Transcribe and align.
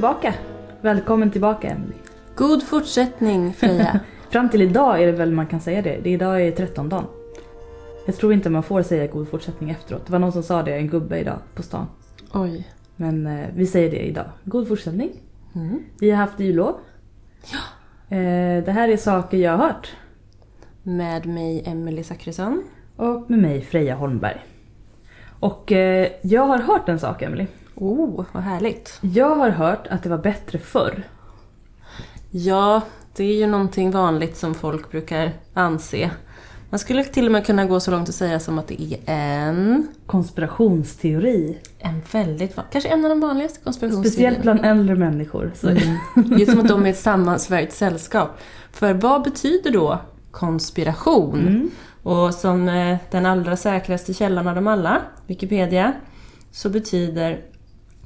Tillbaka. 0.00 0.34
Välkommen 0.80 1.30
tillbaka 1.30 1.68
Emily. 1.68 1.94
God 2.34 2.62
fortsättning 2.62 3.52
Freja. 3.52 4.00
Fram 4.30 4.48
till 4.48 4.62
idag 4.62 5.02
är 5.02 5.06
det 5.06 5.12
väl 5.12 5.32
man 5.32 5.46
kan 5.46 5.60
säga 5.60 5.82
det. 5.82 6.00
det 6.02 6.10
är 6.10 6.14
idag 6.14 6.42
är 6.46 6.50
13 6.52 6.88
dagen. 6.88 7.04
Jag 8.06 8.16
tror 8.16 8.32
inte 8.32 8.50
man 8.50 8.62
får 8.62 8.82
säga 8.82 9.06
god 9.06 9.28
fortsättning 9.28 9.70
efteråt. 9.70 10.06
Det 10.06 10.12
var 10.12 10.18
någon 10.18 10.32
som 10.32 10.42
sa 10.42 10.62
det, 10.62 10.76
en 10.76 10.88
gubbe 10.88 11.18
idag 11.18 11.38
på 11.54 11.62
stan. 11.62 11.86
Oj. 12.32 12.68
Men 12.96 13.26
eh, 13.26 13.48
vi 13.54 13.66
säger 13.66 13.90
det 13.90 14.06
idag. 14.06 14.24
God 14.44 14.68
fortsättning. 14.68 15.10
Mm. 15.54 15.82
Vi 16.00 16.10
har 16.10 16.18
haft 16.18 16.40
jullov. 16.40 16.74
Ja. 17.52 18.16
Eh, 18.16 18.64
det 18.64 18.72
här 18.72 18.88
är 18.88 18.96
saker 18.96 19.38
jag 19.38 19.56
har 19.56 19.66
hört. 19.66 19.92
Med 20.82 21.26
mig 21.26 21.62
Emelie 21.66 22.04
Zackrisson. 22.04 22.62
Och 22.96 23.30
med 23.30 23.38
mig 23.38 23.62
Freja 23.62 23.94
Holmberg. 23.94 24.44
Och 25.40 25.72
eh, 25.72 26.08
jag 26.22 26.46
har 26.46 26.58
hört 26.58 26.88
en 26.88 26.98
sak 26.98 27.22
Emily. 27.22 27.46
Oh, 27.80 28.24
vad 28.32 28.42
härligt. 28.42 28.98
Jag 29.00 29.36
har 29.36 29.50
hört 29.50 29.86
att 29.86 30.02
det 30.02 30.08
var 30.08 30.18
bättre 30.18 30.58
förr. 30.58 31.02
Ja, 32.30 32.82
det 33.16 33.24
är 33.24 33.34
ju 33.34 33.46
någonting 33.46 33.90
vanligt 33.90 34.36
som 34.36 34.54
folk 34.54 34.90
brukar 34.90 35.32
anse. 35.54 36.10
Man 36.70 36.78
skulle 36.78 37.04
till 37.04 37.26
och 37.26 37.32
med 37.32 37.46
kunna 37.46 37.64
gå 37.64 37.80
så 37.80 37.90
långt 37.90 38.08
att 38.08 38.14
säga 38.14 38.40
som 38.40 38.58
att 38.58 38.68
det 38.68 38.82
är 38.82 38.98
en... 39.06 39.88
Konspirationsteori. 40.06 41.58
En 41.78 42.02
väldigt 42.12 42.56
van- 42.56 42.66
Kanske 42.72 42.90
en 42.90 43.04
av 43.04 43.08
de 43.08 43.20
vanligaste 43.20 43.60
konspirationsteorierna. 43.64 44.10
Speciellt 44.10 44.42
bland 44.42 44.64
äldre 44.64 44.96
människor. 44.96 45.52
Så. 45.54 45.68
Mm. 45.68 45.96
Det 46.14 46.42
är 46.42 46.46
som 46.46 46.60
att 46.60 46.68
de 46.68 46.86
är 46.86 46.90
ett 46.90 46.98
sammansvärjt 46.98 47.72
sällskap. 47.72 48.38
För 48.72 48.94
vad 48.94 49.22
betyder 49.22 49.70
då 49.70 49.98
konspiration? 50.30 51.40
Mm. 51.40 51.70
Och 52.02 52.34
som 52.34 52.68
eh, 52.68 52.96
den 53.10 53.26
allra 53.26 53.56
säkraste 53.56 54.14
källan 54.14 54.48
av 54.48 54.54
dem 54.54 54.66
alla, 54.66 55.02
Wikipedia, 55.26 55.92
så 56.52 56.68
betyder 56.68 57.40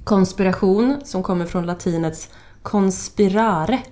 konspiration, 0.04 1.00
som 1.04 1.22
kommer 1.22 1.46
från 1.46 1.66
latinets 1.66 2.28
conspirare, 2.62 3.82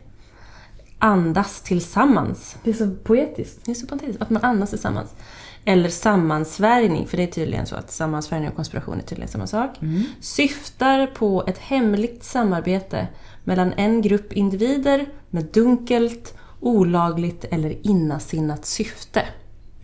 andas 0.98 1.62
tillsammans. 1.62 2.56
Det 2.64 2.70
är 2.70 2.74
så 2.74 2.90
poetiskt. 3.04 3.64
Det 3.64 3.70
är 3.70 3.74
så 3.74 3.86
fantastiskt, 3.86 4.22
att 4.22 4.30
man 4.30 4.44
andas 4.44 4.70
tillsammans. 4.70 5.14
Eller 5.64 5.88
sammansvärjning, 5.88 7.06
för 7.06 7.16
det 7.16 7.22
är 7.22 7.26
tydligen 7.26 7.66
så 7.66 7.76
att 7.76 7.90
sammansvärjning 7.90 8.48
och 8.48 8.56
konspiration 8.56 8.98
är 8.98 9.02
tydligen 9.02 9.28
samma 9.28 9.46
sak. 9.46 9.70
Syftar 10.20 11.06
på 11.06 11.44
ett 11.46 11.58
hemligt 11.58 12.24
samarbete 12.24 13.08
mellan 13.44 13.72
en 13.72 14.02
grupp 14.02 14.32
individer 14.32 15.06
med 15.30 15.44
dunkelt, 15.44 16.34
olagligt 16.60 17.44
eller 17.44 17.86
innasinnat 17.86 18.66
syfte. 18.66 19.22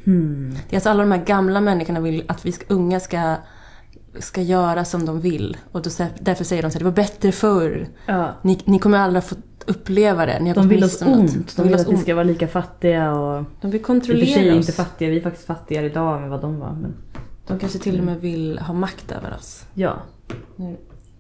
Hmm. 0.05 0.57
Det 0.69 0.75
är 0.75 0.77
alltså 0.77 0.91
alla 0.91 1.03
de 1.03 1.13
här 1.13 1.25
gamla 1.25 1.61
människorna 1.61 2.01
vill 2.01 2.25
att 2.29 2.47
vi 2.47 2.53
ska, 2.53 2.65
unga 2.69 3.01
ska, 3.01 3.37
ska 4.21 4.43
göra 4.43 4.85
som 4.85 5.07
de 5.07 5.21
vill. 5.21 5.57
Och 5.73 5.83
då, 5.83 5.91
därför 6.21 6.45
säger 6.45 6.63
de 6.63 6.71
så 6.71 6.75
här, 6.75 6.79
det 6.79 6.85
var 6.85 6.93
bättre 6.93 7.33
förr. 7.33 7.89
Ja. 8.07 8.29
Ni, 8.43 8.59
ni 8.65 8.79
kommer 8.79 8.99
aldrig 8.99 9.25
få 9.25 9.37
uppleva 9.67 10.27
det. 10.27 10.41
Ni 10.41 10.49
har 10.51 10.55
De 10.55 10.69
vill 10.69 10.85
oss 10.85 11.03
om 11.03 11.09
något. 11.09 11.19
ont. 11.19 11.57
De 11.57 11.63
vill 11.63 11.75
att 11.75 11.87
vi 11.89 11.91
ont. 11.93 12.01
ska 12.03 12.15
vara 12.15 12.25
lika 12.25 12.49
fattiga 12.49 13.13
och... 13.13 13.45
De 13.61 13.71
vill 13.71 13.81
I 13.81 13.83
och 13.83 13.87
för 13.87 14.01
sig 14.01 14.01
kontrollera 14.01 14.55
inte 14.55 14.59
oss. 14.71 14.77
fattiga, 14.77 15.11
vi 15.11 15.17
är 15.17 15.21
faktiskt 15.21 15.47
fattigare 15.47 15.87
idag 15.87 16.23
än 16.23 16.29
vad 16.31 16.41
de 16.41 16.59
var. 16.59 16.73
Men 16.73 16.95
De 17.47 17.59
kanske 17.59 17.79
till 17.79 17.99
och 17.99 18.05
med 18.05 18.21
vill 18.21 18.59
ha 18.59 18.75
makt 18.75 19.13
över 19.13 19.35
oss. 19.39 19.65
ja. 19.75 19.93
Nu 20.57 20.77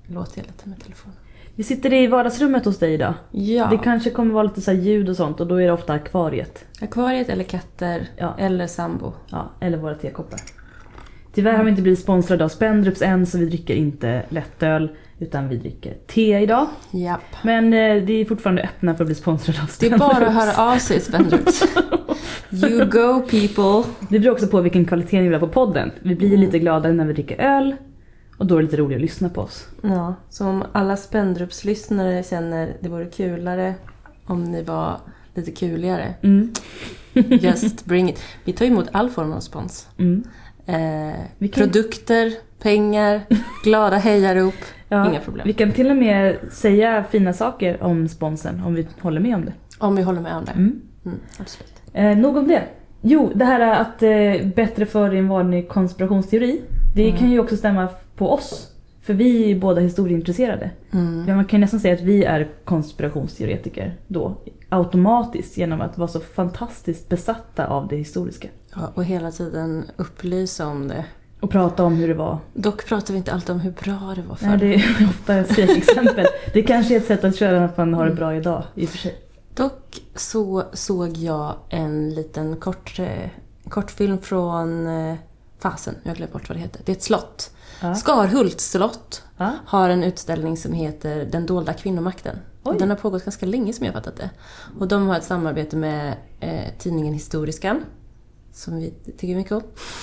låter 0.06 0.38
jag 0.38 0.46
lite 0.46 0.68
med 0.68 0.80
telefonen. 0.82 1.16
Vi 1.54 1.64
sitter 1.64 1.92
i 1.92 2.06
vardagsrummet 2.06 2.64
hos 2.64 2.78
dig 2.78 2.94
idag. 2.94 3.14
Ja. 3.30 3.66
Det 3.70 3.78
kanske 3.78 4.10
kommer 4.10 4.32
vara 4.34 4.42
lite 4.42 4.60
så 4.60 4.72
ljud 4.72 5.08
och 5.08 5.16
sånt 5.16 5.40
och 5.40 5.46
då 5.46 5.54
är 5.60 5.66
det 5.66 5.72
ofta 5.72 5.92
akvariet. 5.92 6.64
Akvariet 6.80 7.28
eller 7.28 7.44
katter 7.44 8.08
Ja. 8.16 8.34
eller 8.38 8.66
sambo. 8.66 9.12
Ja, 9.30 9.50
eller 9.60 9.78
våra 9.78 9.94
tekoppar. 9.94 10.40
Tyvärr 11.38 11.56
har 11.56 11.64
vi 11.64 11.70
inte 11.70 11.82
blivit 11.82 11.98
sponsrade 12.00 12.44
av 12.44 12.48
Spendrups 12.48 13.02
än 13.02 13.26
så 13.26 13.38
vi 13.38 13.46
dricker 13.46 13.74
inte 13.74 14.22
lättöl 14.28 14.90
utan 15.18 15.48
vi 15.48 15.56
dricker 15.56 15.94
te 16.06 16.38
idag. 16.38 16.66
Japp. 16.90 17.20
Men 17.42 17.64
eh, 17.64 18.02
det 18.04 18.12
är 18.12 18.24
fortfarande 18.24 18.62
öppna 18.62 18.94
för 18.94 19.04
att 19.04 19.08
bli 19.08 19.14
sponsrade 19.14 19.58
av 19.62 19.66
Det 19.80 19.86
är 19.86 19.88
Spendrups. 19.90 20.14
bara 20.18 20.26
att 20.26 20.34
höra 20.34 20.72
av 20.72 20.78
sig 20.78 21.00
Spendrups. 21.00 21.62
You 22.50 22.84
go 22.84 23.20
people. 23.30 23.92
Det 24.08 24.18
beror 24.18 24.32
också 24.32 24.46
på 24.46 24.60
vilken 24.60 24.84
kvalitet 24.84 25.16
ni 25.20 25.28
vill 25.28 25.40
ha 25.40 25.46
på 25.46 25.52
podden. 25.52 25.90
Vi 26.02 26.14
blir 26.14 26.28
Mm. 26.28 26.40
lite 26.40 26.58
gladare 26.58 26.92
när 26.92 27.04
vi 27.04 27.12
dricker 27.12 27.36
öl 27.40 27.76
och 28.38 28.46
då 28.46 28.54
är 28.54 28.58
det 28.58 28.64
lite 28.64 28.76
roligare 28.76 28.96
att 29.00 29.02
lyssna 29.02 29.28
på 29.28 29.40
oss. 29.40 29.66
Ja, 29.82 30.14
så 30.30 30.46
om 30.46 30.64
alla 30.72 30.96
Spendrups-lyssnare 30.96 32.22
känner 32.22 32.72
det 32.80 32.88
vore 32.88 33.04
kulare 33.06 33.74
om 34.26 34.44
ni 34.44 34.62
var 34.62 35.00
lite 35.34 35.50
kuligare. 35.50 36.14
Mm. 36.22 36.52
Just 37.40 37.84
bring 37.84 38.08
it. 38.10 38.22
Vi 38.44 38.52
tar 38.52 38.66
emot 38.66 38.88
all 38.92 39.10
form 39.10 39.32
av 39.32 39.40
spons. 39.40 39.88
Mm. 39.98 40.24
Eh, 40.68 41.48
Produkter, 41.54 42.32
pengar, 42.62 43.20
glada 43.64 43.96
hejarop. 43.96 44.54
Ja, 44.88 45.10
Inga 45.10 45.20
problem. 45.20 45.46
Vi 45.46 45.52
kan 45.52 45.72
till 45.72 45.90
och 45.90 45.96
med 45.96 46.36
säga 46.50 47.04
fina 47.10 47.32
saker 47.32 47.82
om 47.82 48.08
sponsen 48.08 48.62
om 48.64 48.74
vi 48.74 48.86
håller 49.00 49.20
med 49.20 49.34
om 49.34 49.44
det. 49.44 49.52
Om 49.78 49.96
vi 49.96 50.02
håller 50.02 50.20
med 50.20 50.36
om 50.36 50.44
det. 50.44 50.52
Mm. 50.52 50.80
Mm, 51.04 51.18
absolut. 51.40 51.72
Eh, 51.92 52.16
nog 52.18 52.36
om 52.36 52.48
det. 52.48 52.62
Jo, 53.00 53.32
det 53.34 53.44
här 53.44 53.60
att 53.80 54.02
eh, 54.02 54.46
bättre 54.56 54.86
förr 54.86 55.10
är 55.10 55.14
en 55.14 55.28
vanlig 55.28 55.68
konspirationsteori. 55.68 56.60
Det 56.94 57.06
Mm. 57.08 57.18
kan 57.18 57.30
ju 57.30 57.40
också 57.40 57.56
stämma 57.56 57.88
på 58.16 58.30
oss. 58.32 58.72
För 59.02 59.14
vi 59.14 59.50
är 59.50 59.58
båda 59.58 59.80
historieintresserade. 59.80 60.70
Mm. 60.92 61.36
Man 61.36 61.44
kan 61.44 61.60
nästan 61.60 61.80
säga 61.80 61.94
att 61.94 62.00
vi 62.00 62.24
är 62.24 62.48
konspirationsteoretiker 62.64 63.94
då. 64.08 64.36
Automatiskt 64.68 65.56
genom 65.56 65.80
att 65.80 65.98
vara 65.98 66.08
så 66.08 66.20
fantastiskt 66.20 67.08
besatta 67.08 67.66
av 67.66 67.88
det 67.88 67.96
historiska. 67.96 68.48
Ja, 68.80 68.92
och 68.94 69.04
hela 69.04 69.30
tiden 69.30 69.84
upplysa 69.96 70.66
om 70.66 70.88
det. 70.88 71.04
Och 71.40 71.50
prata 71.50 71.84
om 71.84 71.94
hur 71.96 72.08
det 72.08 72.14
var. 72.14 72.38
Dock 72.54 72.86
pratar 72.86 73.12
vi 73.14 73.18
inte 73.18 73.32
alltid 73.32 73.50
om 73.50 73.60
hur 73.60 73.70
bra 73.70 74.12
det 74.16 74.22
var 74.22 74.36
förr. 74.36 74.46
Nej, 74.46 74.58
det 74.58 74.74
är 74.74 75.04
ofta 75.08 75.34
ett 75.34 75.52
skräckexempel. 75.52 76.26
det 76.52 76.62
kanske 76.62 76.94
är 76.94 76.98
ett 77.00 77.06
sätt 77.06 77.24
att 77.24 77.36
köra 77.36 77.64
att 77.64 77.76
man 77.76 77.94
har 77.94 78.06
det 78.06 78.14
bra 78.14 78.34
idag 78.36 78.64
i 78.74 78.84
och 78.86 78.90
för 78.90 78.98
sig. 78.98 79.18
Dock 79.54 80.02
så 80.14 80.64
såg 80.72 81.16
jag 81.16 81.54
en 81.68 82.14
liten 82.14 82.56
kort, 82.56 82.98
eh, 82.98 83.28
kortfilm 83.68 84.18
från... 84.18 84.86
Eh, 84.86 85.14
fasen, 85.58 85.94
jag 86.02 86.16
glömt 86.16 86.32
bort 86.32 86.48
vad 86.48 86.56
det 86.58 86.62
heter. 86.62 86.80
Det 86.84 86.92
är 86.92 86.96
ett 86.96 87.02
slott. 87.02 87.50
Ja. 87.82 87.94
Skarhults 87.94 88.70
slott 88.70 89.22
Ja. 89.36 89.52
har 89.66 89.90
en 89.90 90.04
utställning 90.04 90.56
som 90.56 90.72
heter 90.72 91.28
Den 91.32 91.46
dolda 91.46 91.72
kvinnomakten. 91.72 92.36
Oj. 92.64 92.76
Den 92.78 92.90
har 92.90 92.96
pågått 92.96 93.24
ganska 93.24 93.46
länge 93.46 93.72
som 93.72 93.86
jag 93.86 93.94
fattat 93.94 94.16
det. 94.16 94.30
Och 94.78 94.88
de 94.88 95.08
har 95.08 95.16
ett 95.16 95.24
samarbete 95.24 95.76
med 95.76 96.14
eh, 96.40 96.64
tidningen 96.78 97.14
Historiskan. 97.14 97.84
Som 98.58 98.76
vi 98.76 98.94
tycker 99.18 99.36
mycket 99.36 99.52
om. 99.52 99.62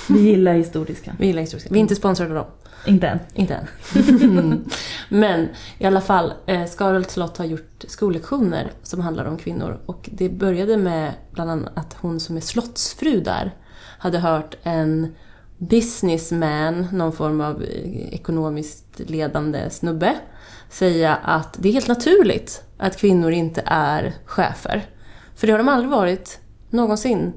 Vi 0.10 0.20
gillar 0.20 0.54
historiska. 0.54 1.16
Vi 1.20 1.26
gillar 1.28 1.42
Historiskan. 1.42 1.74
Vi 1.74 1.80
är 1.80 1.82
inte 1.82 1.96
sponsrade 1.96 2.30
av 2.30 2.36
dem. 2.36 2.46
Inte 2.86 3.08
än. 3.08 3.20
Inte 3.34 3.56
än. 3.56 4.66
Men 5.10 5.50
i 5.78 5.86
alla 5.86 6.02
fall, 6.02 6.34
eh, 6.46 6.66
Skarhults 6.66 7.14
slott 7.14 7.38
har 7.38 7.46
gjort 7.46 7.86
skollektioner 7.88 8.72
som 8.84 9.02
handlar 9.02 9.26
om 9.26 9.38
kvinnor. 9.38 9.80
Och 9.86 10.10
det 10.14 10.30
började 10.30 10.78
med 10.78 11.14
bland 11.32 11.52
annat 11.52 11.78
att 11.78 11.94
hon 11.94 12.20
som 12.20 12.38
är 12.38 12.42
slottsfru 12.42 13.20
där 13.20 13.56
hade 14.00 14.20
hört 14.20 14.56
en 14.64 15.16
businessman, 15.58 16.88
någon 16.92 17.14
form 17.14 17.42
av 17.42 17.64
eh, 17.64 18.14
ekonomiskt 18.14 19.00
ledande 19.00 19.70
snubbe, 19.70 20.16
säga 20.70 21.16
att 21.16 21.58
det 21.60 21.70
är 21.70 21.74
helt 21.74 21.88
naturligt 21.88 22.64
att 22.78 22.98
kvinnor 22.98 23.32
inte 23.32 23.64
är 23.66 24.14
chefer. 24.26 24.86
För 25.36 25.48
det 25.48 25.54
har 25.54 25.58
de 25.58 25.70
aldrig 25.70 25.92
varit 25.92 26.40
någonsin 26.70 27.34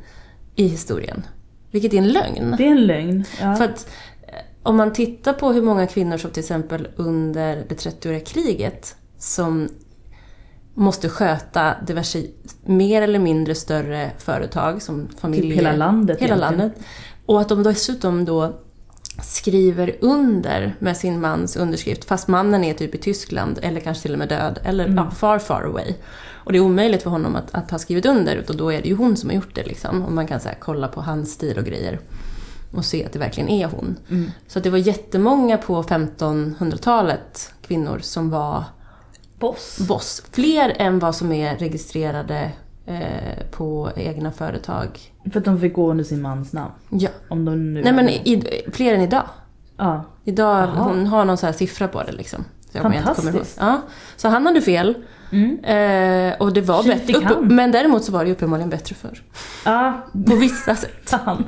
i 0.59 0.67
historien. 0.69 1.27
Vilket 1.71 1.93
är 1.95 1.99
en 1.99 2.09
lögn. 2.09 2.55
Det 2.59 2.67
är 2.67 2.71
en 2.71 2.87
lögn. 2.87 3.25
Ja. 3.41 3.57
För 3.57 3.65
att 3.65 3.91
eh, 4.23 4.35
om 4.63 4.77
man 4.77 4.93
tittar 4.93 5.33
på 5.33 5.53
hur 5.53 5.63
många 5.63 5.87
kvinnor 5.87 6.17
som 6.17 6.31
till 6.31 6.41
exempel 6.41 6.89
under 6.97 7.65
det 7.69 7.75
30-åriga 7.75 8.21
kriget 8.21 8.97
som 9.19 9.69
måste 10.75 11.09
sköta 11.09 11.75
diverse 11.87 12.23
mer 12.65 13.03
eller 13.03 13.19
mindre 13.19 13.55
större 13.55 14.11
företag 14.19 14.83
som 14.83 15.09
familjer. 15.19 15.51
Typ 15.51 15.59
hela 15.59 15.73
landet 15.77 16.21
Hela 16.21 16.37
egentligen. 16.37 16.59
landet. 16.59 16.83
Och 17.27 17.41
att 17.41 17.49
de 17.49 17.63
dessutom 17.63 18.25
då 18.25 18.61
skriver 19.23 19.97
under 20.01 20.75
med 20.79 20.97
sin 20.97 21.21
mans 21.21 21.57
underskrift 21.57 22.05
fast 22.05 22.29
mannen 22.29 22.65
är 22.65 22.75
typ 22.75 22.95
i 22.95 22.99
Tyskland 22.99 23.59
eller 23.63 23.81
kanske 23.81 24.03
till 24.03 24.13
och 24.13 24.19
med 24.19 24.29
död 24.29 24.59
eller 24.65 24.85
Mm. 24.85 24.97
ja, 24.97 25.11
far 25.11 25.39
far 25.39 25.63
away. 25.63 25.95
Och 26.31 26.53
det 26.53 26.59
är 26.59 26.63
omöjligt 26.63 27.03
för 27.03 27.11
honom 27.11 27.37
att, 27.37 27.55
att 27.55 27.71
ha 27.71 27.79
skrivit 27.79 28.07
under 28.07 28.45
och 28.49 28.57
då 28.57 28.73
är 28.73 28.83
det 28.83 28.89
ju 28.89 28.95
hon 28.95 29.17
som 29.17 29.31
har 29.31 29.35
gjort 29.37 29.55
det 29.55 29.65
liksom. 29.67 30.03
Och 30.03 30.13
man 30.13 30.27
kan 30.27 30.41
så 30.41 30.49
här, 30.49 30.57
kolla 30.61 30.89
på 30.89 31.01
hans 31.01 31.33
stil 31.33 31.59
och 31.59 31.65
grejer 31.65 32.01
och 32.75 32.85
se 32.85 33.05
att 33.05 33.13
det 33.13 33.19
verkligen 33.19 33.49
är 33.49 33.67
hon. 33.67 33.97
Mm. 34.11 34.31
Så 34.47 34.59
att 34.59 34.63
det 34.65 34.71
var 34.71 34.79
jättemånga 34.79 35.57
på 35.59 35.83
1500-talet 35.83 37.53
kvinnor 37.63 37.99
som 38.03 38.31
var 38.31 38.65
Boss. 39.39 39.79
boss. 39.89 40.23
Fler 40.33 40.75
än 40.79 40.99
vad 40.99 41.15
som 41.17 41.33
är 41.33 41.57
registrerade 41.57 42.53
eh, 42.87 43.47
på 43.51 43.91
egna 43.97 44.33
företag. 44.33 45.01
För 45.33 45.39
att 45.39 45.45
de 45.45 45.61
fick 45.61 45.75
gå 45.75 45.91
under 45.91 46.05
sin 46.05 46.23
mans 46.23 46.53
namn. 46.53 46.73
Ja. 46.91 47.09
Om 47.29 47.45
de 47.45 47.73
nu... 47.75 47.83
Nej 47.83 47.93
men 47.93 48.09
i, 48.09 48.43
fler 48.73 48.95
än 48.95 49.01
idag. 49.01 49.25
Ja. 49.77 50.05
Idag, 50.25 50.59
Jaha. 50.69 50.83
hon 50.85 51.07
har 51.07 51.25
någon 51.25 51.37
så 51.37 51.47
här 51.47 51.53
siffra 51.53 51.89
på 51.89 52.03
det 52.03 52.13
liksom. 52.13 52.45
Så 52.73 52.79
jag. 52.79 52.83
Fantastiskt. 52.95 53.57
Ja. 53.61 53.81
Så 54.17 54.29
han 54.29 54.47
hade 54.47 54.61
fel. 54.61 54.95
Mm. 55.33 55.65
Eh, 55.65 56.39
och 56.41 56.53
det 56.53 56.61
var 56.61 56.83
fick 56.83 57.07
bättre. 57.07 57.35
Upp, 57.35 57.45
men 57.51 57.73
däremot 57.73 58.05
så 58.05 58.13
var 58.13 58.25
det 58.25 58.33
uppenbarligen 58.33 58.71
bättre 58.71 58.95
förr. 58.95 59.23
Ja, 59.65 60.07
På 60.27 60.37
vissa 60.37 60.77
sätt. 60.77 60.91
fan. 61.11 61.45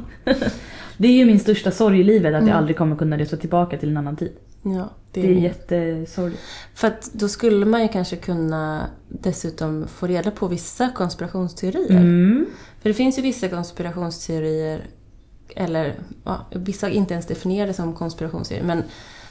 Det 0.97 1.09
är 1.09 1.13
ju 1.13 1.25
min 1.25 1.41
största 1.41 1.71
sorg 1.71 2.01
i 2.01 2.05
livet 2.05 2.29
att 2.29 2.33
jag 2.33 2.43
Mm. 2.43 2.57
aldrig 2.57 2.77
kommer 2.77 2.97
kunna 2.97 3.19
resa 3.19 3.37
tillbaka 3.37 3.77
till 3.79 3.89
en 3.89 3.97
annan 3.97 4.17
tid. 4.17 4.33
Ja, 4.63 4.91
Det 5.13 5.21
är 5.27 5.31
jättesorgligt. 5.35 6.43
För 6.75 6.89
att 6.89 7.11
då 7.13 7.29
skulle 7.29 7.67
man 7.67 7.83
ju 7.83 7.89
kanske 7.89 8.17
kunna 8.17 8.87
dessutom 9.09 9.87
få 9.89 10.07
reda 10.07 10.31
på 10.31 10.47
vissa 10.49 10.89
konspirationsteorier. 10.95 11.91
Mm. 12.01 12.47
För 12.81 12.89
det 12.89 12.95
finns 12.95 13.19
ju 13.19 13.23
vissa 13.23 13.49
konspirationsteorier, 13.49 14.87
eller 15.57 15.95
ja, 16.25 16.47
vissa 16.55 16.89
inte 16.89 17.15
ens 17.15 17.27
definierade 17.27 17.75
som 17.75 17.95
konspirationsteorier, 17.95 18.67
men 18.67 18.83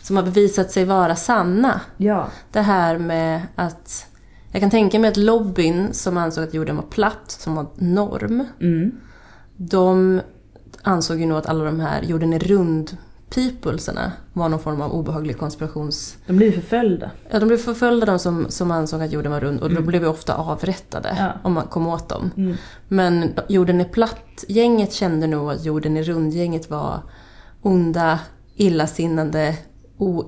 som 0.01 0.15
har 0.15 0.23
bevisat 0.23 0.71
sig 0.71 0.85
vara 0.85 1.15
sanna. 1.15 1.81
Ja. 1.97 2.27
Det 2.51 2.61
här 2.61 2.97
med 2.97 3.41
att... 3.55 4.05
Jag 4.51 4.61
kan 4.61 4.69
tänka 4.69 4.99
mig 4.99 5.09
att 5.09 5.17
lobbyn 5.17 5.93
som 5.93 6.17
ansåg 6.17 6.43
att 6.43 6.53
jorden 6.53 6.75
var 6.75 6.83
platt, 6.83 7.31
som 7.31 7.55
var 7.55 7.65
norm, 7.75 8.45
Mm. 8.59 8.91
de 9.57 10.21
ansåg 10.81 11.19
ju 11.19 11.25
nog 11.25 11.37
att 11.37 11.45
alla 11.45 11.63
de 11.63 11.79
här 11.79 12.01
jorden 12.03 12.33
är 12.33 12.39
rund 12.39 12.97
peoplesarna 13.29 14.11
var 14.33 14.49
någon 14.49 14.59
form 14.59 14.81
av 14.81 14.91
obehaglig 14.91 15.37
konspirations... 15.37 16.17
De 16.27 16.37
blir 16.37 16.51
förföljda. 16.51 17.11
Ja, 17.31 17.39
de 17.39 17.45
blev 17.45 17.57
förföljda 17.57 18.05
de 18.05 18.19
som, 18.19 18.45
som 18.49 18.71
ansåg 18.71 19.01
att 19.01 19.11
jorden 19.11 19.31
var 19.31 19.39
rund 19.39 19.59
och 19.59 19.69
de 19.73 19.81
blev 19.81 20.01
ju 20.01 20.07
ofta 20.07 20.35
avrättade 20.35 21.15
Ja. 21.19 21.31
om 21.43 21.53
man 21.53 21.67
kom 21.67 21.87
åt 21.87 22.09
dem. 22.09 22.31
Mm. 22.37 22.55
Men 22.87 23.33
jorden 23.49 23.81
är 23.81 23.85
platt-gänget 23.85 24.93
kände 24.93 25.27
nog 25.27 25.51
att 25.51 25.65
jorden 25.65 25.97
är 25.97 26.03
rund-gänget 26.03 26.69
var 26.69 27.01
onda, 27.61 28.19
illasinnande, 28.55 29.57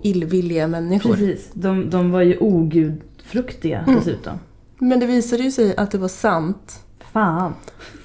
illvilliga 0.04 0.68
människor. 0.68 1.10
Precis. 1.12 1.50
De, 1.54 1.90
de 1.90 2.12
var 2.12 2.22
ju 2.22 2.38
ogudfruktiga 2.38 3.84
dessutom. 3.88 4.40
Men 4.80 5.00
det 5.00 5.06
visade 5.06 5.44
ju 5.44 5.52
sig 5.52 5.76
att 5.76 5.92
det 5.92 5.98
var 5.98 6.08
sant. 6.08 6.80
Fan. 7.14 7.54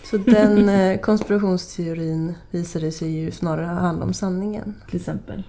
Så 0.05 0.17
den 0.17 0.69
eh, 0.69 1.01
konspirationsteorin 1.01 2.35
visade 2.51 2.93
sig 2.93 3.11
ju 3.11 3.31
snarare 3.31 3.67
handla 3.67 4.05
om 4.05 4.15
sanningen. 4.15 4.75
Till 4.91 4.97
exempel. 4.97 5.43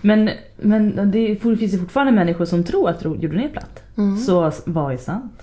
Men, 0.00 0.30
men 0.56 1.10
det 1.10 1.36
finns 1.42 1.74
ju 1.74 1.78
fortfarande 1.78 2.12
människor 2.12 2.44
som 2.44 2.64
tror 2.64 2.90
att 2.90 3.04
jorden 3.04 3.40
är 3.40 3.48
platt. 3.48 3.82
Mm. 3.96 4.16
Så 4.18 4.52
vad 4.64 4.92
är 4.92 4.96
sant? 4.96 5.42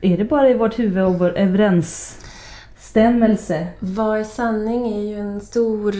Är 0.00 0.16
det 0.18 0.24
bara 0.24 0.48
i 0.50 0.54
vårt 0.54 0.78
huvud 0.78 1.04
och 1.04 1.18
vår 1.18 1.38
överensstämmelse? 1.38 3.66
Vad 3.78 4.18
är 4.20 4.24
sanning 4.24 4.92
är 4.92 5.00
ju 5.02 5.14
en 5.18 5.40
stor 5.40 5.92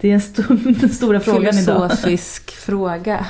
Det 0.00 0.10
är 0.10 0.14
en 0.14 0.20
stor, 0.20 0.74
den 0.80 0.88
stora 0.88 1.20
frågan 1.20 1.58
idag. 1.58 1.90
filosofisk 1.90 2.50
fråga. 2.50 3.26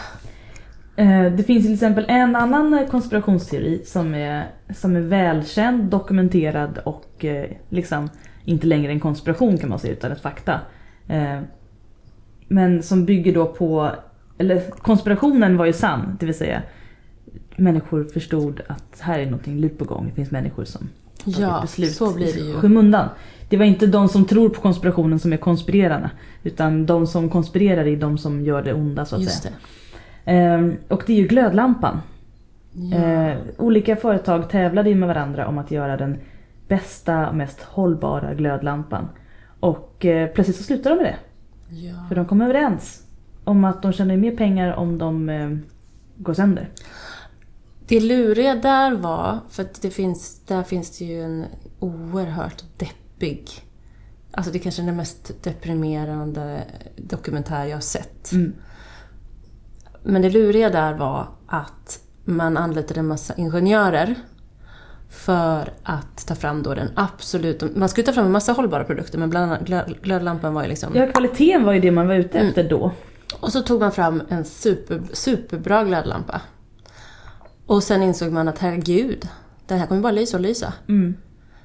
Eh, 0.96 1.24
Det 1.36 1.42
finns 1.46 1.64
till 1.64 1.74
exempel 1.74 2.04
en 2.08 2.36
annan 2.36 2.86
konspirationsteori 2.90 3.82
som 3.86 4.14
är, 4.14 4.50
som 4.70 4.96
är 4.96 5.00
välkänd, 5.00 5.84
dokumenterad 5.90 6.78
och 6.84 7.24
eh, 7.24 7.50
liksom 7.68 8.08
inte 8.44 8.66
längre 8.66 8.92
en 8.92 9.00
konspiration 9.00 9.58
kan 9.58 9.68
man 9.68 9.78
säga 9.78 9.92
utan 9.92 10.12
ett 10.12 10.20
fakta. 10.22 10.60
Eh, 11.08 11.38
Men 12.48 12.82
som 12.82 13.04
bygger 13.04 13.34
då 13.34 13.46
på, 13.46 13.90
eller 14.38 14.70
konspirationen 14.70 15.56
var 15.56 15.66
ju 15.66 15.72
sann, 15.72 16.16
det 16.20 16.26
vill 16.26 16.34
säga 16.34 16.62
människor 17.56 18.04
förstod 18.04 18.60
att 18.66 19.00
här 19.00 19.18
är 19.18 19.24
någonting 19.24 19.58
lurt 19.60 19.78
på 19.78 19.84
gång. 19.84 20.06
Det 20.08 20.14
finns 20.14 20.30
människor 20.30 20.64
som 20.64 20.88
Ja, 21.24 21.58
beslut 21.62 21.92
så 21.92 22.14
blir 22.14 22.32
det 22.32 22.40
ju. 22.40 22.54
skymundan. 22.54 23.08
Det 23.48 23.56
var 23.56 23.64
inte 23.64 23.86
de 23.86 24.08
som 24.08 24.24
tror 24.24 24.48
på 24.48 24.60
konspirationen 24.60 25.18
som 25.18 25.32
är 25.32 25.36
konspirerarna. 25.36 26.10
Utan 26.42 26.86
de 26.86 27.06
som 27.06 27.28
konspirerar 27.30 27.86
är 27.86 27.96
de 27.96 28.18
som 28.18 28.44
gör 28.44 28.62
det 28.62 28.74
onda 28.74 29.04
så 29.04 29.16
att 29.16 29.22
Just 29.22 29.42
säga. 29.42 29.54
det. 30.24 30.30
Ehm, 30.32 30.76
och 30.88 31.02
det 31.06 31.12
är 31.12 31.16
ju 31.16 31.26
glödlampan. 31.26 32.00
Ja. 32.74 32.96
Eh, 32.96 33.38
olika 33.58 33.96
företag 33.96 34.50
tävlade 34.50 34.88
ju 34.88 34.94
med 34.94 35.08
varandra 35.08 35.48
om 35.48 35.58
att 35.58 35.70
göra 35.70 35.96
den 35.96 36.18
bästa, 36.68 37.32
mest 37.32 37.62
hållbara 37.62 38.34
glödlampan. 38.34 39.08
Och 39.60 40.04
eh, 40.04 40.30
plötsligt 40.30 40.56
så 40.56 40.62
slutade 40.62 40.94
de 40.94 41.02
med 41.02 41.12
det. 41.12 41.18
ja. 41.76 41.94
För 42.08 42.14
de 42.14 42.26
kom 42.26 42.40
överens 42.40 43.06
om 43.44 43.64
att 43.64 43.82
de 43.82 43.92
tjänar 43.92 44.16
mer 44.16 44.36
pengar 44.36 44.72
om 44.72 44.98
de 44.98 45.28
eh, 45.28 45.50
går 46.16 46.34
sönder. 46.34 46.68
Det 47.86 48.00
luriga 48.00 48.54
där 48.54 48.92
var, 48.92 49.38
för 49.50 49.62
att 49.62 49.82
det 49.82 49.90
finns, 49.90 50.40
där 50.46 50.62
finns 50.62 50.98
det 50.98 51.04
ju 51.04 51.22
en 51.22 51.44
oerhört 51.78 52.64
deppig... 52.76 53.50
Alltså 54.36 54.52
det 54.52 54.58
kanske 54.58 54.82
är 54.82 54.86
den 54.86 54.96
mest 54.96 55.42
deprimerande 55.42 56.64
dokumentär 56.96 57.64
jag 57.64 57.76
har 57.76 57.80
sett. 57.80 58.32
Mm. 58.32 58.52
Men 60.02 60.22
det 60.22 60.30
luriga 60.30 60.70
där 60.70 60.94
var 60.94 61.28
att 61.46 62.03
man 62.24 62.56
anlitade 62.56 63.00
en 63.00 63.06
massa 63.06 63.34
ingenjörer 63.34 64.14
för 65.10 65.72
att 65.82 66.26
ta 66.26 66.34
fram 66.34 66.62
då 66.62 66.74
den 66.74 66.90
absolut... 66.94 67.76
Man 67.76 67.88
skulle 67.88 68.06
ta 68.06 68.12
fram 68.12 68.26
en 68.26 68.32
massa 68.32 68.52
hållbara 68.52 68.84
produkter 68.84 69.18
men 69.18 69.30
bland 69.30 69.52
annat 69.52 69.60
glö- 69.68 70.02
glödlampan 70.02 70.54
var 70.54 70.62
ju 70.62 70.68
liksom... 70.68 70.96
Ja, 70.96 71.06
kvaliteten 71.06 71.64
var 71.64 71.72
ju 71.72 71.80
det 71.80 71.90
man 71.90 72.08
var 72.08 72.14
ute 72.14 72.38
efter 72.38 72.68
då. 72.68 72.92
Och 73.40 73.52
så 73.52 73.62
tog 73.62 73.80
man 73.80 73.92
fram 73.92 74.22
en 74.28 74.44
super, 74.44 75.02
superbra 75.12 75.84
glödlampa. 75.84 76.40
Och 77.66 77.82
sen 77.82 78.02
insåg 78.02 78.32
man 78.32 78.48
att 78.48 78.58
herregud, 78.58 79.28
den 79.66 79.78
här 79.78 79.86
kommer 79.86 80.00
bara 80.00 80.12
lysa 80.12 80.36
och 80.36 80.40
lysa. 80.42 80.72
Mm. 80.88 81.14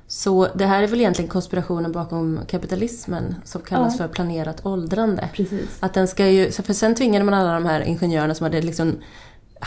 Så 0.08 0.48
det 0.56 0.66
här 0.66 0.84
är 0.84 0.88
väl 0.88 1.00
egentligen 1.00 1.30
konspirationen 1.30 1.92
bakom 1.92 2.40
kapitalismen 2.48 3.36
som 3.44 3.62
kallas 3.62 3.94
Ja. 4.00 4.08
för 4.08 4.14
planerat 4.14 4.66
åldrande. 4.66 5.30
Precis. 5.34 5.78
Att 5.80 5.94
den 5.94 6.08
ska 6.08 6.28
ju, 6.28 6.52
för 6.52 6.74
sen 6.74 6.96
tvingade 6.96 7.26
man 7.26 7.34
alla 7.34 7.54
de 7.54 7.66
här 7.66 7.82
ingenjörerna 7.82 8.36
som 8.36 8.44
hade 8.44 8.62
liksom 8.62 8.96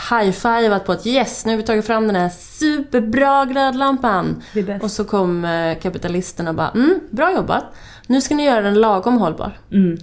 high-fivat 0.09 0.85
på 0.85 0.91
att 0.91 1.07
yes, 1.07 1.45
nu 1.45 1.51
har 1.51 1.57
vi 1.57 1.63
tagit 1.63 1.85
fram 1.85 2.07
den 2.07 2.15
här 2.15 2.29
superbra 2.29 3.45
glödlampan. 3.45 4.43
Och 4.81 4.91
så 4.91 5.03
kom 5.05 5.45
eh, 5.45 5.79
kapitalisterna 5.79 6.49
och 6.49 6.55
bara 6.55 6.69
mm, 6.69 6.99
bra 7.11 7.33
jobbat. 7.35 7.63
Nu 8.07 8.21
ska 8.21 8.35
ni 8.35 8.45
göra 8.45 8.61
den 8.61 8.81
lagom 8.81 9.17
hållbar. 9.17 9.57
Mm. 9.71 9.97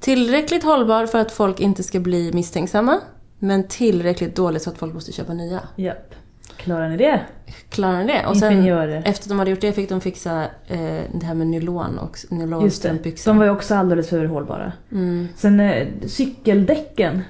Tillräckligt 0.00 0.64
hållbar 0.64 1.06
för 1.06 1.18
att 1.18 1.32
folk 1.32 1.60
inte 1.60 1.82
ska 1.82 2.00
bli 2.00 2.32
misstänksamma. 2.32 3.00
Men 3.38 3.68
tillräckligt 3.68 4.36
dåligt 4.36 4.62
så 4.62 4.70
att 4.70 4.78
folk 4.78 4.94
måste 4.94 5.12
köpa 5.12 5.32
nya. 5.32 5.60
Japp. 5.76 6.14
Klarar 6.56 6.88
ni 6.88 6.96
det? 6.96 7.20
Klarar 7.68 7.98
ni 7.98 8.12
det? 8.12 8.26
Och 8.26 8.36
sen 8.36 8.52
Ingenjörer. 8.52 9.02
efter 9.04 9.24
att 9.24 9.28
de 9.28 9.38
hade 9.38 9.50
gjort 9.50 9.60
det 9.60 9.72
fick 9.72 9.88
de 9.88 10.00
fixa 10.00 10.42
eh, 10.66 11.02
det 11.12 11.26
här 11.26 11.34
med 11.34 11.46
nylon 11.46 11.98
och 11.98 12.18
nylonstrumpbyxor. 12.28 13.30
De 13.30 13.38
var 13.38 13.44
ju 13.44 13.50
också 13.50 13.74
alldeles 13.74 14.08
för 14.08 14.24
hållbara. 14.24 14.72
Mm. 14.92 15.28
Sen 15.36 15.60
eh, 15.60 15.86
cykeldäcken 16.06 17.22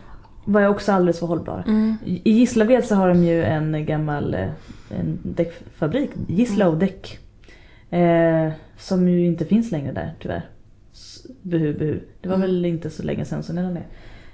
var 0.53 0.61
ju 0.61 0.67
också 0.67 0.93
alldeles 0.93 1.19
för 1.19 1.27
hållbara. 1.27 1.63
Mm. 1.67 1.97
I 2.05 2.33
Gislaved 2.33 2.85
så 2.85 2.95
har 2.95 3.09
de 3.09 3.25
ju 3.25 3.45
en 3.45 3.87
gammal 3.87 4.35
eh, 4.35 4.49
en 5.01 5.19
däckfabrik, 5.23 6.11
Gislow 6.29 6.79
däck. 6.79 7.19
Eh, 7.91 8.49
som 8.79 9.09
ju 9.09 9.27
inte 9.27 9.45
finns 9.45 9.71
längre 9.73 9.93
där 9.93 10.15
tyvärr. 10.23 10.43
Buhu 11.43 11.73
buhu. 11.79 12.01
Det 12.21 12.29
var 12.29 12.37
Mm. 12.37 12.47
väl 12.49 12.65
inte 12.65 12.91
så 12.91 13.03
länge 13.03 13.25
sedan 13.25 13.43
så 13.43 13.53
den 13.53 13.65
är 13.65 13.71
ner. 13.71 13.87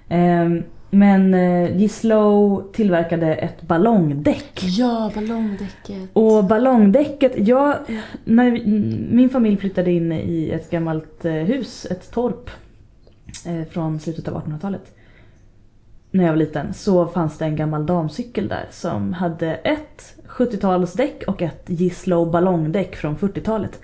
Eh, 0.08 0.62
men 0.90 1.34
Gislow 1.78 2.70
tillverkade 2.72 3.34
ett 3.34 3.62
ballongdäck. 3.62 4.60
Ja, 4.62 5.10
ballongdäcket. 5.14 6.10
Och 6.12 6.44
ballongdäcket, 6.44 7.32
jag, 7.48 7.76
när 8.24 8.50
min 9.14 9.28
familj 9.30 9.56
flyttade 9.56 9.90
in 9.92 10.12
i 10.12 10.50
ett 10.50 10.70
gammalt 10.70 11.24
eh, 11.24 11.32
hus, 11.32 11.86
ett 11.90 12.10
torp 12.10 12.50
eh, 13.46 13.64
från 13.70 14.00
slutet 14.00 14.28
av 14.28 14.34
1800-talet. 14.44 14.94
När 16.14 16.24
jag 16.24 16.32
var 16.32 16.36
liten 16.36 16.74
så 16.74 17.06
fanns 17.06 17.38
det 17.38 17.44
en 17.44 17.56
gammal 17.56 17.86
damcykel 17.86 18.48
där 18.48 18.66
som 18.70 19.12
hade 19.12 19.54
ett 19.54 20.16
70-talsdäck 20.28 21.24
och 21.26 21.42
ett 21.42 21.64
Gislow 21.66 22.30
ballongdäck 22.30 22.96
från 22.96 23.16
40-talet. 23.16 23.80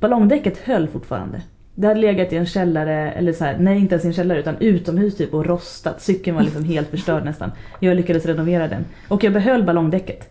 Ballongdäcket 0.00 0.58
höll 0.58 0.88
fortfarande. 0.88 1.42
Det 1.74 1.86
hade 1.86 2.00
legat 2.00 2.32
i 2.32 2.36
en 2.36 2.46
källare, 2.46 3.12
eller 3.12 3.32
så 3.32 3.44
här, 3.44 3.58
nej 3.58 3.78
inte 3.78 3.94
ens 3.94 4.04
i 4.04 4.08
en 4.08 4.14
källare 4.14 4.40
utan 4.40 4.56
utomhus 4.60 5.16
typ 5.16 5.34
och 5.34 5.46
rostat. 5.46 6.02
Cykeln 6.02 6.36
var 6.36 6.42
liksom 6.42 6.64
helt 6.64 6.88
förstörd 6.88 7.24
nästan. 7.24 7.50
Jag 7.80 7.96
lyckades 7.96 8.26
renovera 8.26 8.68
den. 8.68 8.84
Och 9.08 9.24
jag 9.24 9.32
behöll 9.32 9.64
ballongdäcket. 9.64 10.30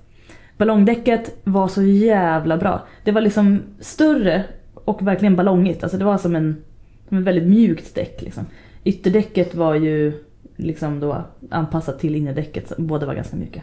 Ballongdäcket 0.57 1.35
var 1.43 1.67
så 1.67 1.83
jävla 1.83 2.57
bra. 2.57 2.87
Det 3.03 3.11
var 3.11 3.21
liksom 3.21 3.61
större 3.79 4.43
och 4.73 5.07
verkligen 5.07 5.35
ballongigt. 5.35 5.83
Alltså 5.83 5.97
det 5.97 6.05
var 6.05 6.17
som 6.17 6.35
en, 6.35 6.63
som 7.07 7.17
en 7.17 7.23
väldigt 7.23 7.47
mjukt 7.47 7.95
däck. 7.95 8.21
Liksom. 8.21 8.45
Ytterdäcket 8.83 9.55
var 9.55 9.75
ju 9.75 10.13
liksom 10.61 10.99
då 10.99 11.25
anpassat 11.49 11.99
till 11.99 12.15
innerdäcket. 12.15 12.77
Båda 12.77 13.05
var 13.05 13.15
ganska 13.15 13.35
mjuka. 13.35 13.61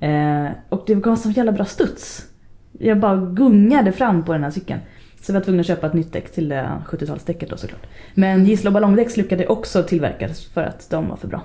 Eh, 0.00 0.50
och 0.68 0.84
det 0.86 0.94
gav 0.94 1.16
så 1.16 1.30
jävla 1.30 1.52
bra 1.52 1.64
studs. 1.64 2.26
Jag 2.72 3.00
bara 3.00 3.16
gungade 3.16 3.92
fram 3.92 4.24
på 4.24 4.32
den 4.32 4.44
här 4.44 4.50
cykeln. 4.50 4.80
Så 5.20 5.32
vi 5.32 5.38
var 5.38 5.44
tvungna 5.44 5.60
att 5.60 5.66
köpa 5.66 5.86
ett 5.86 5.94
nytt 5.94 6.12
däck 6.12 6.32
till 6.32 6.48
det 6.48 6.82
70-talsdäcket 6.86 7.50
då 7.50 7.56
såklart. 7.56 7.86
Men 8.14 8.46
Gisla 8.46 8.70
ballongdäck 8.70 9.10
slukade 9.10 9.46
också 9.46 9.82
tillverkas 9.82 10.44
för 10.44 10.62
att 10.62 10.90
de 10.90 11.08
var 11.08 11.16
för 11.16 11.28
bra. 11.28 11.42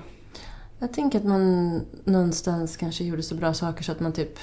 Jag 0.78 0.92
tänker 0.92 1.18
att 1.18 1.24
man 1.24 1.80
någonstans 2.04 2.76
kanske 2.76 3.04
gjorde 3.04 3.22
så 3.22 3.34
bra 3.34 3.54
saker 3.54 3.84
så 3.84 3.92
att 3.92 4.00
man 4.00 4.12
typ 4.12 4.38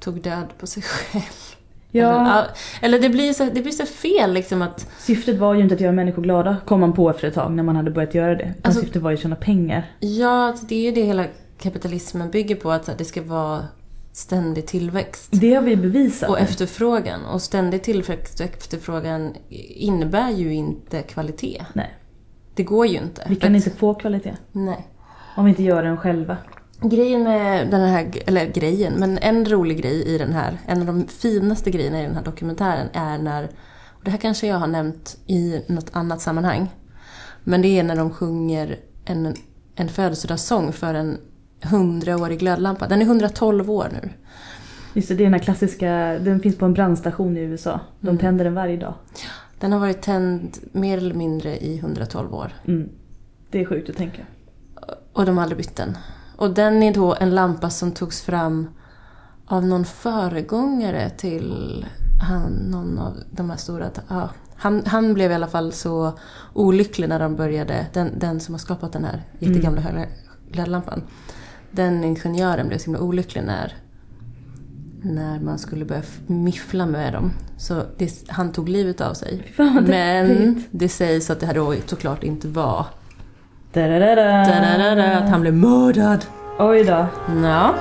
tog 0.00 0.22
död 0.22 0.46
på 0.58 0.66
sig 0.66 0.82
själv. 0.86 1.53
Eller, 1.94 2.10
Ja, 2.10 2.44
eller 2.80 2.98
det 2.98 3.08
blir 3.08 3.32
så, 3.32 3.44
det 3.44 3.62
blir 3.62 3.72
så 3.72 3.86
fel 3.86 4.32
liksom 4.32 4.62
att... 4.62 4.88
syftet 4.98 5.38
var 5.38 5.54
ju 5.54 5.60
inte 5.62 5.74
att 5.74 5.80
göra 5.80 5.92
människor 5.92 6.22
glada, 6.22 6.56
kom 6.66 6.80
man 6.80 6.92
på 6.92 7.10
efter 7.10 7.28
ett 7.28 7.34
tag 7.34 7.52
när 7.52 7.62
man 7.62 7.76
hade 7.76 7.90
börjat 7.90 8.14
göra 8.14 8.34
det. 8.34 8.44
Utan 8.44 8.54
Alltså- 8.62 8.80
syftet 8.80 9.02
var 9.02 9.10
ju 9.10 9.14
att 9.16 9.22
tjäna 9.22 9.36
pengar. 9.36 9.90
Ja, 10.00 10.48
att 10.48 10.68
det 10.68 10.74
är 10.74 10.82
ju 10.82 10.90
det 10.92 11.02
hela 11.02 11.24
kapitalismen 11.58 12.30
bygger 12.30 12.54
på. 12.56 12.70
Att 12.70 12.98
det 12.98 13.04
ska 13.04 13.22
vara 13.22 13.64
ständig 14.12 14.66
tillväxt. 14.66 15.28
Det 15.32 15.54
har 15.54 15.62
vi 15.62 15.76
bevisat. 15.76 16.30
Och 16.30 16.38
efterfrågan. 16.40 17.24
Och 17.24 17.42
ständig 17.42 17.82
tillväxt 17.82 18.40
och 18.40 18.46
efterfrågan 18.46 19.34
innebär 19.76 20.30
ju 20.30 20.54
inte 20.54 21.02
kvalitet. 21.02 21.62
Nej. 21.72 21.94
Det 22.54 22.62
går 22.62 22.86
ju 22.86 22.98
inte. 22.98 23.22
Vi 23.28 23.36
kan 23.36 23.56
inte 23.56 23.70
få 23.70 23.94
kvalitet 23.94 24.36
Nej. 24.52 24.88
om 25.36 25.44
vi 25.44 25.50
inte 25.50 25.62
gör 25.62 25.82
den 25.82 25.96
själva. 25.96 26.36
Grejen 26.90 27.22
med 27.22 27.70
den 27.70 27.80
här, 27.80 28.10
eller 28.26 28.46
grejen, 28.46 28.92
men 28.98 29.18
en 29.18 29.44
rolig 29.46 29.82
grej 29.82 30.02
i 30.14 30.18
den 30.18 30.32
här, 30.32 30.58
en 30.66 30.80
av 30.80 30.86
de 30.86 31.06
finaste 31.08 31.70
grejerna 31.70 32.00
i 32.00 32.04
den 32.06 32.14
här 32.14 32.22
dokumentären 32.24 32.88
är 32.92 33.18
när, 33.18 33.44
och 33.88 34.04
det 34.04 34.10
här 34.10 34.18
kanske 34.18 34.46
jag 34.46 34.56
har 34.56 34.66
nämnt 34.66 35.16
i 35.26 35.60
något 35.66 35.90
annat 35.92 36.20
sammanhang, 36.20 36.68
men 37.44 37.62
det 37.62 37.68
är 37.78 37.82
när 37.82 37.96
de 37.96 38.10
sjunger 38.10 38.76
en, 39.04 39.34
en 39.74 39.88
födelsedagssång 39.88 40.72
för 40.72 40.94
en 40.94 41.18
hundraårig 41.62 42.38
glödlampa. 42.38 42.86
Den 42.88 43.00
är 43.02 43.06
112 43.06 43.70
år 43.70 43.88
nu. 44.02 44.08
Just 44.94 45.08
det, 45.08 45.14
det 45.14 45.22
är 45.22 45.24
den 45.24 45.32
här 45.34 45.40
klassiska, 45.40 45.90
den 46.18 46.40
finns 46.40 46.58
på 46.58 46.64
en 46.64 46.72
brandstation 46.74 47.36
i 47.36 47.40
USA. 47.40 47.80
De 48.00 48.08
Mm. 48.08 48.18
tänder 48.18 48.44
den 48.44 48.54
varje 48.54 48.76
dag. 48.76 48.94
Den 49.60 49.72
har 49.72 49.80
varit 49.80 50.02
tänd 50.02 50.56
mer 50.72 50.98
eller 50.98 51.14
mindre 51.14 51.56
i 51.56 51.78
112 51.78 52.34
år. 52.34 52.52
Mm. 52.64 52.88
Det 53.50 53.60
är 53.60 53.64
sjukt 53.64 53.90
att 53.90 53.96
tänka. 53.96 54.22
Och 55.12 55.26
de 55.26 55.36
har 55.36 55.42
aldrig 55.42 55.58
bytt 55.58 55.76
den. 55.76 55.96
Och 56.36 56.54
den 56.54 56.82
är 56.82 56.94
då 56.94 57.14
en 57.20 57.30
lampa 57.30 57.70
som 57.70 57.92
togs 57.92 58.22
fram 58.22 58.68
av 59.46 59.66
någon 59.66 59.84
föregångare 59.84 61.10
till 61.10 61.86
han, 62.20 62.52
någon 62.52 62.98
av 62.98 63.16
de 63.30 63.50
här 63.50 63.56
stora... 63.56 63.90
Ja, 64.08 64.30
han, 64.56 64.82
han 64.86 65.14
blev 65.14 65.30
i 65.30 65.34
alla 65.34 65.46
fall 65.46 65.72
så 65.72 66.12
olycklig 66.52 67.08
när 67.08 67.18
de 67.18 67.36
började, 67.36 67.86
den, 67.92 68.18
den 68.18 68.40
som 68.40 68.54
har 68.54 68.58
skapat 68.58 68.92
den 68.92 69.04
här 69.04 69.22
jättegamla 69.38 69.80
mm. 69.80 70.08
glödlampan. 70.50 71.02
Den 71.70 72.04
ingenjören 72.04 72.68
blev 72.68 72.78
så 72.78 72.84
himla 72.84 73.00
olycklig 73.00 73.44
när, 73.44 73.76
när 75.02 75.40
man 75.40 75.58
skulle 75.58 75.84
börja 75.84 76.02
miffla 76.26 76.86
med 76.86 77.12
dem. 77.12 77.32
Så 77.58 77.82
det, 77.98 78.24
han 78.28 78.52
tog 78.52 78.68
livet 78.68 79.00
av 79.00 79.14
sig. 79.14 79.52
Fan 79.56 79.74
vad 79.74 79.88
Men 79.88 80.64
det 80.70 80.88
sägs 80.88 81.30
att 81.30 81.40
det 81.40 81.46
här 81.46 81.54
då 81.54 81.74
såklart 81.86 82.22
inte 82.22 82.48
var 82.48 82.86
Da-da-da-da. 83.74 84.44
Da-da-da-da, 84.44 85.18
att 85.18 85.28
han 85.28 85.40
blev 85.40 85.54
mördad. 85.54 86.24
Oj 86.58 86.84
då. 86.84 87.06
Ja. 87.42 87.74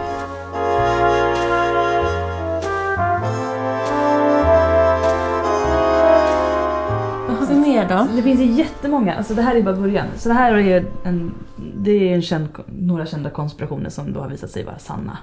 Då? 7.90 8.08
Det 8.16 8.22
finns 8.22 8.42
ju 8.42 8.46
jättemånga, 8.46 9.16
alltså 9.16 9.34
det 9.34 9.42
här 9.42 9.56
är 9.56 9.62
bara 9.62 9.76
början. 9.76 10.08
Så 10.16 10.30
det 10.30 10.36
här 10.36 10.54
är 10.54 10.86
en, 11.04 11.34
det 11.78 11.92
är 11.92 12.16
en 12.16 12.22
känd, 12.22 12.48
några 12.80 13.06
kända 13.06 13.30
konspirationer 13.30 13.90
som 13.90 14.14
då 14.14 14.20
har 14.20 14.30
visat 14.30 14.52
sig 14.52 14.64
vara 14.64 14.78
sanna. 14.78 15.18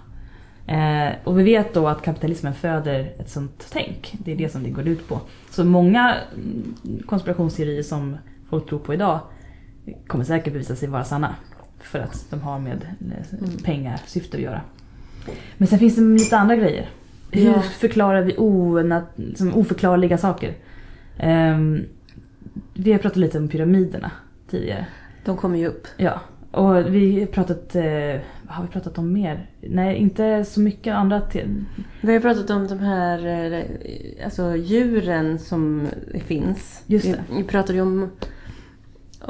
Eh, 0.67 1.15
och 1.25 1.39
vi 1.39 1.43
vet 1.43 1.75
då 1.75 1.89
att 1.89 2.03
kapitalismen 2.03 2.55
föder 2.55 3.13
ett 3.19 3.31
sånt 3.31 3.67
tänk. 3.73 4.15
Det 4.19 4.33
är 4.33 4.37
det 4.37 4.53
som 4.53 4.63
det 4.63 4.71
går 4.71 4.89
ut 4.89 5.09
på. 5.09 5.21
Så 5.51 5.65
många 5.65 6.15
mm, 6.35 6.75
konspirationsteorier 7.07 7.83
som 7.83 8.17
folk 8.51 8.69
tror 8.69 8.79
på 8.79 8.95
idag 8.95 9.21
kommer 10.07 10.25
säkert 10.25 10.53
bevisa 10.53 10.77
sig 10.77 10.89
vara 10.89 11.05
sanna. 11.05 11.35
För 11.81 11.99
att 11.99 12.27
de 12.31 12.41
har 12.41 12.59
med 12.59 12.87
eh, 13.01 13.63
pengar, 13.65 14.01
syfte 14.07 14.37
att 14.37 14.43
göra. 14.43 14.61
Men 15.57 15.69
sen 15.69 15.79
finns 15.79 15.97
det 15.97 16.03
lite 16.03 16.39
andra 16.39 16.57
grejer. 16.57 16.89
Hur 17.33 17.45
Ja. 17.47 17.61
förklarar 17.63 18.23
vi 18.23 18.37
oförklarliga 19.53 20.19
saker? 20.19 20.55
Ehm, 21.19 21.85
vi 22.75 22.93
har 22.93 22.99
pratat 22.99 23.17
lite 23.17 23.39
om 23.39 23.49
pyramiderna 23.49 24.11
tidigare. 24.51 24.87
De 25.25 25.37
kommer 25.37 25.59
ju 25.59 25.67
upp. 25.67 25.87
Ja, 25.97 26.21
och 26.51 26.95
vi 26.95 27.21
har 27.21 27.27
pratat, 27.27 27.75
eh, 27.77 27.85
vad 28.43 28.57
har 28.57 28.63
vi 28.65 28.69
pratat 28.71 28.99
om 28.99 29.13
mer? 29.13 29.51
Nej, 29.61 29.97
inte 29.97 30.45
så 30.45 30.61
mycket 30.61 30.95
andra. 30.95 31.21
Te- 31.21 31.47
Vi 32.01 32.13
har 32.13 32.21
pratat 32.21 32.51
om 32.51 32.67
de 32.69 32.79
här 32.79 33.27
eh, 33.27 33.65
alltså, 34.25 34.57
djuren 34.57 35.39
som 35.39 35.87
finns. 36.27 36.83
Just 36.87 37.07
Vi, 37.07 37.13
det. 37.13 37.25
vi 37.37 37.45
pratade 37.45 37.73
ju 37.75 37.81
om, 37.83 38.11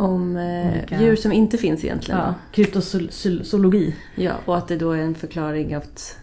om 0.00 0.36
eh, 0.36 0.70
Olika- 0.72 1.00
djur 1.02 1.16
som 1.16 1.32
inte 1.32 1.58
finns 1.58 1.84
egentligen. 1.84 2.20
ja, 2.20 2.34
kryptozoologi. 2.52 3.94
ja, 4.16 4.32
och 4.44 4.56
att 4.56 4.68
det 4.68 4.76
då 4.76 4.92
är 4.92 4.98
en 5.02 5.14
förklaring 5.14 5.76
av 5.76 5.82
att 5.82 6.18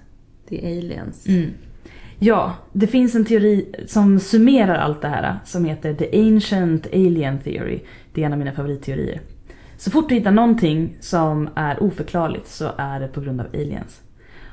det 0.50 0.66
är 0.66 0.78
aliens. 0.78 1.28
Mm. 1.28 1.50
Ja, 2.20 2.54
det 2.74 2.88
finns 2.88 3.16
en 3.16 3.26
teori 3.26 3.74
som 3.88 4.20
summerar 4.20 4.76
allt 4.76 5.02
det 5.02 5.08
här 5.08 5.40
som 5.46 5.66
heter 5.66 5.94
The 5.94 6.20
Ancient 6.28 6.88
Alien 6.88 7.40
Theory. 7.40 7.80
Det 8.14 8.22
är 8.22 8.26
en 8.26 8.34
av 8.34 8.40
mina 8.40 8.52
favoritteorier. 8.52 9.22
Så 9.78 9.92
fort 9.92 10.10
du 10.10 10.16
hittar 10.16 10.32
någonting 10.32 10.98
som 11.00 11.50
är 11.56 11.84
oförklarligt 11.84 12.48
så 12.48 12.72
är 12.78 13.00
det 13.00 13.08
på 13.08 13.22
grund 13.22 13.42
av 13.42 13.48
aliens. 13.54 14.02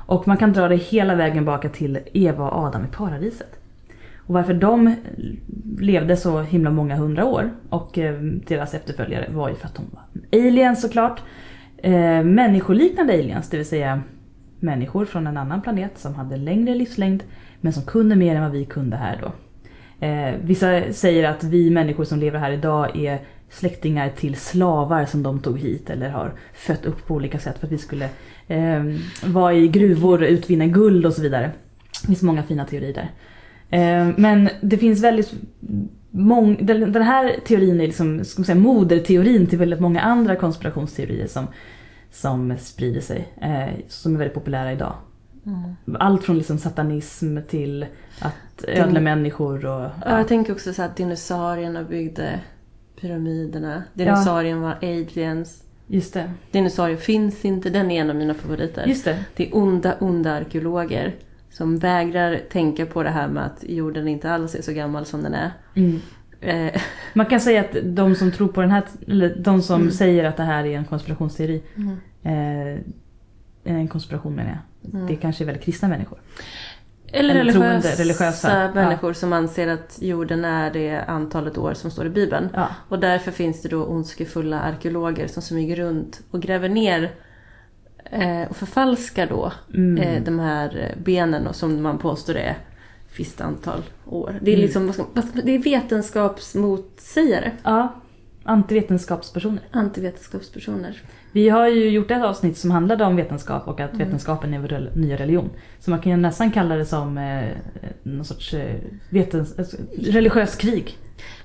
Och 0.07 0.27
man 0.27 0.37
kan 0.37 0.53
dra 0.53 0.67
det 0.67 0.75
hela 0.75 1.15
vägen 1.15 1.45
baka 1.45 1.69
till 1.69 1.99
Eva 2.13 2.49
och 2.49 2.63
Adam 2.65 2.83
i 2.85 2.87
paradiset. 2.95 3.59
Och 4.27 4.33
varför 4.33 4.53
de 4.53 4.95
levde 5.79 6.17
så 6.17 6.41
himla 6.41 6.71
många 6.71 6.95
hundra 6.95 7.25
år 7.25 7.51
och 7.69 7.97
eh, 7.97 8.21
deras 8.21 8.73
efterföljare 8.73 9.29
var 9.31 9.49
ju 9.49 9.55
för 9.55 9.67
att 9.67 9.75
de 9.75 9.85
var 9.91 10.39
aliens 10.39 10.81
såklart. 10.81 11.21
Eh, 11.77 12.23
människoliknande 12.23 13.13
aliens, 13.13 13.49
det 13.49 13.57
vill 13.57 13.65
säga 13.65 14.01
människor 14.59 15.05
från 15.05 15.27
en 15.27 15.37
annan 15.37 15.61
planet 15.61 15.91
som 15.95 16.15
hade 16.15 16.37
längre 16.37 16.75
livslängd 16.75 17.23
men 17.61 17.73
som 17.73 17.83
kunde 17.83 18.15
mer 18.15 18.35
än 18.35 18.41
vad 18.41 18.51
vi 18.51 18.65
kunde 18.65 18.97
här 18.97 19.19
då. 19.21 19.31
Eh, 20.05 20.35
vissa 20.43 20.93
säger 20.93 21.29
att 21.29 21.43
vi 21.43 21.69
människor 21.69 22.03
som 22.03 22.19
lever 22.19 22.39
här 22.39 22.51
idag 22.51 22.97
är 22.97 23.19
släktingar 23.49 24.09
till 24.09 24.35
slavar 24.35 25.05
som 25.05 25.23
de 25.23 25.39
tog 25.39 25.59
hit 25.59 25.89
eller 25.89 26.09
har 26.09 26.33
fött 26.53 26.85
upp 26.85 27.07
på 27.07 27.13
olika 27.13 27.39
sätt 27.39 27.57
för 27.59 27.67
att 27.67 27.73
vi 27.73 27.77
skulle 27.77 28.09
eh, 28.47 28.83
vara 29.25 29.53
i 29.53 29.67
gruvor, 29.67 30.23
utvinna 30.23 30.65
guld 30.65 31.05
och 31.05 31.13
så 31.13 31.21
vidare. 31.21 31.51
Det 32.01 32.07
finns 32.07 32.21
många 32.21 32.43
fina 32.43 32.65
teorier 32.65 32.93
där. 32.93 33.09
Eh, 33.75 34.07
men 34.17 34.49
det 34.61 34.77
finns 34.77 35.03
väldigt 35.03 35.33
många, 36.11 36.57
den, 36.61 37.01
här 37.01 37.35
teorin 37.45 37.81
är 37.81 37.87
liksom, 37.87 38.25
ska 38.25 38.39
man 38.39 38.45
säga, 38.45 38.55
moderteorin 38.55 39.47
till 39.47 39.59
väldigt 39.59 39.79
många 39.79 40.01
andra 40.01 40.35
konspirationsteorier 40.35 41.27
som, 41.27 41.47
som 42.11 42.57
sprider 42.59 43.01
sig. 43.01 43.33
Eh, 43.41 43.79
som 43.87 44.13
är 44.13 44.19
väldigt 44.19 44.33
populära 44.33 44.71
idag. 44.71 44.93
Mm. 45.45 45.97
Allt 45.99 46.23
från 46.23 46.37
liksom 46.37 46.57
satanism 46.57 47.37
till 47.47 47.85
att 48.19 48.65
ödla 48.67 48.99
människor 48.99 49.65
och... 49.65 49.89
Ja, 50.05 50.17
jag 50.17 50.27
tänker 50.27 50.53
också 50.53 50.73
så 50.73 50.81
att 50.81 50.95
dinosaurierna 50.95 51.83
byggde 51.83 52.39
pyramiderna. 53.01 53.83
Dinosaurien 53.93 54.61
var 54.61 54.75
aliens. 54.81 55.63
Just 55.87 56.13
det. 56.13 56.31
Dinosaurier 56.51 56.97
finns 56.97 57.45
inte, 57.45 57.69
den 57.69 57.91
är 57.91 58.01
en 58.01 58.09
av 58.09 58.15
mina 58.15 58.33
favoriter. 58.33 58.85
Just 58.87 59.05
det. 59.05 59.23
Det 59.35 59.47
är 59.47 59.55
onda, 59.55 59.95
onda 59.99 60.31
arkeologer 60.31 61.15
som 61.57 61.77
vägrar 61.77 62.41
tänka 62.49 62.85
på 62.85 63.03
det 63.03 63.09
här 63.09 63.27
med 63.27 63.45
att 63.45 63.63
jorden 63.67 64.07
inte 64.07 64.31
alls 64.31 64.55
är 64.55 64.61
så 64.61 64.71
gammal 64.73 65.05
som 65.05 65.23
den 65.23 65.33
är. 65.33 65.51
Mm. 65.75 66.01
Eh, 66.41 66.81
Man 67.13 67.25
kan 67.25 67.39
säga 67.39 67.61
att 67.61 67.75
de 67.83 68.15
som 68.15 68.31
tror 68.31 68.47
på 68.47 68.61
den 68.61 68.71
här, 68.71 68.83
eller 69.07 69.35
de 69.35 69.61
som 69.61 69.81
Mm. 69.81 69.91
säger 69.91 70.23
att 70.23 70.37
det 70.37 70.43
här 70.43 70.65
är 70.65 70.77
en 70.77 70.85
konspirationsteori, 70.85 71.63
mm. 71.75 71.97
eh, 72.23 72.81
en 73.63 73.87
konspiration 73.87 74.35
menar 74.35 74.49
jag. 74.81 74.93
Mm. 74.93 75.07
Det 75.07 75.15
kanske 75.15 75.43
är 75.43 75.45
väldigt 75.45 75.63
kristna 75.63 75.87
människor. 75.87 76.19
Eller 77.07 77.35
Eller 77.35 77.51
troende, 77.51 77.69
religiösa, 77.71 78.01
religiösa, 78.01 78.71
människor 78.73 79.13
som 79.13 79.33
anser 79.33 79.67
att 79.67 79.97
jorden 80.01 80.45
är 80.45 80.71
det 80.71 81.03
antalet 81.07 81.57
år 81.57 81.73
som 81.73 81.91
står 81.91 82.05
i 82.05 82.09
Bibeln. 82.09 82.49
Ja. 82.53 82.67
Och 82.89 82.99
därför 82.99 83.31
finns 83.31 83.61
det 83.61 83.69
då 83.69 83.85
ondskefulla 83.85 84.59
arkeologer 84.59 85.27
som 85.27 85.41
smyger 85.41 85.75
runt 85.75 86.21
och 86.31 86.41
gräver 86.41 86.69
ner 86.69 87.11
eh, 88.21 88.49
och 88.49 88.55
förfalskar 88.55 89.27
då 89.27 89.51
Mm. 89.73 89.97
eh, 90.03 90.23
de 90.23 90.39
här 90.39 90.77
eh, 90.77 91.03
benen 91.03 91.47
och 91.47 91.55
som 91.55 91.81
man 91.83 91.97
påstår 91.97 92.35
är 92.35 92.49
ett 92.49 93.19
visst 93.19 93.41
antal 93.41 93.81
år. 94.05 94.39
Det 94.41 94.51
är, 94.51 94.55
Mm. 94.55 94.65
liksom, 94.65 94.91
det 95.43 95.51
är 95.55 95.59
vetenskapsmotsägare. 95.59 97.51
ja. 97.63 97.95
Antivetenskapspersoner. 98.47 99.61
Antivetenskapspersoner. 99.71 101.01
Vi 101.31 101.49
har 101.49 101.67
ju 101.67 101.89
gjort 101.89 102.11
ett 102.11 102.23
avsnitt 102.23 102.57
som 102.57 102.71
handlade 102.71 103.05
om 103.05 103.15
vetenskap 103.15 103.67
och 103.67 103.79
att 103.79 103.93
Mm. 103.93 104.05
vetenskapen 104.07 104.53
är 104.53 104.59
vår 104.59 104.89
nya 104.95 105.17
religion. 105.17 105.49
Så 105.79 105.89
man 105.89 105.99
kan 105.99 106.11
ju 106.11 106.17
nästan 106.17 106.51
kalla 106.51 106.75
det 106.75 106.85
som 106.85 107.17
eh, 107.17 107.49
någon 108.03 108.25
sorts 108.25 108.53
eh, 108.53 108.75
alltså, 109.57 109.77
religiös 109.97 110.55
krig. 110.55 110.97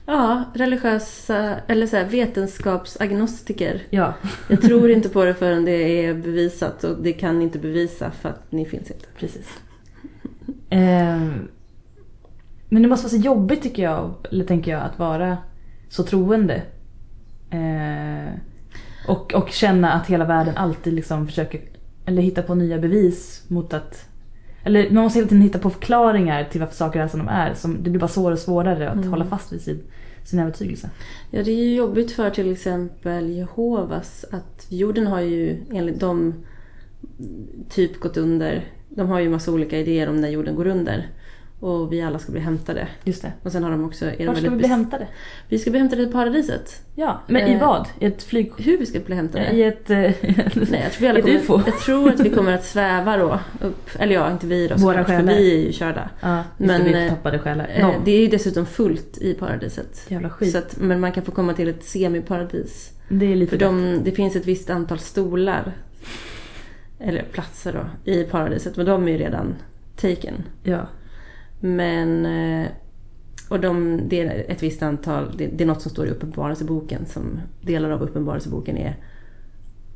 Ja, 0.06 0.44
religiösa, 0.54 1.56
eller 1.66 1.86
så 1.86 1.96
här, 1.96 2.04
vetenskapsagnostiker. 2.04 3.82
Ja, 3.90 4.14
Jag 4.48 4.62
tror 4.62 4.90
inte 4.90 5.08
på 5.08 5.24
det 5.24 5.34
förrän 5.34 5.64
det 5.64 6.04
är 6.06 6.14
bevisat 6.14 6.84
och 6.84 7.02
det 7.02 7.12
kan 7.12 7.42
inte 7.42 7.58
bevisa 7.58 8.10
för 8.10 8.28
att 8.28 8.52
ni 8.52 8.64
finns 8.64 8.90
inte. 8.90 9.06
precis. 9.18 9.46
Eh, 10.70 11.20
men 12.68 12.82
det 12.82 12.88
måste 12.88 13.06
vara 13.06 13.10
så 13.10 13.26
jobbigt 13.26 13.62
tycker 13.62 13.82
jag, 13.82 14.14
eller 14.30 14.44
tänker 14.44 14.70
jag, 14.70 14.82
att 14.82 14.98
vara 14.98 15.38
så 15.88 16.02
troende. 16.02 16.62
Eh, 17.50 18.34
och, 19.08 19.34
och 19.34 19.50
känna 19.50 19.92
att 19.92 20.06
hela 20.06 20.24
världen 20.24 20.56
alltid 20.56 20.92
liksom 20.94 21.26
försöker, 21.26 21.60
eller 22.06 22.22
hitta 22.22 22.42
på 22.42 22.54
nya 22.54 22.78
bevis 22.78 23.44
mot 23.48 23.74
att 23.74 24.06
eller 24.64 24.90
man 24.90 25.02
måste 25.04 25.18
hela 25.18 25.28
tiden 25.28 25.42
hitta 25.42 25.58
på 25.58 25.70
förklaringar 25.70 26.44
till 26.44 26.60
varför 26.60 26.74
saker 26.74 27.00
är 27.00 27.08
som 27.08 27.18
de 27.20 27.28
är. 27.28 27.54
Som, 27.54 27.82
det 27.82 27.90
blir 27.90 28.00
bara 28.00 28.08
svårare 28.08 28.32
och 28.32 28.38
svårare 28.38 28.88
att 28.88 28.96
Mm. 28.96 29.08
hålla 29.08 29.24
fast 29.24 29.52
vid 29.52 29.60
sin, 29.60 29.82
sin 30.24 30.38
övertygelse. 30.38 30.90
Ja, 31.30 31.42
det 31.42 31.50
är 31.50 31.64
ju 31.64 31.74
jobbigt 31.74 32.12
för 32.12 32.30
till 32.30 32.52
exempel 32.52 33.30
Jehovas 33.30 34.24
att 34.30 34.66
jorden 34.68 35.06
har 35.06 35.20
ju 35.20 35.56
enligt 35.72 36.00
dem 36.00 36.34
typ 37.68 38.00
gått 38.00 38.16
under. 38.16 38.64
De 38.88 39.08
har 39.08 39.20
ju 39.20 39.28
massa 39.28 39.52
olika 39.52 39.78
idéer 39.78 40.08
om 40.08 40.20
när 40.20 40.28
jorden 40.28 40.54
går 40.56 40.66
under. 40.66 41.08
Och 41.60 41.92
vi 41.92 42.02
alla 42.02 42.18
ska 42.18 42.32
bli 42.32 42.40
hämtade. 42.40 42.88
Just 43.04 43.22
det. 43.22 43.32
Och 43.42 43.52
sen 43.52 43.62
har 43.64 43.70
de 43.70 43.84
också... 43.84 44.04
Är 44.06 44.26
Var 44.26 44.34
ska 44.34 44.50
vi 44.50 44.56
bli 44.56 44.66
hämtade? 44.66 45.06
Vi 45.48 45.58
ska 45.58 45.70
bli 45.70 45.80
hämtade 45.80 46.02
i 46.02 46.06
paradiset. 46.06 46.82
Ja, 46.94 47.20
men 47.26 47.48
i 47.48 47.52
Eh, 47.52 47.60
vad? 47.60 47.88
I 47.98 48.04
ett 48.06 48.22
flyg... 48.22 48.52
Hur 48.58 48.78
vi 48.78 48.86
ska 48.86 49.00
bli 49.00 49.14
hämtade? 49.16 49.50
I 49.50 49.62
ett... 49.62 49.90
eh, 49.90 49.96
Nej, 50.00 50.14
jag 50.54 50.92
tror, 50.92 51.00
vi 51.00 51.08
alla 51.08 51.20
kommer, 51.20 51.34
UFO. 51.34 51.60
jag 51.66 51.78
tror 51.80 52.08
att 52.08 52.20
vi 52.20 52.30
kommer 52.30 52.52
att 52.52 52.64
sväva 52.64 53.16
då 53.16 53.40
upp. 53.60 53.88
Eller 53.98 54.14
ja, 54.14 54.32
inte 54.32 54.46
vi 54.46 54.68
då 54.68 54.74
Våra 54.74 54.92
såklart, 54.94 55.06
för 55.06 55.14
själar. 55.16 55.34
vi 55.34 55.54
är 55.54 55.66
ju 55.66 55.72
körda. 55.72 56.10
ja, 56.20 56.42
vi 56.56 56.66
Men, 56.66 56.82
bli 56.84 57.04
eh, 57.04 57.08
tappade 57.10 57.38
själar. 57.38 57.70
Eh. 57.74 57.90
Det 58.04 58.10
är 58.10 58.20
ju 58.20 58.26
dessutom 58.26 58.66
fullt 58.66 59.18
i 59.18 59.34
paradiset. 59.34 60.06
Jävla 60.08 60.30
skit. 60.30 60.52
Så 60.52 60.58
att, 60.58 60.76
men 60.80 61.00
man 61.00 61.12
kan 61.12 61.22
få 61.24 61.32
komma 61.32 61.54
till 61.54 61.68
ett 61.68 61.84
semiparadis. 61.84 62.90
det 63.08 63.32
är 63.32 63.36
lite 63.36 63.50
För 63.50 63.58
de, 63.64 64.00
det 64.04 64.10
finns 64.10 64.36
ett 64.36 64.46
visst 64.46 64.70
antal 64.70 64.98
stolar, 64.98 65.72
eller 66.98 67.22
platser 67.22 67.72
då, 67.72 68.10
i 68.12 68.24
paradiset. 68.24 68.76
Men 68.76 68.86
de 68.86 69.08
är 69.08 69.12
ju 69.12 69.18
redan 69.18 69.54
taken. 69.96 70.34
Ja. 70.62 70.86
Men, 71.60 72.26
eh, 72.26 72.68
och 73.48 73.60
de, 73.60 74.00
det 74.08 74.20
är 74.20 74.50
ett 74.50 74.62
visst 74.62 74.82
antal, 74.82 75.36
det, 75.36 75.46
det 75.46 75.64
är 75.64 75.68
något 75.68 75.82
som 75.82 75.90
står 75.90 76.06
i 76.06 76.10
Uppenbarelseboken 76.10 77.06
som 77.06 77.40
delar 77.60 77.90
av 77.90 78.02
Uppenbarelseboken 78.02 78.76
är 78.76 78.96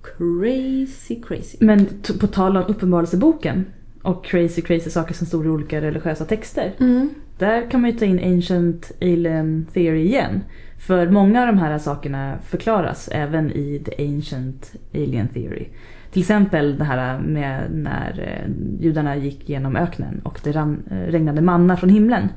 crazy 0.02 1.22
crazy. 1.22 1.56
Men 1.60 1.86
på 2.20 2.26
tal 2.26 2.56
om 2.56 2.64
Uppenbarelseboken 2.68 3.66
och 4.02 4.24
crazy 4.24 4.62
crazy 4.62 4.90
saker 4.90 5.14
som 5.14 5.26
står 5.26 5.46
i 5.46 5.48
olika 5.48 5.80
religiösa 5.80 6.24
texter. 6.24 6.72
Mm. 6.80 7.10
Där 7.38 7.70
kan 7.70 7.80
man 7.80 7.90
ju 7.90 7.98
ta 7.98 8.04
in 8.04 8.34
Ancient 8.34 8.92
Alien 9.00 9.66
Theory 9.72 10.04
igen. 10.04 10.40
För 10.78 11.10
många 11.10 11.40
av 11.40 11.46
de 11.46 11.58
här 11.58 11.78
sakerna 11.78 12.38
förklaras 12.46 13.08
även 13.12 13.52
i 13.52 13.82
The 13.84 14.04
Ancient 14.04 14.72
Alien 14.94 15.28
Theory. 15.28 15.68
Till 16.14 16.22
exempel 16.22 16.78
det 16.78 16.84
här 16.84 17.18
med 17.18 17.70
när 17.72 18.20
eh, 18.20 18.82
judarna 18.84 19.16
gick 19.16 19.48
genom 19.48 19.76
öknen 19.76 20.20
och 20.24 20.40
det 20.44 20.52
ran, 20.52 20.82
eh, 20.90 20.96
regnade 20.96 21.40
manna 21.40 21.76
från 21.76 21.90
himlen. 21.90 22.28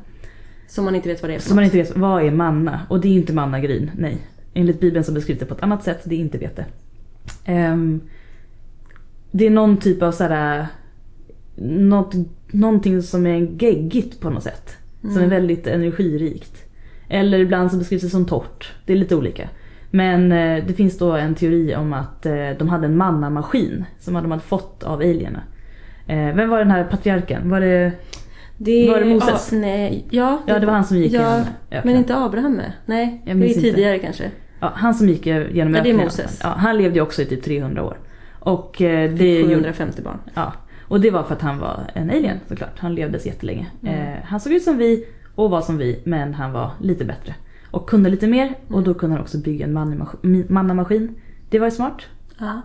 Som 0.68 0.86
man 0.86 0.96
inte 0.96 1.10
vet 1.10 1.22
vad 1.22 1.32
det 1.32 1.36
är 1.36 1.40
Så 1.40 1.56
man 1.56 1.64
inte 1.64 1.78
vet, 1.78 1.98
vad 1.98 2.24
är 2.26 2.32
manna? 2.32 2.82
Och 2.90 3.02
det 3.02 3.08
är 3.08 3.12
inte 3.14 3.34
mannagryn, 3.34 3.92
nej. 3.98 4.18
Enligt 4.54 4.80
Bibeln 4.80 5.04
så 5.06 5.12
beskrivs 5.12 5.40
det 5.40 5.46
på 5.46 5.54
ett 5.54 5.64
annat 5.64 5.84
sätt, 5.84 6.02
det 6.04 6.16
är 6.16 6.20
inte 6.20 6.38
vete. 6.38 6.66
Ehm, 7.46 8.02
det 9.32 9.46
är 9.46 9.50
någon 9.50 9.78
typ 9.78 10.02
av 10.04 10.12
sådär, 10.12 10.68
något, 11.66 12.14
någonting 12.52 13.02
som 13.02 13.28
är 13.28 13.64
geggigt 13.64 14.20
på 14.22 14.30
något 14.30 14.44
sätt. 14.44 14.78
Som 15.02 15.12
är 15.12 15.18
Mm. 15.18 15.30
väldigt 15.30 15.68
energirikt. 15.68 16.64
Eller 17.10 17.40
ibland 17.40 17.72
så 17.72 17.78
beskrivs 17.78 18.02
det 18.04 18.10
som 18.10 18.26
torrt. 18.26 18.74
Det 18.86 18.94
är 18.94 18.98
lite 18.98 19.16
olika. 19.16 19.50
Men 19.98 20.32
eh, 20.32 20.66
det 20.66 20.74
finns 20.74 20.98
då 20.98 21.12
en 21.12 21.36
teori 21.36 21.76
om 21.76 21.94
att 21.94 22.26
eh, 22.26 22.50
de 22.60 22.70
hade 22.70 22.86
en 22.86 22.98
mannamaskin 22.98 23.86
som 24.00 24.14
de 24.14 24.32
hade 24.32 24.44
fått 24.44 24.84
av 24.84 25.00
alierna. 25.00 25.44
Eh, 26.08 26.36
vem 26.36 26.50
var 26.50 26.60
den 26.60 26.72
här 26.72 26.84
patriarken? 26.84 27.50
Var 27.50 27.62
det... 27.62 27.92
Det, 28.58 28.88
Var 28.88 29.00
det 29.00 29.06
Moses? 29.06 29.50
Ja, 29.52 29.58
nej, 29.58 30.08
ja, 30.10 30.42
Ja, 30.48 30.60
det 30.60 30.66
var 30.66 30.74
han 30.74 30.84
som 30.84 30.98
gick 30.98 31.14
ja, 31.14 31.20
genom 31.20 31.46
öknen. 31.72 31.82
Men 31.86 31.96
inte 31.96 32.18
Abraham 32.18 32.54
med? 32.54 32.72
Nej, 32.86 33.22
det 33.26 33.32
är 33.32 33.44
inte. 33.44 33.62
tidigare 33.62 34.00
kanske. 34.00 34.32
Ja, 34.60 34.72
han 34.76 34.94
som 34.94 35.10
gick 35.10 35.26
genom 35.26 35.48
Ja, 35.56 35.64
det 35.64 35.78
är 35.78 35.80
öknen. 35.80 35.98
Moses. 35.98 36.40
Ja, 36.44 36.50
han 36.50 36.78
levde 36.78 36.96
ju 36.96 37.02
också 37.02 37.22
i 37.22 37.26
typ 37.26 37.44
300 37.44 37.84
år. 37.84 37.98
Och 38.40 38.76
det, 38.80 39.40
gjorde, 39.40 39.56
750 39.56 40.02
barn. 40.02 40.20
ja, 40.34 40.54
och 40.88 41.02
det 41.02 41.12
var 41.12 41.24
för 41.24 41.36
att 41.36 41.42
han 41.42 41.60
var 41.60 41.80
en 41.94 42.10
alien 42.10 42.40
såklart. 42.48 42.80
Han 42.80 42.96
levde 42.96 43.20
så 43.20 43.28
jättelänge. 43.28 43.68
Mm. 43.84 44.18
Han 44.24 44.40
såg 44.40 44.54
ut 44.54 44.64
som 44.64 44.78
vi 44.78 45.06
och 45.36 45.50
var 45.50 45.62
som 45.62 45.78
vi 45.78 46.02
men 46.04 46.34
han 46.34 46.52
var 46.52 46.72
lite 46.82 47.06
bättre. 47.06 47.36
Och 47.72 47.90
kunde 47.90 48.10
lite 48.10 48.28
mer 48.28 48.56
och 48.68 48.84
då 48.84 48.94
kunde 48.94 49.16
han 49.16 49.22
också 49.24 49.38
bygga 49.38 49.66
en 49.66 49.74
mannamaskin. 49.74 50.46
mannamaskin. 50.50 51.16
Det 51.50 51.60
var 51.60 51.68
ju 51.68 51.72
smart. 51.72 52.02
Ja. 52.40 52.62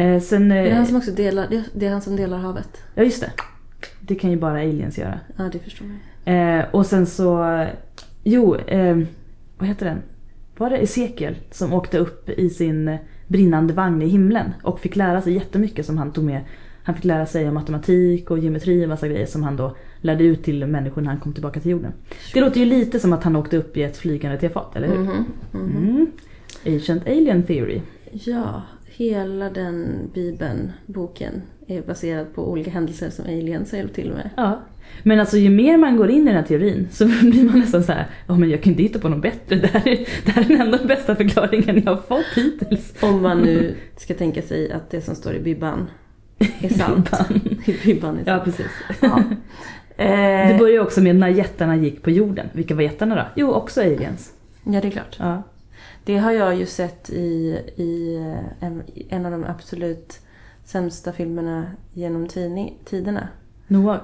Eh, 0.00 0.20
sen, 0.20 0.48
Det 0.48 0.54
är 0.56 0.66
eh, 0.66 0.76
han 0.76 0.86
som 0.86 0.96
också 0.96 1.10
delar, 1.10 1.46
det- 1.74 1.86
är 1.86 1.90
han 1.92 2.00
som 2.00 2.16
delar 2.16 2.38
havet. 2.38 2.82
ja 2.94 3.02
just 3.02 3.20
det. 3.20 3.30
Det 4.00 4.14
kan 4.14 4.30
ju 4.30 4.36
bara 4.36 4.60
aliens 4.60 4.98
göra. 4.98 5.20
Ja, 5.36 5.48
det 5.52 5.58
förstår 5.58 5.86
man. 5.86 5.98
Eh, 6.34 6.64
och 6.72 6.86
sen 6.86 7.06
så, 7.06 7.64
jo, 8.24 8.54
eh, 8.56 8.98
vad 9.58 9.68
heter 9.68 9.86
den? 9.86 10.02
Var 10.56 10.70
det 10.70 10.76
Ezekiel 10.76 11.36
som 11.50 11.72
åkte 11.72 11.98
upp 11.98 12.28
i 12.30 12.50
sin 12.50 12.88
eh, 12.88 12.96
brinnande 13.28 13.74
vagn 13.74 14.02
i 14.02 14.06
himlen 14.08 14.50
och 14.62 14.80
fick 14.80 14.96
lära 14.96 15.22
sig 15.22 15.32
jättemycket 15.34 15.86
som 15.86 15.98
han 15.98 16.12
tog 16.12 16.24
med. 16.24 16.40
Han 16.82 16.94
fick 16.94 17.04
lära 17.04 17.26
sig 17.26 17.48
om 17.48 17.54
matematik 17.54 18.30
och 18.30 18.38
geometri 18.38 18.84
och 18.84 18.88
massa 18.88 19.08
grejer 19.08 19.26
som 19.26 19.42
han 19.42 19.56
då 19.56 19.76
lärde 20.04 20.24
ut 20.24 20.42
till 20.44 20.66
människor 20.66 21.02
när 21.02 21.10
han 21.10 21.20
kom 21.20 21.32
tillbaka 21.32 21.60
till 21.60 21.70
jorden. 21.70 21.92
Det 22.34 22.40
låter 22.40 22.60
ju 22.60 22.66
lite 22.66 23.00
som 23.00 23.12
att 23.12 23.24
han 23.24 23.36
åkte 23.36 23.56
upp 23.56 23.76
i 23.76 23.82
ett 23.82 23.96
flygande 23.96 24.38
tefat, 24.38 24.76
eller 24.76 24.88
hur? 24.88 24.98
Mhm, 24.98 25.24
mhm. 25.52 25.76
Mm. 25.76 26.06
Ancient 26.66 27.06
Alien 27.06 27.42
Theory. 27.42 27.80
Ja, 28.12 28.62
hela 28.86 29.50
den 29.50 29.86
bibeln, 30.14 30.72
boken, 30.86 31.42
är 31.66 31.82
baserad 31.82 32.34
på 32.34 32.50
olika 32.50 32.70
händelser 32.70 33.10
som 33.10 33.24
aliens 33.24 33.70
har 33.70 33.78
hjälpt 33.78 33.94
till 33.94 34.10
med. 34.10 34.30
Ja. 34.36 34.60
Men 35.02 35.20
alltså 35.20 35.36
ju 35.36 35.50
mer 35.50 35.76
man 35.76 35.96
går 35.96 36.10
in 36.10 36.22
i 36.22 36.24
den 36.24 36.34
här 36.34 36.42
teorin 36.42 36.88
så 36.90 37.04
blir 37.22 37.44
man 37.44 37.58
nästan 37.58 37.82
så 37.82 37.92
här, 37.92 38.06
ja 38.26 38.36
men 38.36 38.50
jag 38.50 38.66
inte 38.66 38.82
hitta 38.82 38.98
på 38.98 39.08
något 39.08 39.22
bättre. 39.22 39.56
Det 39.60 39.66
här 39.66 39.88
är, 39.88 40.06
det 40.24 40.30
här 40.32 40.42
är 40.44 40.48
den 40.48 40.60
enda 40.60 40.78
bästa 40.84 41.16
förklaringen 41.16 41.82
jag 41.84 41.92
har 41.94 42.02
fått 42.02 42.26
hittills. 42.36 42.94
Om 43.02 43.22
man 43.22 43.38
nu 43.38 43.74
ska 43.96 44.14
tänka 44.14 44.42
sig 44.42 44.72
att 44.72 44.90
det 44.90 45.00
som 45.00 45.14
står 45.14 45.34
i 45.34 45.40
bibban 45.40 45.86
är 46.60 46.68
sant. 46.78 47.10
I 47.66 47.76
bibban 47.84 48.14
är 48.18 48.20
Ja 48.20 48.24
sant. 48.26 48.44
precis. 48.44 48.70
Ja. 49.00 49.22
Det 49.96 50.04
Eh, 50.04 50.58
börjar 50.58 50.72
ju 50.72 50.80
också 50.80 51.00
med 51.00 51.16
när 51.16 51.28
jättarna 51.28 51.76
gick 51.76 52.02
på 52.02 52.10
jorden. 52.10 52.46
Vilka 52.52 52.74
var 52.74 52.82
jättarna 52.82 53.14
då? 53.14 53.22
Jo, 53.34 53.52
också 53.52 53.80
aliens. 53.80 54.32
ja, 54.64 54.80
det 54.80 54.88
är 54.88 54.90
klart. 54.90 55.16
Ja. 55.18 55.42
Det 56.04 56.18
har 56.18 56.32
jag 56.32 56.54
ju 56.54 56.66
sett 56.66 57.10
i, 57.10 57.58
i 57.76 58.16
eh, 58.16 58.66
en, 58.66 58.82
en 59.08 59.26
av 59.26 59.32
de 59.32 59.44
absolut 59.44 60.20
sämsta 60.64 61.12
filmerna 61.12 61.66
genom 61.92 62.26
tidning, 62.28 62.74
tiderna. 62.84 63.28
Noah. 63.66 63.98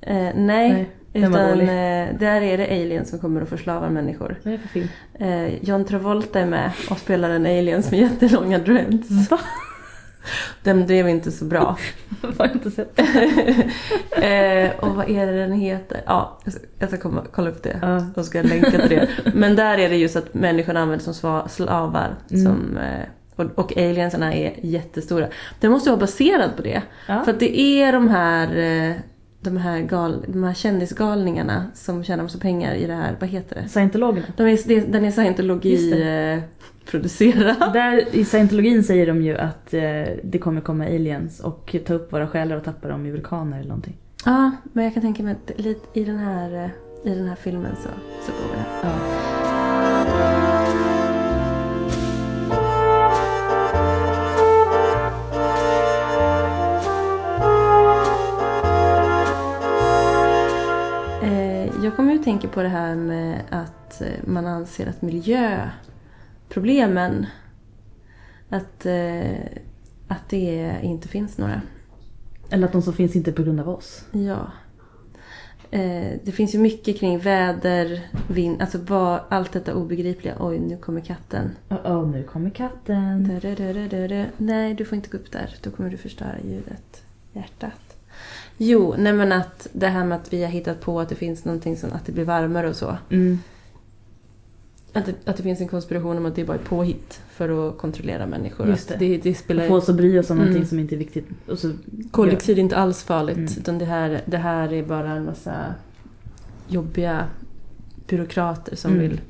Eh, 0.00 0.16
nej, 0.16 0.32
Nej, 0.36 0.90
utan 1.12 1.60
eh, 1.60 2.08
där 2.18 2.42
är 2.42 2.58
det 2.58 2.64
aliens 2.66 3.10
som 3.10 3.18
kommer 3.18 3.40
och 3.42 3.48
förslavar 3.48 3.88
människor. 3.90 4.36
Vad 4.42 4.54
är 4.54 4.58
det 4.58 4.62
för 4.62 4.68
film? 4.68 4.88
Eh, 5.14 5.64
John 5.64 5.84
Travolta 5.84 6.40
är 6.40 6.46
med 6.46 6.70
och 6.90 6.98
spelar 6.98 7.30
en 7.30 7.46
alien 7.46 7.82
med 7.90 8.00
jättelånga 8.00 8.58
dreads. 8.58 9.30
Va? 9.30 9.38
Den 10.62 10.86
blev 10.86 11.08
inte 11.08 11.30
så 11.30 11.44
bra. 11.44 11.78
Jag 12.22 12.32
har 12.38 12.52
inte 12.52 12.70
sett. 12.70 12.98
eh, 12.98 14.80
och 14.80 14.94
vad 14.96 15.10
är 15.10 15.26
det 15.26 15.32
den 15.32 15.52
heter? 15.52 16.02
Ja, 16.06 16.38
jag 16.78 16.88
ska, 16.88 16.98
komma, 16.98 17.24
kolla 17.32 17.50
upp 17.50 17.62
det. 17.62 17.78
Ja. 17.82 18.06
Och 18.16 18.24
ska 18.24 18.42
länka 18.42 18.70
till 18.70 18.88
det. 18.88 19.08
Men 19.34 19.56
där 19.56 19.78
är 19.78 19.88
det 19.88 19.96
just 19.96 20.16
att 20.16 20.34
människor 20.34 20.74
används 20.74 21.04
som 21.04 21.48
slavar. 21.48 22.16
Mm. 22.30 22.44
Som, 22.44 22.76
eh, 22.76 23.06
och, 23.36 23.58
och 23.58 23.76
aliensarna 23.76 24.34
är 24.34 24.54
jättestora. 24.62 25.26
Det 25.60 25.68
måste 25.68 25.90
vara 25.90 26.00
baserad 26.00 26.56
på 26.56 26.62
det. 26.62 26.82
Ja. 27.08 27.24
För 27.24 27.32
att 27.32 27.40
det 27.40 27.60
är 27.60 27.92
de 27.92 28.08
här, 28.08 28.56
eh, 28.56 28.94
de 29.40 29.56
här, 29.56 29.80
gal, 29.80 30.24
de 30.28 30.44
här 30.44 30.54
kändisgalningarna 30.54 31.66
som 31.74 32.04
tjänar 32.04 32.22
massa 32.22 32.38
pengar 32.38 32.74
i 32.74 32.86
det 32.86 32.94
här, 32.94 33.16
vad 33.20 33.28
heter 33.28 33.62
det? 33.62 33.68
Scientologerna. 33.68 34.26
De 34.36 34.42
är, 34.42 34.86
den 34.86 35.02
är 35.02 35.04
Just 35.04 35.16
scientologi 35.16 35.92
eh. 36.02 36.42
Där 37.72 38.14
i 38.14 38.24
scientologin 38.24 38.84
säger 38.84 39.06
de 39.06 39.22
ju 39.22 39.38
att 39.38 39.74
eh, 39.74 39.82
det 40.22 40.38
kommer 40.40 40.60
komma 40.60 40.84
aliens 40.84 41.40
och 41.40 41.76
ta 41.86 41.94
upp 41.94 42.12
våra 42.12 42.28
själar 42.28 42.56
och 42.56 42.64
tappa 42.64 42.88
dem 42.88 43.06
i 43.06 43.10
vulkaner 43.10 43.58
eller 43.58 43.68
någonting. 43.68 43.96
Ja, 44.24 44.50
men 44.72 44.84
jag 44.84 44.94
kan 44.94 45.02
tänka 45.02 45.22
mig 45.22 45.36
att 45.44 45.60
lite 45.60 46.00
i 46.00 46.04
den 46.04 46.18
här, 46.18 46.64
eh, 46.64 47.10
i 47.12 47.14
den 47.14 47.28
här 47.28 47.36
filmen 47.36 47.76
så, 47.76 47.88
så 48.26 48.32
går 48.32 48.56
det. 48.56 48.64
Ja. 48.82 49.39
Jag 61.90 61.96
kommer 61.96 62.14
att 62.14 62.24
tänka 62.24 62.48
på 62.48 62.62
det 62.62 62.68
här 62.68 62.94
med 62.94 63.42
att 63.50 64.00
eh, 64.00 64.08
man 64.26 64.46
anser 64.46 64.86
att 64.86 65.02
miljöproblemen, 65.02 67.26
att, 68.48 68.86
eh, 68.86 69.34
att 70.08 70.28
det 70.28 70.76
inte 70.82 71.08
finns 71.08 71.38
några. 71.38 71.62
Eller 72.50 72.66
att 72.66 72.72
de 72.72 72.82
som 72.82 72.92
finns 72.92 73.16
inte 73.16 73.30
är 73.30 73.32
på 73.32 73.42
grund 73.42 73.60
av 73.60 73.68
oss. 73.68 74.04
Ja. 74.12 74.50
Eh, 75.70 76.18
det 76.24 76.32
finns 76.32 76.54
ju 76.54 76.58
mycket 76.58 76.98
kring 76.98 77.18
väder, 77.18 78.00
vind, 78.28 78.62
alltså 78.62 78.78
vad, 78.78 79.20
allt 79.28 79.52
detta 79.52 79.74
obegripliga. 79.74 80.36
Oj, 80.40 80.58
nu 80.58 80.76
kommer 80.76 81.00
katten. 81.00 81.50
Oh, 81.68 81.92
oh, 81.92 82.10
nu 82.10 82.22
kommer 82.22 82.50
katten. 82.50 83.28
Da-da-da-da-da. 83.28 84.24
Nej, 84.36 84.74
du 84.74 84.84
får 84.84 84.96
inte 84.96 85.10
gå 85.10 85.18
upp 85.18 85.32
där. 85.32 85.54
Då 85.62 85.70
kommer 85.70 85.90
du 85.90 85.96
förstöra 85.96 86.40
ljudet. 86.44 87.04
Hjärtat. 87.32 87.89
Jo, 88.62 88.94
nej 88.98 89.12
men 89.12 89.32
att 89.32 89.68
det 89.72 89.86
här 89.86 90.04
med 90.04 90.18
att 90.18 90.32
vi 90.32 90.42
har 90.42 90.50
hittat 90.50 90.80
på 90.80 91.00
att 91.00 91.08
det 91.08 91.14
finns 91.14 91.44
någonting 91.44 91.76
som 91.76 91.92
att 91.92 92.06
det 92.06 92.12
blir 92.12 92.24
varmare 92.24 92.68
och 92.68 92.76
så. 92.76 92.96
Mm. 93.10 93.38
Att 94.92 95.06
det, 95.06 95.14
att 95.24 95.36
det 95.36 95.42
finns 95.42 95.60
en 95.60 95.68
konspiration 95.68 96.16
om 96.18 96.26
att 96.26 96.34
det 96.34 96.44
bara 96.44 96.56
är 96.56 96.62
påhitt 96.62 97.20
för 97.30 97.68
att 97.68 97.78
kontrollera 97.78 98.26
människor. 98.26 98.68
Just 98.68 98.90
Att 98.90 98.98
det. 98.98 99.08
det, 99.08 99.16
det 99.22 99.34
spelar... 99.34 99.68
Få 99.68 99.74
oss 99.76 99.88
att 99.88 99.96
bry 99.96 100.18
oss 100.18 100.30
om 100.30 100.36
Mm. 100.36 100.48
någonting 100.48 100.68
som 100.68 100.78
inte 100.78 100.94
är 100.94 100.98
viktigt. 100.98 101.26
Och 101.48 101.58
så, 101.58 101.72
Koldioxid 102.10 102.58
är 102.58 102.62
inte 102.62 102.76
alls 102.76 103.02
farligt. 103.02 103.36
Mm. 103.36 103.52
Utan 103.58 103.78
det 103.78 103.84
här, 103.84 104.20
det 104.26 104.36
här 104.36 104.72
är 104.72 104.82
bara 104.82 105.10
en 105.10 105.24
massa 105.24 105.74
jobbiga 106.68 107.24
byråkrater 108.08 108.76
som 108.76 108.90
Mm. 108.92 109.02
vill 109.08 109.20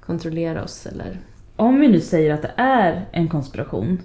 kontrollera 0.00 0.64
oss. 0.64 0.86
Eller... 0.86 1.20
Om 1.56 1.80
vi 1.80 1.88
nu 1.88 2.00
säger 2.00 2.34
att 2.34 2.42
det 2.42 2.52
är 2.56 3.06
en 3.12 3.28
konspiration 3.28 3.98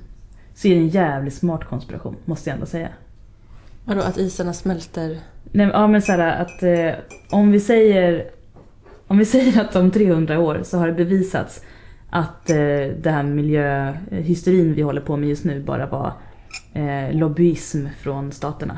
så 0.55 0.67
är 0.67 0.71
det 0.75 0.81
en 0.81 0.89
jävligt 0.89 1.33
smart 1.33 1.63
konspiration, 1.65 2.15
måste 2.25 2.49
jag 2.49 2.55
ändå 2.55 2.65
säga. 2.65 2.89
Vadå, 3.85 4.01
att 4.01 4.17
isarna 4.17 4.53
smälter? 4.53 5.17
Nej, 5.51 5.69
ja 5.73 5.87
men 5.87 6.01
såhär 6.01 6.41
att 6.41 6.63
eh, 6.63 6.89
om 7.31 7.51
vi 7.51 7.59
säger 7.59 8.25
om 9.07 9.17
vi 9.17 9.25
säger 9.35 9.61
att 9.61 9.75
om 9.75 9.91
300 9.91 10.39
år 10.39 10.59
så 10.63 10.77
har 10.77 10.87
det 10.87 10.93
bevisats 10.93 11.61
att 12.09 12.49
eh, 12.49 12.55
det 13.01 13.09
här 13.11 13.23
miljöhysterin 13.23 14.73
vi 14.73 14.81
håller 14.81 15.01
på 15.01 15.17
med 15.17 15.29
just 15.29 15.43
nu 15.43 15.63
bara 15.63 15.85
var 15.85 16.13
eh, 16.73 17.15
lobbyism 17.15 17.85
från 17.99 18.31
staterna. 18.31 18.77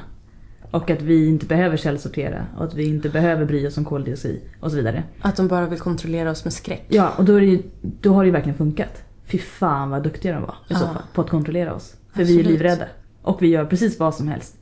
Och 0.71 0.89
att 0.89 1.01
vi 1.01 1.27
inte 1.27 1.45
behöver 1.45 1.77
källsortera 1.77 2.45
och 2.57 2.63
att 2.63 2.73
vi 2.73 2.85
inte 2.89 3.09
behöver 3.09 3.45
bry 3.45 3.67
oss 3.67 3.77
om 3.77 3.85
koldioxid 3.85 4.41
och 4.59 4.71
så 4.71 4.77
vidare. 4.77 5.03
Att 5.21 5.35
de 5.35 5.47
bara 5.47 5.65
vill 5.67 5.79
kontrollera 5.79 6.31
oss 6.31 6.43
med 6.43 6.53
skräck? 6.53 6.85
Ja, 6.87 7.11
och 7.17 7.25
då, 7.25 7.39
ju, 7.39 7.61
då 7.81 8.13
har 8.13 8.23
det 8.23 8.25
ju 8.25 8.31
verkligen 8.31 8.57
funkat. 8.57 9.03
Fy 9.25 9.37
fan 9.37 9.89
vad 9.89 10.03
duktiga 10.03 10.33
de 10.33 10.41
var 10.41 10.55
i 10.69 10.73
så 10.73 10.83
Ja. 10.83 10.93
fall 10.93 11.03
på 11.13 11.21
att 11.21 11.29
kontrollera 11.29 11.73
oss. 11.73 11.95
För 12.13 12.23
vi 12.23 12.35
är 12.35 12.39
Absolut. 12.39 12.45
livrädda. 12.59 12.85
Och 13.21 13.41
vi 13.41 13.47
gör 13.47 13.65
precis 13.65 13.99
vad 13.99 14.15
som 14.15 14.27
helst. 14.27 14.55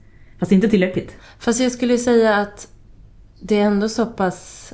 Fast 0.43 0.51
inte 0.51 0.69
tillräckligt. 0.69 1.15
Fast 1.39 1.59
jag 1.59 1.71
skulle 1.71 1.97
säga 1.97 2.35
att 2.35 2.67
det 3.39 3.59
är 3.59 3.65
ändå 3.65 3.89
så 3.89 4.05
pass 4.05 4.73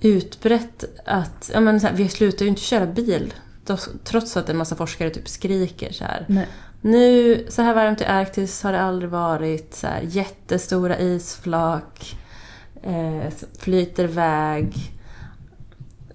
utbrett 0.00 0.84
att 1.04 1.50
ja, 1.54 1.60
men 1.60 1.80
så 1.80 1.86
här, 1.86 1.94
vi 1.94 2.08
slutar 2.08 2.44
ju 2.44 2.48
inte 2.48 2.60
köra 2.60 2.86
bil. 2.86 3.34
Trots 4.04 4.36
att 4.36 4.48
en 4.48 4.56
massa 4.56 4.76
forskare 4.76 5.10
typ 5.10 5.28
skriker 5.28 5.92
så 5.92 6.04
här. 6.04 6.24
Nej. 6.28 6.46
Nu, 6.80 7.46
så 7.48 7.62
här 7.62 7.74
varmt 7.74 8.00
i 8.00 8.04
Arktis 8.04 8.62
har 8.62 8.72
det 8.72 8.80
aldrig 8.80 9.10
varit. 9.10 9.74
Så 9.74 9.86
här, 9.86 10.00
jättestora 10.02 10.98
isflak 10.98 12.18
eh, 12.82 13.32
flyter 13.58 14.04
iväg. 14.04 14.74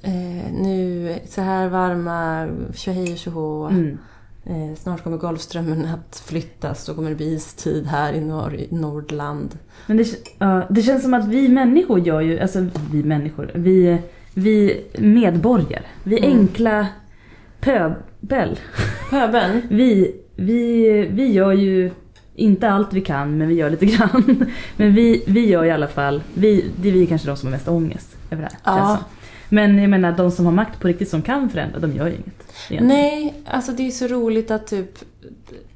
Eh, 0.01 0.51
nu, 0.51 1.15
så 1.29 1.41
här 1.41 1.67
varma, 1.67 2.47
tjohej 2.75 3.11
och 3.11 3.17
tjohå. 3.17 3.67
Mm. 3.67 3.97
Eh, 4.49 4.75
snart 4.77 5.03
kommer 5.03 5.17
Golfströmmen 5.17 5.85
att 5.85 6.23
flyttas. 6.25 6.85
Då 6.85 6.93
kommer 6.93 7.09
det 7.09 7.15
bli 7.15 7.33
istid 7.33 7.85
här 7.85 8.13
i, 8.13 8.21
norr, 8.21 8.59
Nordland. 8.69 9.57
Men 9.87 9.97
det, 9.97 10.07
ja, 10.37 10.63
det 10.69 10.81
känns 10.81 11.03
som 11.03 11.13
att 11.13 11.27
vi 11.27 11.49
människor 11.49 11.99
gör 11.99 12.21
ju, 12.21 12.39
alltså 12.39 12.65
vi 12.91 13.03
människor, 13.03 13.51
vi, 13.55 13.97
vi 14.33 14.83
medborgare, 14.97 15.83
vi 16.03 16.17
Mm. 16.19 16.39
enkla 16.39 16.87
pöbel. 17.59 18.59
Pöbeln? 19.09 19.61
Vi, 19.69 20.15
vi, 20.35 20.91
vi 21.11 21.31
gör 21.31 21.51
ju 21.53 21.91
inte 22.35 22.69
allt 22.69 22.93
vi 22.93 23.01
kan, 23.01 23.37
men 23.37 23.47
vi 23.47 23.55
gör 23.55 23.69
lite 23.69 23.85
grann. 23.97 24.45
Men 24.77 24.93
vi, 24.95 25.23
vi 25.27 25.47
gör 25.47 25.65
i 25.65 25.71
alla 25.71 25.87
fall, 25.87 26.21
vi, 26.33 26.65
det 26.81 26.87
är 26.89 26.93
vi 26.93 27.07
kanske 27.07 27.27
de 27.27 27.37
som 27.37 27.47
har 27.47 27.51
mest 27.51 27.67
ångest 27.67 28.17
över 28.31 28.43
det 28.43 28.49
här. 28.71 28.77
Ja. 28.77 28.99
Men 29.49 29.77
jag 29.79 29.89
menar, 29.89 30.11
de 30.11 30.31
som 30.31 30.45
har 30.45 30.53
makt 30.53 30.79
på 30.79 30.87
riktigt 30.87 31.09
som 31.09 31.21
kan 31.21 31.49
förändra, 31.49 31.79
de 31.79 31.95
gör 31.95 32.07
ju 32.07 32.13
inget. 32.13 32.43
egentligen. 32.69 32.87
Nej, 32.87 33.33
alltså 33.45 33.71
det 33.71 33.87
är 33.87 33.91
så 33.91 34.07
roligt 34.07 34.51
att 34.51 34.67
typ... 34.67 34.91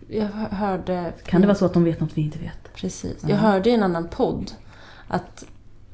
Jag 0.08 0.28
hörde... 0.52 1.14
Kan 1.26 1.42
det 1.42 1.48
vara 1.48 1.58
så 1.58 1.66
att 1.66 1.74
de 1.74 1.84
vet 1.84 2.00
något 2.00 2.12
vi 2.14 2.22
inte 2.22 2.40
vet? 2.40 2.74
Precis. 2.76 3.18
Ja. 3.22 3.30
Jag 3.30 3.38
hörde 3.38 3.70
i 3.70 3.74
en 3.74 3.84
annan 3.84 4.08
podd 4.08 4.52
att 5.08 5.46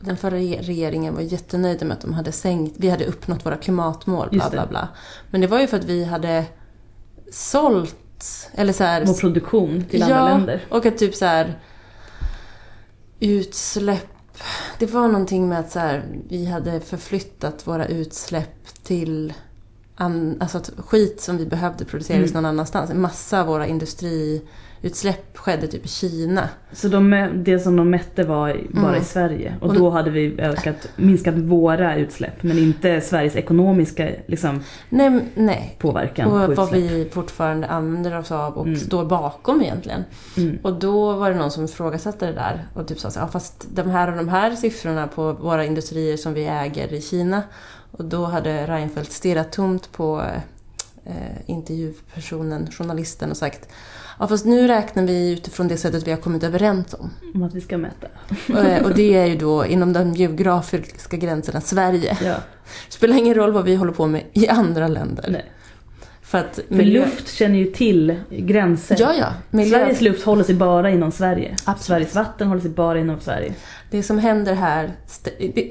den 0.02 0.18
förra 0.18 0.38
re- 0.38 0.62
regeringen 0.62 1.14
var 1.16 1.22
jättenöjda 1.22 1.86
med 1.86 1.94
att 1.98 2.02
de 2.02 2.14
hade 2.14 2.32
sänkt, 2.32 2.76
vi 2.78 2.90
hade 2.90 3.06
uppnått 3.06 3.46
våra 3.46 3.56
klimatmål, 3.58 4.30
bla 4.32 4.50
bla 4.50 4.68
bla. 4.68 4.88
Men 5.32 5.42
det 5.42 5.48
var 5.48 5.60
ju 5.60 5.68
för 5.68 5.78
att 5.78 5.84
vi 5.86 6.04
hade 6.06 6.46
sålt, 7.32 8.50
eller 8.54 8.74
så 8.74 8.84
här, 8.84 9.06
Vår 9.06 9.14
produktion 9.14 9.84
till 9.90 10.04
andra 10.04 10.16
ja, 10.16 10.28
länder. 10.28 10.62
och 10.70 10.86
att 10.86 10.98
typ 10.98 11.16
så 11.16 11.26
här 11.26 11.60
utsläpp, 13.20 14.08
det 14.80 14.86
var 14.86 15.08
någonting 15.08 15.50
med 15.50 15.60
att 15.60 15.72
så 15.72 15.80
här, 15.80 16.06
vi 16.30 16.46
hade 16.46 16.80
förflyttat 16.80 17.68
våra 17.68 17.86
utsläpp 17.86 18.84
till 18.84 19.34
an, 19.96 20.38
alltså 20.40 20.62
skit 20.78 21.22
som 21.22 21.38
vi 21.38 21.46
behövde 21.46 21.86
producerades 21.86 22.32
Mm. 22.32 22.44
någon 22.44 22.50
annanstans. 22.50 22.90
En 22.90 23.02
massa 23.02 23.42
av 23.42 23.48
våra 23.48 23.68
industriutsläpp 24.82 25.38
skedde 25.38 25.68
typ 25.68 25.86
i 25.86 25.88
Kina. 25.88 26.50
Så 26.72 26.88
de, 26.88 27.30
det 27.36 27.60
som 27.60 27.76
de 27.76 27.90
mätte 27.90 28.24
var 28.24 28.62
bara 28.70 28.88
Mm. 28.90 29.02
i 29.02 29.06
Sverige 29.06 29.56
och 29.62 29.68
Och- 29.68 29.76
då 29.76 29.90
hade 29.90 30.10
vi 30.12 30.40
ökat, 30.40 30.88
minskat 30.96 31.34
våra 31.36 31.96
utsläpp 31.96 32.44
men 32.44 32.58
inte 32.58 33.02
Sveriges 33.02 33.36
ekonomiska 33.36 34.10
liksom, 34.28 34.64
Nej, 34.90 35.20
nej. 35.36 35.76
påverkan 35.80 36.28
Och 36.28 36.32
på 36.48 36.54
vad 36.54 36.68
utsläpp. 36.76 36.92
vi 36.92 37.10
fortfarande 37.12 37.68
använder 37.68 38.18
oss 38.20 38.32
av 38.32 38.54
och 38.58 38.66
Mm. 38.68 38.80
står 38.80 39.06
bakom 39.06 39.62
egentligen. 39.62 40.04
Mm. 40.38 40.58
Och 40.64 40.74
då 40.80 41.14
var 41.14 41.30
det 41.30 41.36
någon 41.38 41.52
som 41.52 41.66
ifrågasatte 41.66 42.26
det 42.26 42.34
där 42.34 42.68
och 42.74 42.88
typ 42.88 43.00
sa 43.00 43.12
så 43.12 43.20
ja, 43.20 43.28
fast 43.28 43.68
de 43.76 43.90
här 43.90 44.12
och 44.12 44.18
de 44.18 44.30
här 44.30 44.56
siffrorna 44.56 45.08
på 45.08 45.34
våra 45.34 45.66
industrier 45.66 46.18
som 46.18 46.34
vi 46.34 46.46
äger 46.48 46.94
i 46.94 47.02
Kina. 47.02 47.42
Och 47.92 48.06
då 48.06 48.26
hade 48.26 48.66
Reinfeldt 48.68 49.12
stirrat 49.12 49.52
tomt 49.52 49.92
på 49.92 50.24
eh, 51.08 51.42
intervjupersonen, 51.46 52.72
journalisten 52.72 53.32
och 53.32 53.38
sagt 53.38 53.70
Ja 54.20 54.28
fast 54.28 54.46
nu 54.46 54.68
räknar 54.68 55.04
vi 55.04 55.32
utifrån 55.32 55.68
det 55.68 55.78
sättet 55.78 56.08
vi 56.08 56.12
har 56.12 56.18
kommit 56.18 56.44
överens 56.44 56.94
om. 56.94 57.10
Om 57.34 57.44
att 57.44 57.54
vi 57.54 57.62
ska 57.62 57.78
mäta. 57.78 58.08
Eh, 58.48 58.84
och 58.84 58.96
det 58.96 59.16
är 59.16 59.26
ju 59.26 59.36
då 59.36 59.66
inom 59.66 59.94
de 59.94 60.14
geografiska 60.14 61.18
gränserna 61.18 61.62
Sverige. 61.62 62.18
Ja. 62.22 62.36
Det 62.88 62.94
spelar 62.94 63.18
ingen 63.18 63.36
roll 63.36 63.52
vad 63.52 63.66
vi 63.66 63.76
håller 63.76 63.92
på 63.92 64.08
med 64.08 64.24
i 64.34 64.48
andra 64.48 64.88
länder. 64.88 65.26
Nej. 65.30 65.52
För 66.28 66.38
att 66.38 66.60
För 66.70 66.84
luft 66.84 67.34
känner 67.34 67.60
ju 67.60 67.66
till 67.66 68.16
gränser. 68.30 68.98
Ja, 69.00 69.14
ja. 69.20 69.34
Miljö... 69.50 69.78
Sveriges 69.78 70.02
luft 70.02 70.26
håller 70.26 70.44
sig 70.44 70.56
bara 70.56 70.90
inom 70.90 71.12
Sverige. 71.12 71.56
Absolut. 71.66 71.86
Sveriges 71.86 72.16
vatten 72.16 72.48
håller 72.48 72.62
sig 72.62 72.72
bara 72.72 73.00
inom 73.00 73.20
Sverige. 73.20 73.54
Det 73.92 74.04
som 74.04 74.20
händer 74.20 74.54
här, 74.54 74.92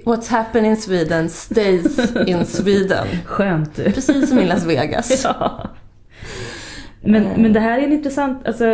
what's 0.05 0.31
happened 0.31 0.66
in 0.71 0.77
Sweden 0.77 1.29
stays 1.29 2.14
in 2.27 2.47
Sweden. 2.47 3.07
Skönt 3.25 3.77
du. 3.77 3.85
Precis 3.85 4.29
som 4.29 4.38
i 4.38 4.47
Las 4.47 4.64
Vegas. 4.64 5.25
Ja. 5.25 5.69
Men, 7.01 7.27
Eh. 7.27 7.38
men 7.38 7.53
det 7.53 7.61
här 7.61 7.79
är 7.79 7.83
en 7.83 7.92
intressant, 7.92 8.47
alltså 8.47 8.64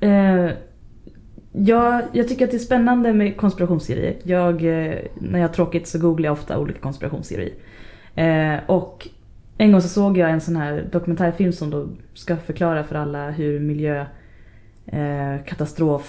eh, 0.00 0.50
jag, 1.52 2.02
jag 2.12 2.28
tycker 2.28 2.44
att 2.44 2.50
det 2.50 2.56
är 2.56 2.58
spännande 2.58 3.12
med 3.12 3.36
konspirationsteorier. 3.36 4.16
Jag, 4.22 4.54
eh, 4.54 4.94
när 5.20 5.38
jag 5.38 5.48
har 5.48 5.54
tråkigt 5.54 5.88
så 5.88 5.98
googlar 5.98 6.26
jag 6.26 6.32
ofta 6.32 6.58
olika 6.58 6.80
konspirationsteorier. 6.80 7.54
Eh, 8.14 8.60
och 8.66 9.08
en 9.58 9.72
gång 9.72 9.80
så 9.80 9.88
såg 9.88 10.18
jag 10.18 10.30
en 10.30 10.40
sån 10.40 10.56
här 10.56 10.88
dokumentärfilm 10.92 11.52
som 11.52 11.70
då 11.70 11.88
ska 12.14 12.36
förklara 12.36 12.84
för 12.84 12.94
alla 12.94 13.30
hur 13.30 13.60
miljö, 13.60 14.06
eh, 14.86 15.34
eh, 15.34 16.00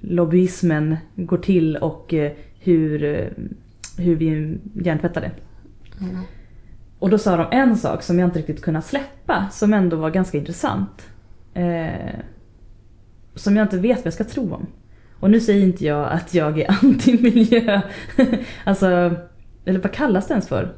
lobbyismen 0.00 0.96
går 1.16 1.38
till 1.38 1.76
och 1.76 2.14
eh, 2.14 2.32
hur, 2.58 3.04
eh, 3.04 3.26
hur 3.98 4.16
vi 4.16 4.28
är 4.28 4.58
hjärntvättade. 4.74 5.30
Mm. 6.00 6.18
Och 6.98 7.10
då 7.10 7.18
sa 7.18 7.36
de 7.36 7.46
en 7.56 7.76
sak 7.76 8.02
som 8.02 8.18
jag 8.18 8.26
inte 8.26 8.38
riktigt 8.38 8.62
kunnat 8.62 8.86
släppa, 8.86 9.48
som 9.52 9.74
ändå 9.74 9.96
var 9.96 10.10
ganska 10.10 10.38
intressant. 10.38 11.06
Eh, 11.54 12.14
som 13.34 13.56
jag 13.56 13.64
inte 13.64 13.78
vet 13.78 13.96
vad 13.96 14.06
jag 14.06 14.14
ska 14.14 14.24
tro 14.24 14.54
om. 14.54 14.66
Och 15.20 15.30
nu 15.30 15.40
säger 15.40 15.62
inte 15.62 15.84
jag 15.84 16.12
att 16.12 16.34
jag 16.34 16.60
är 16.60 16.68
anti-miljö. 16.82 17.80
alltså, 18.64 18.86
eller 19.64 19.80
vad 19.80 19.92
kallas 19.92 20.28
det 20.28 20.32
ens 20.32 20.48
för? 20.48 20.74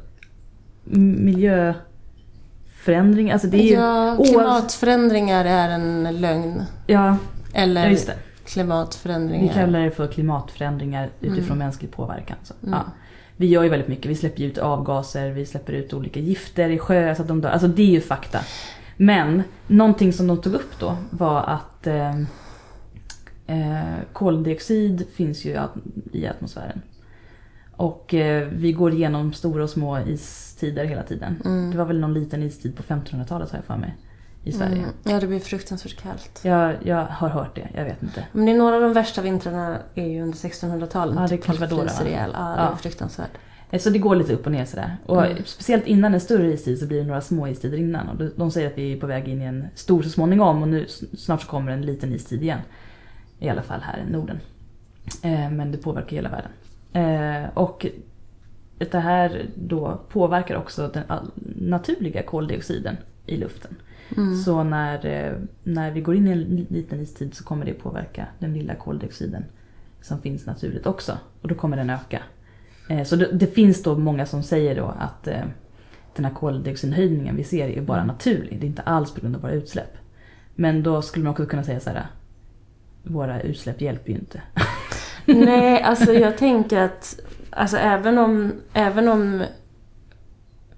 Miljöförändring? 0.85 3.31
Alltså 3.31 3.47
det 3.49 3.57
är 3.57 3.63
ju... 3.63 3.73
Ja, 3.75 4.17
klimatförändringar 4.25 5.45
är 5.45 5.69
en 5.69 6.21
lögn. 6.21 6.63
Ja, 6.87 7.17
Eller 7.53 7.83
ja, 7.83 7.89
det. 7.89 7.95
Vi 8.45 8.51
klimatförändringar. 8.51 9.55
kallar 9.55 9.81
det 9.81 9.91
för 9.91 10.07
klimatförändringar 10.07 11.11
utifrån 11.21 11.45
Mm. 11.47 11.59
mänsklig 11.59 11.91
påverkan. 11.91 12.37
Så, 12.43 12.55
Mm. 12.63 12.73
ja. 12.75 12.85
Vi 13.37 13.47
gör 13.47 13.63
ju 13.63 13.69
väldigt 13.69 13.89
mycket. 13.89 14.07
Vi 14.11 14.15
släpper 14.15 14.43
ut 14.43 14.59
avgaser, 14.59 15.31
vi 15.31 15.47
släpper 15.47 15.73
ut 15.73 15.93
olika 15.95 16.21
gifter 16.21 16.71
i 16.71 16.79
sjöar 16.79 17.15
så 17.15 17.23
att 17.23 17.29
de 17.29 17.41
dör. 17.41 17.51
Alltså 17.51 17.69
det 17.69 17.83
är 17.83 17.87
ju 17.91 18.01
fakta. 18.01 18.39
Men 18.97 19.43
någonting 19.67 20.13
som 20.13 20.27
de 20.27 20.41
tog 20.43 20.55
upp 20.55 20.79
då 20.81 20.97
var 21.11 21.43
att 21.43 21.87
eh, 21.87 22.19
eh, 23.47 23.95
koldioxid 24.13 25.07
finns 25.15 25.45
ju 25.45 25.59
i 26.13 26.27
atmosfären. 26.27 26.81
Och 27.77 28.15
eh, 28.15 28.49
vi 28.53 28.73
går 28.73 28.93
igenom 28.93 29.33
stora 29.33 29.63
och 29.63 29.71
små 29.71 29.99
istider 29.99 30.85
hela 30.85 31.03
tiden. 31.03 31.43
Mm. 31.45 31.71
Det 31.71 31.77
var 31.79 31.85
väl 31.85 32.01
någon 32.01 32.15
liten 32.15 32.43
istid 32.43 32.77
på 32.77 32.83
1500-talet 32.83 33.51
har 33.51 33.59
jag 33.59 33.65
för 33.65 33.77
mig. 33.77 33.97
I 34.47 34.53
Sverige. 34.53 34.77
Mm. 34.77 34.91
Ja, 35.05 35.21
det 35.21 35.27
blir 35.27 35.41
fruktansvärt 35.41 36.03
kallt. 36.03 36.41
Jag, 36.43 36.75
jag 36.85 37.05
har 37.11 37.29
hört 37.29 37.55
det, 37.55 37.69
jag 37.75 37.85
vet 37.85 38.03
inte. 38.03 38.25
Men 38.33 38.47
det 38.47 38.53
är 38.53 38.57
några 38.57 38.77
av 38.77 38.83
de 38.83 38.93
värsta 38.93 39.23
vintrarna 39.23 39.79
är 39.95 40.07
ju 40.07 40.23
under 40.23 40.39
1600-talet. 40.39 41.17
Ja, 41.21 41.27
det 41.29 41.35
är 41.35 41.39
Calvadora. 41.39 41.89
Ja, 41.99 42.05
det 42.05 42.11
Ja. 42.11 42.57
är 42.73 42.77
fruktansvärt. 42.77 43.31
Eh, 43.71 43.81
Så 43.81 43.91
det 43.91 43.99
går 43.99 44.17
lite 44.17 44.35
upp 44.35 44.47
och 44.47 44.53
ner 44.53 44.65
sådär. 44.65 44.97
Och 45.07 45.27
Mm. 45.27 45.43
speciellt 45.45 45.87
innan 45.87 46.15
en 46.15 46.21
större 46.21 46.53
istid 46.53 46.79
så 46.79 46.87
blir 46.87 47.01
det 47.01 47.07
några 47.07 47.21
små 47.21 47.49
istider 47.49 47.79
innan. 47.79 48.09
Och 48.09 48.31
de- 48.37 48.51
säger 48.51 48.67
att 48.71 48.79
vi 48.79 48.93
är 48.93 49.01
på 49.01 49.07
väg 49.07 49.29
in 49.29 49.43
i 49.43 49.45
en 49.45 49.67
stor 49.75 50.03
så 50.03 50.09
småningom 50.11 50.63
och 50.63 50.69
nu 50.69 50.87
snart 51.19 51.43
så 51.43 51.49
kommer 51.49 51.73
en 51.73 51.83
liten 51.83 52.13
istid 52.13 52.43
igen. 52.43 52.61
I 53.39 53.49
alla 53.49 53.63
fall 53.63 53.81
här 53.81 54.05
i 54.09 54.13
Norden. 54.13 54.39
Eh, 55.23 55.51
Men 55.51 55.73
det 55.73 55.79
påverkar 55.79 56.17
hela 56.17 56.29
världen. 56.29 56.51
Eh, 56.95 57.45
Och 57.55 57.87
det 58.79 58.99
här 58.99 59.47
då 59.55 60.01
påverkar 60.09 60.57
också 60.57 60.89
den 60.95 61.03
naturliga 61.57 62.23
koldioxiden 62.23 62.97
i 63.27 63.37
luften. 63.37 63.77
Mm. 64.17 64.37
Så 64.37 64.63
när, 64.65 65.07
eh, 65.07 65.33
när 65.63 65.91
vi 65.91 66.01
går 66.01 66.15
in 66.15 66.27
i 66.29 66.31
en 66.31 66.41
li- 66.41 66.67
liten 66.71 67.01
istid 67.01 67.35
så 67.35 67.45
kommer 67.45 67.65
det 67.67 67.73
påverka 67.73 68.27
den 68.39 68.55
lilla 68.55 68.75
koldioxiden 68.75 69.45
som 70.03 70.21
finns 70.21 70.47
naturligt 70.47 70.87
också. 70.87 71.19
Och 71.43 71.49
då 71.49 71.55
kommer 71.55 71.77
den 71.77 71.91
öka. 71.91 72.23
Eh, 72.91 73.03
Så 73.05 73.17
det, 73.17 73.33
det 73.33 73.47
finns 73.47 73.83
då 73.83 73.99
många 73.99 74.27
som 74.27 74.43
säger 74.43 74.77
då 74.77 74.95
att 74.99 75.27
eh, 75.29 75.43
den 76.17 76.25
här 76.25 76.35
koldioxidhöjningen 76.35 77.37
vi 77.37 77.45
ser 77.45 77.69
är 77.69 77.81
bara 77.83 78.05
naturlig. 78.05 78.61
Det 78.61 78.67
är 78.67 78.69
inte 78.69 78.83
alls 78.83 79.15
på 79.15 79.21
grund 79.21 79.37
av 79.37 79.43
våra 79.43 79.53
utsläpp. 79.53 79.97
Men 80.55 80.83
då 80.83 81.03
skulle 81.03 81.25
man 81.25 81.31
också 81.31 81.47
kunna 81.47 81.65
säga 81.65 81.81
så 81.81 81.91
här. 81.91 82.07
våra 83.03 83.41
utsläpp 83.41 83.81
hjälper 83.81 84.11
ju 84.13 84.19
inte. 84.19 84.43
Nej, 85.25 85.83
alltså 85.83 86.13
jag 86.13 86.39
tänker 86.39 86.81
att 86.81 87.21
alltså 87.51 87.77
även, 87.77 88.19
om, 88.19 88.53
även 88.73 89.09
om 89.09 89.45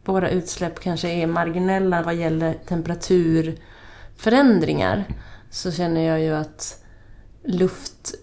våra 0.04 0.30
utsläpp 0.30 0.80
kanske 0.80 1.08
är 1.08 1.26
marginella 1.26 2.02
vad 2.02 2.14
gäller 2.14 2.54
temperaturförändringar 2.68 5.04
så 5.50 5.72
känner 5.72 6.00
jag 6.00 6.20
ju 6.20 6.34
att 6.34 6.84
luft... 7.44 8.14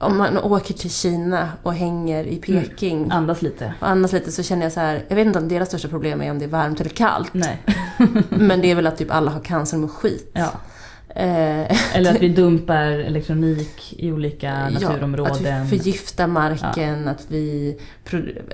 Om 0.00 0.16
man 0.16 0.38
åker 0.38 0.74
till 0.74 0.90
Kina 0.90 1.52
och 1.62 1.74
hänger 1.74 2.24
i 2.24 2.36
Peking 2.36 3.10
Andas 3.10 3.42
lite. 3.42 3.74
och 3.80 3.88
andas 3.88 4.12
lite 4.12 4.32
så 4.32 4.42
känner 4.42 4.62
jag 4.62 4.72
så 4.72 4.80
här, 4.80 5.04
jag 5.08 5.16
vet 5.16 5.26
inte 5.26 5.38
om 5.38 5.48
deras 5.48 5.68
största 5.68 5.88
problem 5.88 6.22
är 6.22 6.30
om 6.30 6.38
det 6.38 6.44
är 6.44 6.48
varmt 6.48 6.80
eller 6.80 6.90
kallt. 6.90 7.34
Nej. 7.34 7.62
Men 8.30 8.60
det 8.60 8.70
är 8.70 8.74
väl 8.74 8.86
att 8.86 8.96
typ 8.96 9.10
alla 9.10 9.30
har 9.30 9.40
cancer 9.40 9.76
med 9.76 9.90
skit. 9.90 10.30
Ja. 10.32 10.50
Eh, 11.14 11.96
Eller 11.96 12.10
att 12.10 12.22
vi 12.22 12.28
dumpar 12.42 12.84
elektronik 12.86 13.94
i 13.98 14.12
olika 14.12 14.46
Ja, 14.46 14.52
att 14.66 14.72
naturområden. 14.82 15.62
vi 15.66 15.68
förgiftar 15.78 16.26
marken, 16.26 17.08
att, 17.08 17.24
vi, 17.28 17.78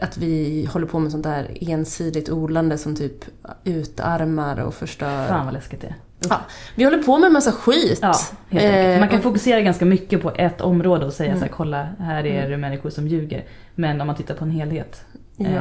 att 0.00 0.16
vi 0.18 0.64
håller 0.72 0.86
på 0.86 0.98
med 0.98 1.12
sånt 1.12 1.24
där 1.24 1.56
ensidigt 1.60 2.30
odlande 2.30 2.78
som 2.78 2.96
typ 2.96 3.24
utarmar 3.64 4.60
och 4.60 4.74
förstör. 4.74 5.26
Fan 5.28 5.44
vad 5.44 5.54
läskigt 5.54 5.80
det 5.80 5.86
är. 5.86 5.94
Ja, 6.28 6.40
vi 6.74 6.84
håller 6.84 7.02
på 7.02 7.18
med 7.18 7.26
en 7.26 7.32
massa 7.32 7.52
skit. 7.52 7.98
Ja, 8.02 8.14
enkelt. 8.50 9.00
Man 9.00 9.08
kan 9.08 9.18
Eh, 9.18 9.22
fokusera 9.22 9.60
ganska 9.60 9.84
mycket 9.84 10.22
på 10.22 10.30
ett 10.36 10.60
område 10.60 11.06
och 11.06 11.12
säga 11.12 11.28
Mm. 11.30 11.38
så 11.40 11.44
här, 11.44 11.52
kolla 11.52 11.88
här 11.98 12.26
är 12.26 12.50
det 12.50 12.56
människor 12.56 12.90
som 12.90 13.08
ljuger. 13.08 13.44
Men 13.74 14.00
om 14.00 14.06
man 14.06 14.16
tittar 14.16 14.34
på 14.34 14.44
en 14.44 14.50
helhet. 14.50 15.04
Ja. 15.36 15.46
Eh, 15.46 15.60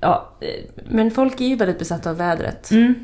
ja, 0.00 0.32
eh, 0.40 0.48
Men 0.90 1.10
folk 1.10 1.40
är 1.40 1.44
ju 1.44 1.56
väldigt 1.56 1.78
besatta 1.78 2.10
av 2.10 2.16
vädret. 2.16 2.70
mm, 2.70 2.94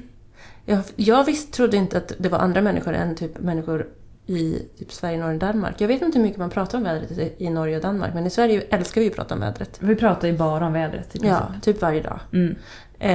Jag, 0.66 0.81
jag 0.96 1.24
visst 1.24 1.53
trodde 1.53 1.77
inte 1.77 1.98
att 1.98 2.12
det 2.18 2.29
var 2.29 2.38
andra 2.38 2.61
människor 2.61 2.92
än 2.94 3.14
typ 3.14 3.38
människor 3.38 3.87
i 4.27 4.59
typ 4.79 4.92
Sverige, 4.92 5.18
Norge 5.18 5.35
och 5.35 5.40
Danmark. 5.40 5.81
Jag 5.81 5.88
vet 5.88 6.03
inte 6.03 6.18
hur 6.18 6.22
mycket 6.24 6.38
man 6.38 6.50
pratar 6.50 6.79
om 6.79 6.85
vädret 6.85 7.35
i, 7.38 7.50
Norge 7.50 7.77
och 7.77 7.83
Danmark, 7.83 8.14
men 8.14 8.27
i 8.27 8.31
Sverige 8.31 8.61
älskar 8.70 9.00
vi 9.00 9.05
ju 9.05 9.11
att 9.11 9.16
prata 9.16 9.35
om 9.35 9.40
vädret. 9.40 9.77
vi 9.81 9.94
pratar 9.96 10.29
ju 10.29 10.37
bara 10.37 10.66
om 10.66 10.72
vädret 10.72 11.16
i. 11.16 11.18
Ja, 11.27 11.53
typ 11.62 11.81
varje 11.83 12.03
dag. 12.03 12.20
Mm, 12.33 12.57
Eh, 12.98 13.11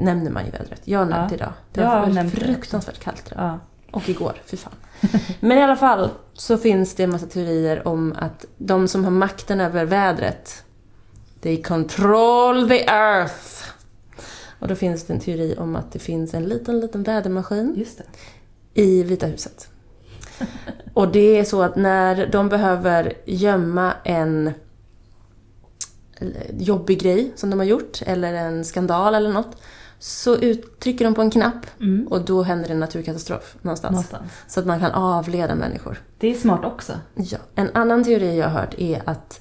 nämner 0.00 0.30
man 0.30 0.44
ju 0.44 0.50
vädret. 0.50 0.80
Jag 0.84 0.98
har 0.98 1.06
nämnt 1.06 1.30
Ja. 1.30 1.36
idag. 1.36 1.52
Det 1.72 1.80
Jag 1.80 2.00
var 2.00 2.22
det. 2.24 2.30
fruktansvärt 2.30 2.98
kallt 3.00 3.22
idag. 3.32 3.44
ja. 3.44 3.58
Och 3.90 4.08
igår, 4.08 4.32
fy 4.46 4.56
fan. 4.56 4.72
Men 5.40 5.58
i 5.58 5.62
alla 5.62 5.76
fall 5.76 6.10
så 6.32 6.58
finns 6.58 6.94
det 6.94 7.02
en 7.02 7.10
massa 7.10 7.26
teorier 7.26 7.88
om 7.88 8.14
att 8.18 8.44
de 8.58 8.88
som 8.88 9.04
har 9.04 9.10
makten 9.10 9.60
över 9.60 9.84
vädret, 9.84 10.64
they 11.40 11.62
control 11.62 12.68
the 12.68 12.84
earth. 12.86 13.64
Och 14.64 14.68
då 14.68 14.74
finns 14.74 15.04
det 15.04 15.12
en 15.12 15.20
teori 15.20 15.54
om 15.58 15.76
att 15.76 15.92
det 15.92 15.98
finns 15.98 16.34
en 16.34 16.44
liten, 16.44 16.80
liten 16.80 17.02
vädermaskin 17.02 17.86
i 18.74 19.02
Vita 19.02 19.26
huset. 19.26 19.68
Och 20.94 21.12
det 21.12 21.38
är 21.38 21.44
så 21.44 21.62
att 21.62 21.76
när 21.76 22.26
de 22.26 22.48
behöver 22.48 23.12
gömma 23.24 23.92
en 24.04 24.52
jobbig 26.58 27.00
grej 27.00 27.32
som 27.36 27.50
de 27.50 27.58
har 27.58 27.66
gjort, 27.66 28.02
eller 28.06 28.34
en 28.34 28.64
skandal 28.64 29.14
eller 29.14 29.32
något, 29.32 29.56
så 29.98 30.36
uttrycker 30.36 31.04
de 31.04 31.14
på 31.14 31.22
en 31.22 31.30
knapp 31.30 31.66
Mm. 31.80 32.06
och 32.08 32.24
då 32.24 32.42
händer 32.42 32.70
en 32.70 32.80
naturkatastrof 32.80 33.56
någonstans. 33.62 33.92
Någonstans. 33.92 34.32
Så 34.48 34.60
att 34.60 34.66
man 34.66 34.80
kan 34.80 34.90
avleda 34.90 35.54
människor. 35.54 36.02
Det 36.18 36.28
är 36.28 36.34
smart 36.34 36.64
också. 36.64 36.92
Ja. 37.14 37.38
En 37.54 37.70
annan 37.74 38.04
teori 38.04 38.38
jag 38.38 38.48
har 38.48 38.60
hört 38.60 38.74
är 38.78 39.02
att 39.04 39.40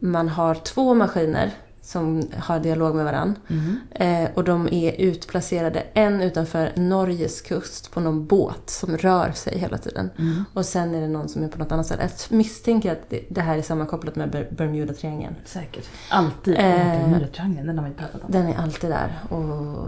man 0.00 0.28
har 0.28 0.54
två 0.54 0.94
maskiner 0.94 1.50
som 1.90 2.22
har 2.38 2.60
dialog 2.60 2.94
med 2.94 3.04
varann. 3.04 3.38
Mm. 3.48 3.80
Eh, 3.90 4.30
och 4.34 4.44
de 4.44 4.68
är 4.72 4.92
utplacerade 4.92 5.82
en 5.94 6.20
utanför 6.22 6.72
Norges 6.76 7.40
kust 7.40 7.90
på 7.90 8.00
någon 8.00 8.26
båt 8.26 8.70
som 8.70 8.96
rör 8.96 9.32
sig 9.32 9.58
hela 9.58 9.78
tiden. 9.78 10.10
Mm. 10.18 10.44
Och 10.54 10.66
sen 10.66 10.94
är 10.94 11.00
det 11.00 11.08
någon 11.08 11.28
som 11.28 11.44
är 11.44 11.48
på 11.48 11.58
något 11.58 11.72
annat 11.72 11.86
ställe. 11.86 12.02
Jag 12.02 12.36
misstänker 12.36 12.92
att 12.92 13.12
det, 13.28 13.40
här 13.40 13.58
är 13.58 13.62
sammankopplat 13.62 14.16
med 14.16 14.30
Ber- 14.30 14.48
Bermuda-triangeln. 14.50 15.34
Säkert. 15.44 15.88
Alltid. 16.10 16.54
Eh. 16.54 16.62
Bermuda-triangeln, 16.62 17.66
den 17.66 17.78
har 17.78 17.88
vi 17.88 17.94
pratat 17.94 18.24
om. 18.24 18.32
Den 18.32 18.46
är 18.46 18.58
alltid 18.58 18.90
där. 18.90 19.18
Och, 19.28 19.86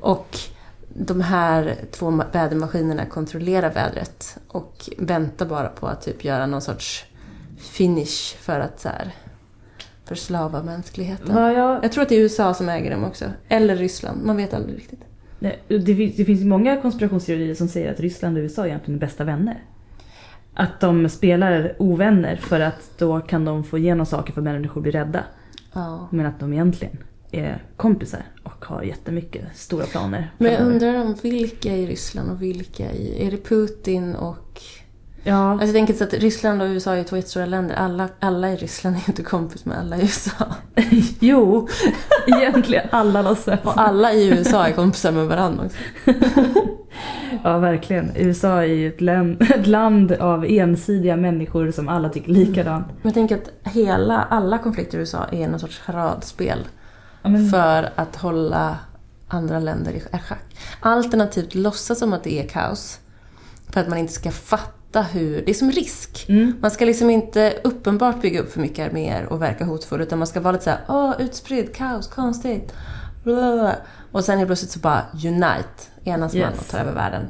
och 0.00 0.38
de 0.88 1.20
här 1.20 1.76
två 1.90 2.10
ma- 2.10 2.32
vädermaskinerna 2.32 3.06
kontrollerar 3.06 3.74
vädret 3.74 4.38
och 4.48 4.90
väntar 4.98 5.46
bara 5.46 5.68
på 5.68 5.86
att 5.86 6.02
typ 6.02 6.24
göra 6.24 6.46
någon 6.46 6.60
sorts 6.62 7.04
finish 7.58 8.36
för 8.40 8.60
att 8.60 8.80
så 8.80 8.88
här, 8.88 9.14
förslava 10.14 10.62
mänskligheten. 10.62 11.34
Vad 11.34 11.54
jag, 11.54 11.84
Jag 11.84 11.92
tror 11.92 12.02
att 12.02 12.08
det 12.08 12.14
är 12.16 12.20
USA 12.20 12.54
som 12.54 12.68
äger 12.68 12.90
dem 12.90 13.04
också. 13.04 13.24
Eller 13.48 13.76
Ryssland. 13.76 14.24
Man 14.24 14.36
vet 14.36 14.54
aldrig 14.54 14.76
riktigt. 14.76 15.00
Nej, 15.38 15.62
det, 15.68 15.94
finns, 15.94 16.16
det 16.16 16.24
finns 16.24 16.44
många 16.44 16.80
konspirationsteorier 16.80 17.54
som 17.54 17.68
säger 17.68 17.92
att 17.92 18.00
Ryssland 18.00 18.36
och 18.36 18.42
USA 18.42 18.66
egentligen 18.66 18.96
är 18.96 19.00
bästa 19.00 19.24
vänner. 19.24 19.62
Att 20.54 20.80
de 20.80 21.08
spelar 21.08 21.74
ovänner 21.78 22.36
för 22.36 22.60
att 22.60 22.98
då 22.98 23.20
kan 23.20 23.44
de 23.44 23.64
få 23.64 23.78
igenom 23.78 24.06
saker 24.06 24.32
för 24.32 24.40
att 24.40 24.44
människor 24.44 24.80
blir 24.80 24.92
rädda. 24.92 25.24
Ja. 25.72 26.08
Men 26.10 26.26
att 26.26 26.40
de 26.40 26.52
egentligen 26.52 26.98
är 27.30 27.62
kompisar 27.76 28.22
och 28.42 28.64
har 28.64 28.82
jättemycket 28.82 29.44
stora 29.54 29.86
planer. 29.86 30.30
Men 30.38 30.52
jag 30.52 30.60
undrar 30.60 30.94
om 30.94 31.16
vilka 31.22 31.76
i 31.76 31.86
Ryssland 31.86 32.30
och 32.30 32.42
vilka 32.42 32.92
i... 32.92 33.26
Är 33.26 33.30
det 33.30 33.36
Putin 33.36 34.14
och... 34.14 34.62
Ja, 35.24 35.50
Alltså 35.50 35.66
jag 35.66 35.74
tänker 35.74 35.94
så 35.94 36.04
att 36.04 36.12
Ryssland 36.12 36.62
och 36.62 36.68
USA 36.68 36.96
är 36.96 37.04
två 37.04 37.16
jättestora 37.16 37.46
länder. 37.46 37.74
Alla, 37.74 38.08
alla 38.20 38.52
i 38.52 38.56
Ryssland 38.56 38.96
är 38.96 39.00
ju 39.00 39.04
inte 39.08 39.22
kompis 39.22 39.64
med 39.64 39.78
alla 39.78 39.96
i 39.96 40.00
USA. 40.00 40.46
jo. 41.20 41.68
egentligen 42.26 42.88
alla 42.90 43.22
låtsas. 43.22 43.60
Och 43.62 43.80
alla 43.80 44.12
i 44.12 44.28
USA 44.28 44.66
är 44.66 44.72
kompisar 44.72 45.12
med 45.12 45.26
varandra 45.26 45.64
också. 45.64 45.78
Ja, 47.44 47.58
verkligen. 47.58 48.12
USA 48.16 48.58
är 48.58 48.64
ju 48.66 48.88
ett, 48.88 49.00
län, 49.00 49.36
ett 49.40 49.66
land 49.66 50.12
av 50.12 50.44
ensidiga 50.44 51.16
människor 51.16 51.70
som 51.70 51.88
alla 51.88 52.08
tycker 52.08 52.30
likadant. 52.30 52.86
Men 52.86 53.00
jag 53.02 53.14
tänker 53.14 53.36
att 53.36 53.72
hela, 53.72 54.22
alla 54.22 54.58
konflikter 54.58 54.98
i 54.98 55.00
USA 55.00 55.24
är 55.32 55.48
någon 55.48 55.60
sorts 55.60 55.78
charadspel. 55.78 56.58
Ja, 57.22 57.28
men, 57.28 57.50
För 57.50 57.90
att 57.96 58.16
hålla 58.16 58.78
andra 59.28 59.58
länder 59.58 59.92
i 59.92 60.00
schack. 60.00 60.56
Alternativt 60.80 61.54
låtsas 61.54 61.98
som 61.98 62.12
att 62.12 62.24
det 62.24 62.40
är 62.40 62.48
kaos. 62.48 63.00
För 63.70 63.80
att 63.80 63.88
man 63.88 63.98
inte 63.98 64.12
ska 64.12 64.30
fatta 64.30 64.81
hur... 65.00 65.42
Det 65.44 65.50
är 65.50 65.54
som 65.54 65.70
risk. 65.70 66.26
mm, 66.28 66.54
Man 66.60 66.70
ska 66.70 66.84
liksom 66.84 67.10
inte 67.10 67.54
uppenbart 67.64 68.22
bygga 68.22 68.40
upp 68.40 68.52
för 68.52 68.60
mycket 68.60 68.88
arméer 68.90 69.26
och 69.26 69.42
verka 69.42 69.64
hotfull 69.64 70.00
utan 70.00 70.18
man 70.18 70.26
ska 70.26 70.40
vara 70.40 70.52
lite 70.52 70.64
såhär 70.64 70.80
åh 70.88 71.14
utspridd, 71.18 71.74
kaos, 71.74 72.06
konstigt. 72.08 72.72
Blablabla. 73.24 73.76
Och 74.12 74.24
sen 74.24 74.38
helt 74.38 74.48
plötsligt 74.48 74.70
så 74.70 74.78
bara 74.78 75.02
unite, 75.24 75.68
enas 76.04 76.32
man 76.34 76.42
Yes. 76.42 76.60
och 76.60 76.66
tar 76.68 76.78
över 76.78 76.92
världen. 76.92 77.26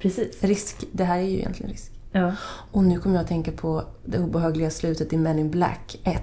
precis. 0.00 0.42
Risk, 0.44 0.84
det 0.92 1.04
här 1.04 1.18
är 1.18 1.22
ju 1.22 1.38
egentligen 1.38 1.72
risk. 1.72 1.92
Ja. 2.12 2.32
Och 2.72 2.84
nu 2.84 2.98
kommer 2.98 3.16
jag 3.16 3.22
att 3.22 3.28
tänka 3.28 3.52
på 3.52 3.84
det 4.04 4.18
obehagliga 4.18 4.70
slutet 4.70 5.12
i 5.12 5.16
Men 5.16 5.38
in 5.38 5.50
Black 5.50 5.96
1. 6.04 6.22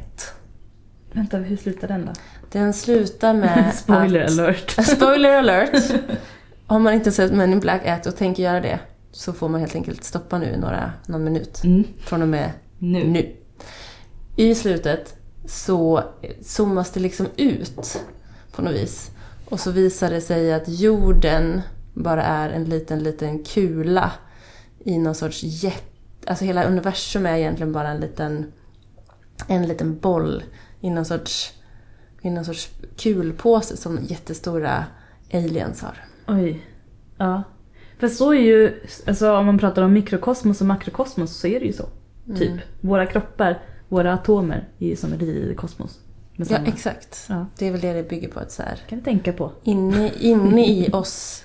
Vänta, 1.13 1.38
hur 1.38 1.58
slutar 1.58 1.88
den 1.88 2.05
då? 2.05 2.12
Den 2.51 2.73
slutar 2.73 3.34
med 3.34 3.73
Spoiler 3.75 4.23
att... 4.23 4.32
alert. 4.32 4.71
Spoiler 4.86 5.38
alert! 5.38 5.91
Om 6.67 6.84
man 6.84 6.93
inte 6.93 7.12
sett 7.12 7.32
Men 7.34 7.51
in 7.53 7.60
Black 7.60 7.82
1 7.86 8.05
och 8.05 8.15
tänker 8.15 8.43
göra 8.43 8.60
det 8.62 8.79
så 9.12 9.34
får 9.34 9.50
man 9.50 9.60
helt 9.60 9.76
enkelt 9.76 10.04
stoppa 10.04 10.38
nu 10.38 10.58
några, 10.58 10.93
någon 11.08 11.24
minut. 11.24 11.63
Mm. 11.63 11.84
Från 12.00 12.22
och 12.22 12.28
med 12.28 12.52
Nu. 12.78 13.08
nu. 13.08 13.36
I 14.36 14.56
slutet 14.56 15.15
så 15.45 16.04
zoomas 16.41 16.91
det 16.91 17.00
liksom 17.00 17.28
ut 17.36 18.02
på 18.52 18.62
något 18.62 18.74
vis. 18.74 19.12
Och 19.45 19.60
så 19.60 19.72
visar 19.72 20.10
det 20.10 20.22
sig 20.22 20.54
att 20.54 20.63
jorden 20.67 21.62
bara 21.93 22.24
är 22.24 22.50
en 22.50 22.63
liten, 22.63 23.04
liten 23.04 23.43
kula 23.43 24.12
i 24.80 24.98
någon 24.98 25.15
sorts 25.15 25.43
jätte... 25.43 25.86
Alltså 26.26 26.45
hela 26.45 26.63
universum 26.63 27.26
är 27.26 27.38
egentligen 27.38 27.74
bara 27.74 27.89
en 27.89 28.00
liten, 28.00 28.52
en 29.48 29.67
liten 29.67 30.00
boll 30.00 30.43
i 30.82 30.89
någon 30.89 31.06
sorts, 31.06 31.54
i 32.22 32.30
någon 32.30 32.45
sorts 32.45 32.69
kulpåse 32.98 33.78
som 33.78 34.00
jättestora 34.04 34.86
aliens 35.34 35.82
har. 35.82 36.06
Oj. 36.28 36.65
Ja. 37.17 37.43
För 38.00 38.08
så 38.08 38.34
är 38.34 38.40
ju, 38.42 38.80
alltså 39.08 39.32
om 39.34 39.46
man 39.46 39.58
pratar 39.60 39.82
om 39.82 39.94
mikrokosmos 39.94 40.62
och 40.62 40.68
makrokosmos 40.68 41.38
så 41.38 41.48
är 41.48 41.60
det 41.60 41.66
ju 41.66 41.74
så. 41.74 41.86
Typ. 42.38 42.52
Våra 42.82 43.06
kroppar, 43.06 43.60
våra 43.88 44.14
atomer 44.14 44.68
är 44.80 44.88
ju 44.88 44.96
som 44.96 45.14
ett 45.14 45.22
litet 45.22 45.58
kosmos. 45.58 46.00
Ja, 46.36 46.58
exakt. 46.66 47.26
Ja. 47.30 47.46
Det 47.58 47.68
är 47.68 47.72
väl 47.72 47.82
det 47.82 47.94
det 47.94 48.10
bygger 48.10 48.28
på. 48.30 48.40
Att 48.40 48.52
så 48.52 48.64
här, 48.64 48.76
kan 48.90 48.98
du 49.00 49.04
tänka 49.06 49.34
på. 49.34 49.52
inne, 49.64 50.12
inne 50.20 50.66
i 50.68 50.90
oss 50.94 51.44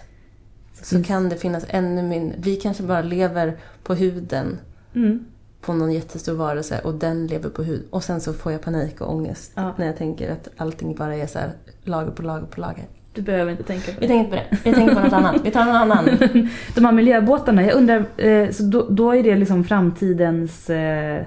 så 0.82 1.02
kan 1.02 1.28
det 1.28 1.36
finnas 1.36 1.64
ännu 1.68 2.02
mindre. 2.02 2.36
Vi 2.40 2.56
kanske 2.56 2.82
bara 2.82 3.02
lever 3.02 3.58
på 3.82 3.94
huden 3.94 4.58
Mm. 4.94 5.24
på 5.60 5.72
någon 5.74 5.92
jättestor 5.92 6.34
varelse 6.34 6.80
och 6.84 6.94
den 6.94 7.26
lever 7.26 7.50
på 7.50 7.62
hud. 7.62 7.82
Och 7.90 8.04
sen 8.04 8.20
så 8.20 8.32
får 8.32 8.52
jag 8.52 8.62
panik 8.62 9.00
och 9.00 9.12
ångest 9.14 9.52
Ja. 9.54 9.74
när 9.78 9.86
jag 9.86 9.96
tänker 9.96 10.30
att 10.32 10.48
allting 10.56 10.94
bara 10.94 11.16
är 11.16 11.26
så 11.26 11.38
här 11.38 11.52
lager 11.82 12.10
på 12.10 12.22
lager 12.22 12.46
på 12.46 12.60
lager. 12.60 12.84
Du 13.14 13.22
behöver 13.22 13.50
inte 13.50 13.62
tänka 13.62 13.92
på 13.92 14.00
Vi 14.00 14.06
det. 14.06 14.12
tänker 14.12 14.30
på 14.30 14.36
det. 14.36 14.46
Vi 14.64 14.72
tänker 14.74 14.94
på 14.94 15.00
något 15.00 15.12
annat. 15.12 15.36
Vi 15.44 15.50
tar 15.50 15.64
någon 15.64 15.76
annan. 15.76 16.04
De 16.74 16.84
här 16.84 16.92
miljöbåtarna, 16.92 17.62
jag 17.62 17.74
undrar, 17.74 18.04
eh, 18.16 18.50
så 18.50 18.62
då, 18.62 18.86
då 18.90 19.14
är 19.14 19.22
det 19.22 19.36
liksom 19.36 19.64
framtidens 19.64 20.70
eh, 20.70 21.22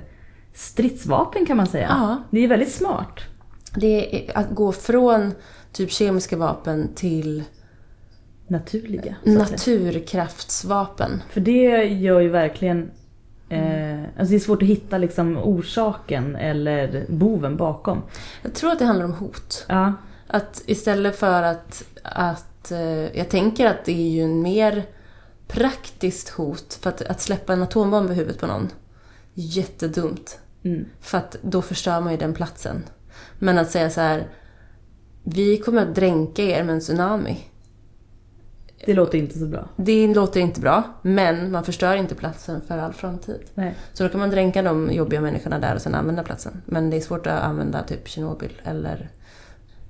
stridsvapen 0.54 1.46
kan 1.46 1.58
man 1.58 1.68
säga. 1.68 1.88
Ja. 1.90 2.24
Det 2.32 2.40
är 2.44 2.48
väldigt 2.48 2.72
smart. 2.72 3.20
Det 3.76 4.28
är 4.30 4.38
att 4.38 4.50
gå 4.50 4.72
från 4.72 5.34
typ 5.72 5.92
kemiska 5.92 6.38
vapen 6.38 6.90
till 6.96 7.44
Naturliga. 8.48 9.16
naturkraftsvapen. 9.24 11.24
För 11.30 11.42
det 11.42 11.84
gör 11.84 12.20
ju 12.20 12.30
verkligen 12.30 12.92
Eh, 13.50 14.00
alltså 14.20 14.32
det 14.32 14.36
är 14.36 14.40
svårt 14.40 14.62
att 14.62 14.68
hitta 14.68 14.98
liksom 14.98 15.38
orsaken 15.38 16.36
eller 16.36 17.06
boven 17.10 17.58
bakom. 17.58 18.02
Jag 18.42 18.54
tror 18.54 18.72
att 18.72 18.80
det 18.80 18.86
handlar 18.86 19.06
om 19.06 19.14
hot. 19.14 19.66
Ja, 19.70 19.94
Att 20.28 20.64
istället 20.66 21.16
för 21.16 21.44
att, 21.44 21.84
att 22.04 22.72
eh, 22.72 23.18
jag 23.18 23.30
tänker 23.30 23.66
att 23.66 23.86
det 23.86 23.92
är 23.92 24.10
ju 24.10 24.24
en 24.24 24.42
mer 24.42 24.86
praktiskt 25.48 26.30
hot. 26.30 26.74
För 26.82 26.90
att, 26.90 27.02
att 27.02 27.22
släppa 27.22 27.54
en 27.54 27.64
atombomb 27.64 28.12
i 28.12 28.14
huvudet 28.14 28.40
på 28.40 28.48
någon, 28.48 28.70
jättedumt. 29.34 30.40
mm. 30.64 30.86
För 31.02 31.18
att 31.18 31.36
då 31.42 31.62
förstör 31.62 32.02
man 32.02 32.12
ju 32.12 32.18
den 32.18 32.34
platsen. 32.34 32.84
Men 33.40 33.58
att 33.58 33.72
säga 33.72 33.90
så 33.90 34.02
här, 34.02 34.28
vi 35.24 35.58
kommer 35.58 35.82
att 35.82 35.96
dränka 35.96 36.44
er 36.44 36.64
med 36.64 36.76
en 36.76 36.82
tsunami. 36.82 37.38
det 38.86 38.94
låter 38.94 39.18
inte 39.18 39.40
så 39.40 39.46
bra. 39.46 39.70
Det 39.76 40.08
låter 40.08 40.40
inte 40.40 40.62
bra, 40.62 40.84
men 41.02 41.52
man 41.52 41.64
förstör 41.64 41.96
inte 41.96 42.16
platsen 42.16 42.62
för 42.62 42.78
all 42.78 42.94
framtid. 42.94 43.42
Nej. 43.54 43.76
Så 43.94 44.04
då 44.04 44.10
kan 44.10 44.20
man 44.20 44.30
dränka 44.30 44.62
de 44.62 44.92
jobbiga 44.92 45.22
människorna 45.22 45.60
där 45.60 45.76
och 45.76 45.82
sen 45.82 45.96
använda 45.96 46.24
platsen. 46.24 46.62
Men 46.66 46.90
det 46.90 46.98
är 46.98 47.02
svårt 47.02 47.28
att 47.28 47.44
använda 47.44 47.84
typ 47.84 48.08
Tjernobyl 48.08 48.62
eller, 48.64 49.10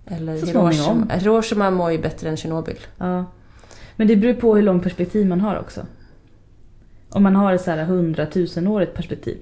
eller 0.08 0.38
Så 0.38 0.46
Hiroshima. 0.46 0.74
småningom. 0.74 1.10
Hiroshima 1.10 1.72
mår 1.72 1.92
ju 1.92 1.98
bättre 1.98 2.30
än 2.30 2.38
Tjernobyl. 2.38 2.78
Ja. 2.98 3.26
Men 3.96 4.08
det 4.08 4.16
beror 4.16 4.34
på 4.34 4.56
hur 4.56 4.64
långt 4.64 4.84
perspektiv 4.84 5.28
man 5.28 5.42
har 5.42 5.60
också. 5.60 5.86
Om 7.10 7.24
man 7.24 7.36
har 7.36 7.54
ett 7.54 7.62
så 7.62 7.72
här 7.72 7.86
hundratusenårigt 7.86 8.94
perspektiv 8.94 9.38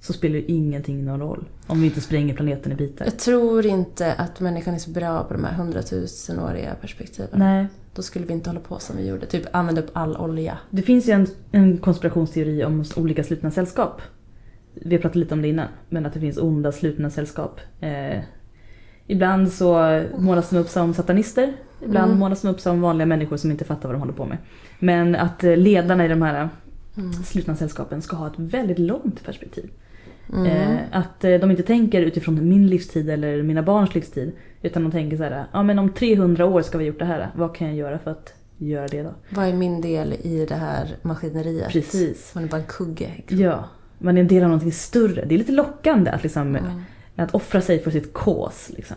så 0.00 0.12
spelar 0.12 0.36
ju 0.36 0.44
ingenting 0.44 1.04
någon 1.04 1.20
roll. 1.20 1.48
Om 1.66 1.80
vi 1.80 1.86
inte 1.86 2.00
spränger 2.00 2.34
planeten 2.34 2.72
i 2.72 2.74
bitar. 2.74 3.04
Jag 3.04 3.18
tror 3.18 3.66
inte 3.66 4.12
att 4.14 4.40
människan 4.40 4.74
är 4.74 4.78
så 4.78 4.90
bra 4.90 5.24
på 5.24 5.34
de 5.34 5.44
här 5.44 5.54
hundratusenåriga 5.54 6.74
perspektiven. 6.80 7.30
Nej. 7.38 7.66
Då 7.94 8.02
skulle 8.02 8.26
vi 8.26 8.32
inte 8.32 8.50
hålla 8.50 8.60
på 8.60 8.78
som 8.78 8.96
vi 8.96 9.08
gjorde. 9.08 9.26
Typ 9.26 9.46
använda 9.52 9.82
upp 9.82 9.90
all 9.92 10.16
olja. 10.16 10.58
Det 10.70 10.82
finns 10.82 11.08
ju 11.08 11.12
en, 11.12 11.26
en 11.52 11.78
konspirationsteori 11.78 12.64
om 12.64 12.84
olika 12.96 13.24
slutna 13.24 13.50
sällskap. 13.50 14.02
Vi 14.74 14.94
har 14.94 15.02
pratat 15.02 15.16
lite 15.16 15.34
om 15.34 15.42
det 15.42 15.48
innan, 15.48 15.68
men 15.88 16.06
att 16.06 16.12
det 16.14 16.20
finns 16.20 16.38
onda 16.38 16.72
slutna 16.72 17.10
sällskap. 17.10 17.60
Eh, 17.80 18.18
ibland 19.08 19.52
så 19.52 20.02
målas 20.18 20.50
de 20.50 20.56
upp 20.58 20.68
som 20.68 20.94
satanister, 20.94 21.52
ibland 21.84 22.06
Mm. 22.06 22.18
målas 22.18 22.42
de 22.42 22.48
upp 22.48 22.60
som 22.60 22.80
vanliga 22.80 23.06
människor 23.06 23.36
som 23.36 23.50
inte 23.50 23.64
fattar 23.64 23.88
vad 23.88 23.94
de 23.94 24.00
håller 24.00 24.12
på 24.12 24.24
med. 24.24 24.38
Men 24.78 25.14
att 25.16 25.44
eh, 25.44 25.56
ledarna 25.56 26.04
i 26.04 26.08
de 26.08 26.22
här 26.22 26.48
Mm. 26.96 27.12
slutna 27.12 27.56
sällskapen 27.56 28.02
ska 28.02 28.16
ha 28.16 28.26
ett 28.26 28.32
väldigt 28.38 28.78
långt 28.78 29.24
perspektiv. 29.24 29.70
Mm. 30.32 30.46
Eh, 30.46 30.78
att 30.92 31.24
eh, 31.24 31.34
de 31.34 31.50
inte 31.50 31.62
tänker 31.62 32.00
utifrån 32.02 32.48
min 32.48 32.66
livstid 32.66 33.10
eller 33.10 33.42
mina 33.42 33.62
barns 33.62 33.94
livstid. 33.94 34.32
Utan 34.62 34.82
de 34.82 34.92
tänker 34.92 35.16
så 35.16 35.22
här, 35.22 35.44
ja 35.52 35.62
men 35.62 35.78
om 35.78 35.88
300 35.92 36.46
år 36.46 36.62
ska 36.62 36.78
vi 36.78 36.84
ha 36.84 36.88
gjort 36.88 36.98
det 36.98 37.04
här. 37.04 37.30
Vad 37.36 37.54
kan 37.56 37.66
jag 37.68 37.76
göra 37.76 37.98
för 37.98 38.10
att 38.10 38.34
göra 38.56 38.88
det 38.88 39.02
då? 39.02 39.10
Vad 39.30 39.46
är 39.48 39.52
min 39.52 39.80
del 39.80 40.12
i 40.22 40.46
det 40.48 40.54
här 40.54 40.96
maskineriet? 41.02 41.68
Precis. 41.72 42.34
Man 42.34 42.44
är 42.44 42.48
bara 42.48 42.60
en 42.60 42.66
kugge. 42.68 43.10
Ja, 43.28 43.64
man 43.98 44.16
är 44.16 44.20
en 44.20 44.28
del 44.28 44.42
av 44.42 44.48
någonting 44.48 44.72
större. 44.72 45.24
Det 45.24 45.34
är 45.34 45.38
lite 45.38 45.52
lockande 45.52 46.10
att, 46.10 46.22
liksom, 46.22 46.56
Mm. 46.56 46.82
Att 47.22 47.34
offra 47.34 47.60
sig 47.60 47.82
för 47.82 47.90
sitt 47.90 48.12
kås. 48.12 48.70
Liksom. 48.76 48.96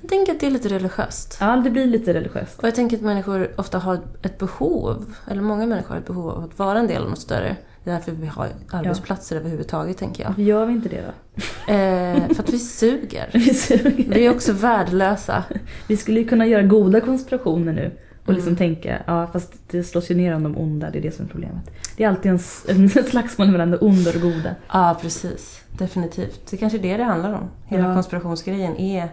Jag 0.00 0.10
tänker 0.10 0.32
att 0.32 0.40
det 0.40 0.46
är 0.46 0.50
lite 0.50 0.68
religiöst. 0.68 1.36
Ja, 1.40 1.56
det 1.64 1.70
blir 1.70 1.86
lite 1.86 2.14
religiöst. 2.14 2.58
Och 2.58 2.64
jag 2.64 2.74
tänker 2.74 2.96
att 2.96 3.02
människor 3.02 3.50
ofta 3.56 3.78
har 3.78 4.00
ett 4.22 4.38
behov, 4.38 5.14
eller 5.30 5.42
många 5.42 5.66
människor 5.66 5.88
har 5.88 5.96
ett 5.96 6.06
behov 6.06 6.30
av 6.30 6.44
att 6.44 6.58
vara 6.58 6.78
en 6.78 6.86
del 6.86 7.02
av 7.02 7.10
något 7.10 7.18
större. 7.18 7.56
Det 7.84 7.90
är 7.90 7.94
därför 7.94 8.12
vi 8.12 8.26
har 8.26 8.48
arbetsplatser 8.70 9.36
överhuvudtaget, 9.36 9.98
tänker 9.98 10.22
jag. 10.22 10.28
Varför 10.28 10.42
gör 10.42 10.66
vi 10.66 10.72
inte 10.72 10.88
det 10.88 11.00
då? 11.02 11.42
Eh, 11.72 12.34
för 12.34 12.42
att 12.42 12.50
vi 12.50 12.58
suger. 12.78 13.30
Vi 13.32 13.54
suger. 13.54 14.14
Vi 14.14 14.26
är 14.26 14.30
också 14.30 14.52
värdelösa. 14.52 15.44
Vi 15.86 15.96
skulle 15.96 16.20
ju 16.20 16.28
kunna 16.28 16.46
göra 16.46 16.62
goda 16.62 17.00
konspirationer 17.00 17.72
nu. 17.72 17.90
Och 18.26 18.32
liksom 18.32 18.48
Mm. 18.48 18.56
tänka, 18.58 19.02
ja 19.06 19.26
fast 19.32 19.52
det 19.70 19.84
slås 19.84 20.10
ju 20.10 20.14
ner 20.14 20.34
om 20.34 20.42
de 20.42 20.58
onda, 20.58 20.90
det 20.90 20.98
är 20.98 21.02
det 21.02 21.10
som 21.10 21.24
är 21.24 21.28
problemet. 21.28 21.70
Det 21.96 22.04
är 22.04 22.08
alltid 22.08 22.30
en, 22.32 22.38
en 22.68 22.88
slagsmål 23.04 23.48
mellan 23.50 23.70
det 23.70 23.78
onda 23.78 24.10
och 24.10 24.14
det 24.16 24.20
goda. 24.22 24.54
Ja, 24.72 24.98
precis. 25.02 25.60
Definitivt. 25.78 26.40
Det 26.50 26.56
kanske 26.56 26.78
är 26.78 26.82
det 26.82 26.96
det 26.96 27.04
handlar 27.04 27.32
om. 27.32 27.50
Hela 27.66 27.88
Ja. 27.88 27.94
konspirationsgrejen 27.94 28.76
är 28.76 29.08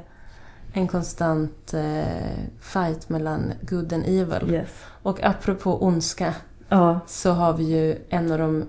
en 0.73 0.87
konstant 0.87 1.73
eh, 1.73 2.03
fight 2.61 3.09
mellan 3.09 3.53
good 3.61 3.93
and 3.93 4.03
evil. 4.07 4.53
Yes. 4.53 4.69
Och 5.01 5.23
apropå 5.23 5.83
ondska 5.83 6.33
Ja, 6.69 6.99
så 7.07 7.31
har 7.31 7.53
vi 7.53 7.63
ju 7.63 7.95
en 8.09 8.31
av 8.31 8.37
de, 8.37 8.65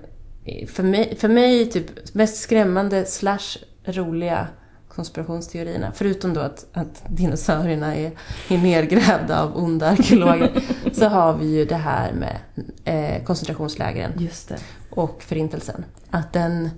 för 0.68 0.82
mig, 0.82 1.16
för 1.18 1.28
mig 1.28 1.70
typ 1.70 2.14
mest 2.14 2.36
skrämmande 2.36 3.04
slash 3.04 3.58
roliga 3.84 4.46
konspirationsteorierna. 4.94 5.92
Förutom 5.94 6.34
då 6.34 6.40
att, 6.40 6.66
att 6.72 7.02
dinosaurierna 7.08 7.96
är, 7.96 8.12
är 8.48 8.58
nedgrävda 8.58 9.42
av 9.42 9.56
onda 9.56 9.86
arkeologer. 9.86 10.50
så 10.92 11.08
har 11.08 11.34
vi 11.34 11.46
ju 11.46 11.64
det 11.64 11.76
här 11.76 12.12
med 12.12 12.38
eh, 12.84 13.24
koncentrationslägren 13.24 14.12
det. 14.48 14.58
och 14.90 15.22
förintelsen. 15.22 15.84
Att 16.10 16.32
den, 16.32 16.70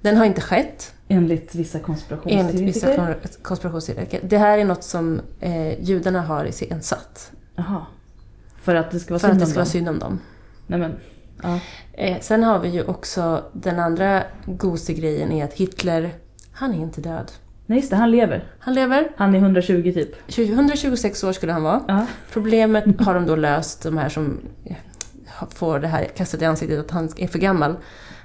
den 0.00 0.16
har 0.16 0.24
inte 0.24 0.40
skett 0.40 0.94
Enligt 1.08 1.54
vissa 1.54 1.78
enligt 1.78 1.86
konspirationsteoretiker. 1.86 2.64
vissa 2.64 2.96
kon- 2.96 3.42
konspirationsteoretiker. 3.42 4.20
Det 4.22 4.38
här 4.38 4.58
är 4.58 4.64
något 4.64 4.84
som 4.84 5.20
eh, 5.40 5.80
judarna 5.82 6.22
har 6.22 6.44
iscensatt. 6.44 7.32
Jaha. 7.56 7.86
För 8.62 8.74
att 8.74 8.90
det 8.90 9.00
ska 9.00 9.14
vara 9.14 9.18
För 9.20 9.28
att 9.28 9.32
synd 9.32 9.40
det 9.40 9.44
om 9.44 9.50
ska 9.50 9.58
vara 9.58 9.66
synd 9.66 9.88
om 9.88 9.98
dem. 9.98 10.20
Nej 10.66 10.78
men, 10.78 10.96
ja. 11.42 11.60
Eh, 11.92 12.20
sen 12.20 12.42
har 12.42 12.58
vi 12.58 12.68
ju 12.68 12.84
också 12.84 13.44
den 13.52 13.78
andra 13.78 14.22
gosegrejen 14.46 15.32
är 15.32 15.44
att 15.44 15.52
Hitler, 15.52 16.14
han 16.52 16.74
är 16.74 16.78
inte 16.78 17.00
död. 17.00 17.32
Nej 17.70 17.78
just 17.78 17.90
det, 17.90 17.96
han 17.96 18.10
lever. 18.10 18.44
Han 18.58 18.74
lever. 18.74 19.08
Han 19.16 19.34
är 19.34 19.38
120 19.38 19.92
typ. 19.94 20.38
126 20.38 21.24
år 21.24 21.32
skulle 21.32 21.52
han 21.52 21.62
vara. 21.62 21.82
Ja. 21.88 22.06
Problemet 22.32 23.00
har 23.00 23.14
de 23.14 23.26
då 23.26 23.36
löst, 23.36 23.82
de 23.82 23.98
här 23.98 24.08
som 24.08 24.40
får 25.54 25.78
det 25.78 25.88
här 25.88 26.04
kastat 26.04 26.42
i 26.42 26.44
ansiktet 26.44 26.80
att 26.80 26.90
han 26.90 27.08
är 27.16 27.26
för 27.26 27.38
gammal. 27.38 27.76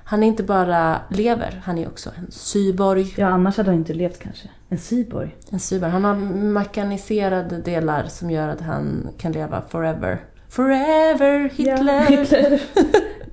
Han 0.04 0.24
är 0.24 0.28
inte 0.28 0.44
bara 0.44 1.02
lever, 1.10 1.62
han 1.66 1.78
är 1.78 1.88
också 1.88 2.10
en 2.18 2.32
cyborg. 2.32 3.14
ja, 3.18 3.28
annars 3.28 3.58
hade 3.58 3.70
han 3.70 3.78
inte 3.78 3.94
levt 3.94 4.20
kanske. 4.20 4.50
En 4.70 4.78
cyborg. 4.78 5.36
En 5.52 5.60
cyborg. 5.60 5.92
Han 5.92 6.04
har 6.04 6.16
mekaniserade 6.16 7.58
delar 7.58 8.06
som 8.08 8.32
gör 8.32 8.50
att 8.50 8.62
han 8.62 9.10
kan 9.18 9.32
leva 9.32 9.62
forever. 9.62 10.22
Forever 10.50 11.50
Hitler! 11.56 11.94
Ja, 11.94 12.02
Hitler. 12.02 12.62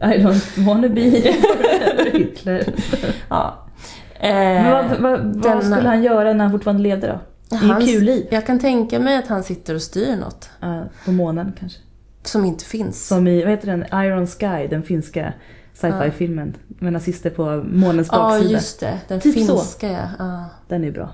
I 0.14 0.25
don't 0.25 0.66
wanna 0.66 0.88
be 0.88 1.11
forever 1.33 2.18
Hitler. 2.18 2.75
Ja. 3.29 3.59
Men 4.23 4.71
vad, 4.73 4.85
Eh, 4.85 5.01
vad, 5.01 5.21
vad 5.21 5.43
denna- 5.43 5.63
skulle 5.63 5.89
han 5.89 6.03
göra 6.03 6.33
när 6.33 6.45
han 6.45 6.53
fortfarande 6.53 6.83
levde 6.83 7.07
då? 7.07 7.21
Hans- 7.57 7.85
ju 7.89 7.93
kul 7.95 8.05
liv. 8.05 8.27
Jag 8.31 8.47
kan 8.47 8.59
tänka 8.59 8.99
mig 8.99 9.17
att 9.19 9.27
han 9.27 9.43
sitter 9.45 9.75
och 9.75 9.83
styr 9.83 10.17
något 10.17 10.51
Ja, 10.61 10.85
på 11.05 11.13
månen 11.13 11.53
kanske. 11.61 11.79
som 12.23 12.45
inte 12.45 12.65
finns. 12.65 13.07
Som 13.09 13.27
i, 13.29 13.43
vad 13.43 13.51
heter 13.51 13.67
den, 13.67 14.05
Iron 14.05 14.27
Sky, 14.27 14.67
den 14.71 14.83
finska 14.83 15.33
sci-fi-filmen. 15.75 16.57
Med 16.69 16.93
nazister 16.93 17.31
på 17.31 17.63
månens 17.67 18.09
Ja, 18.13 18.19
baksida. 18.19 18.51
just 18.53 18.81
det. 18.81 18.99
Den 19.09 19.21
Typ 19.21 19.47
så. 19.47 19.57
finska, 19.59 19.91
ja. 19.91 20.09
ja. 20.19 20.45
Den 20.69 20.85
är 20.85 20.91
bra. 20.91 21.11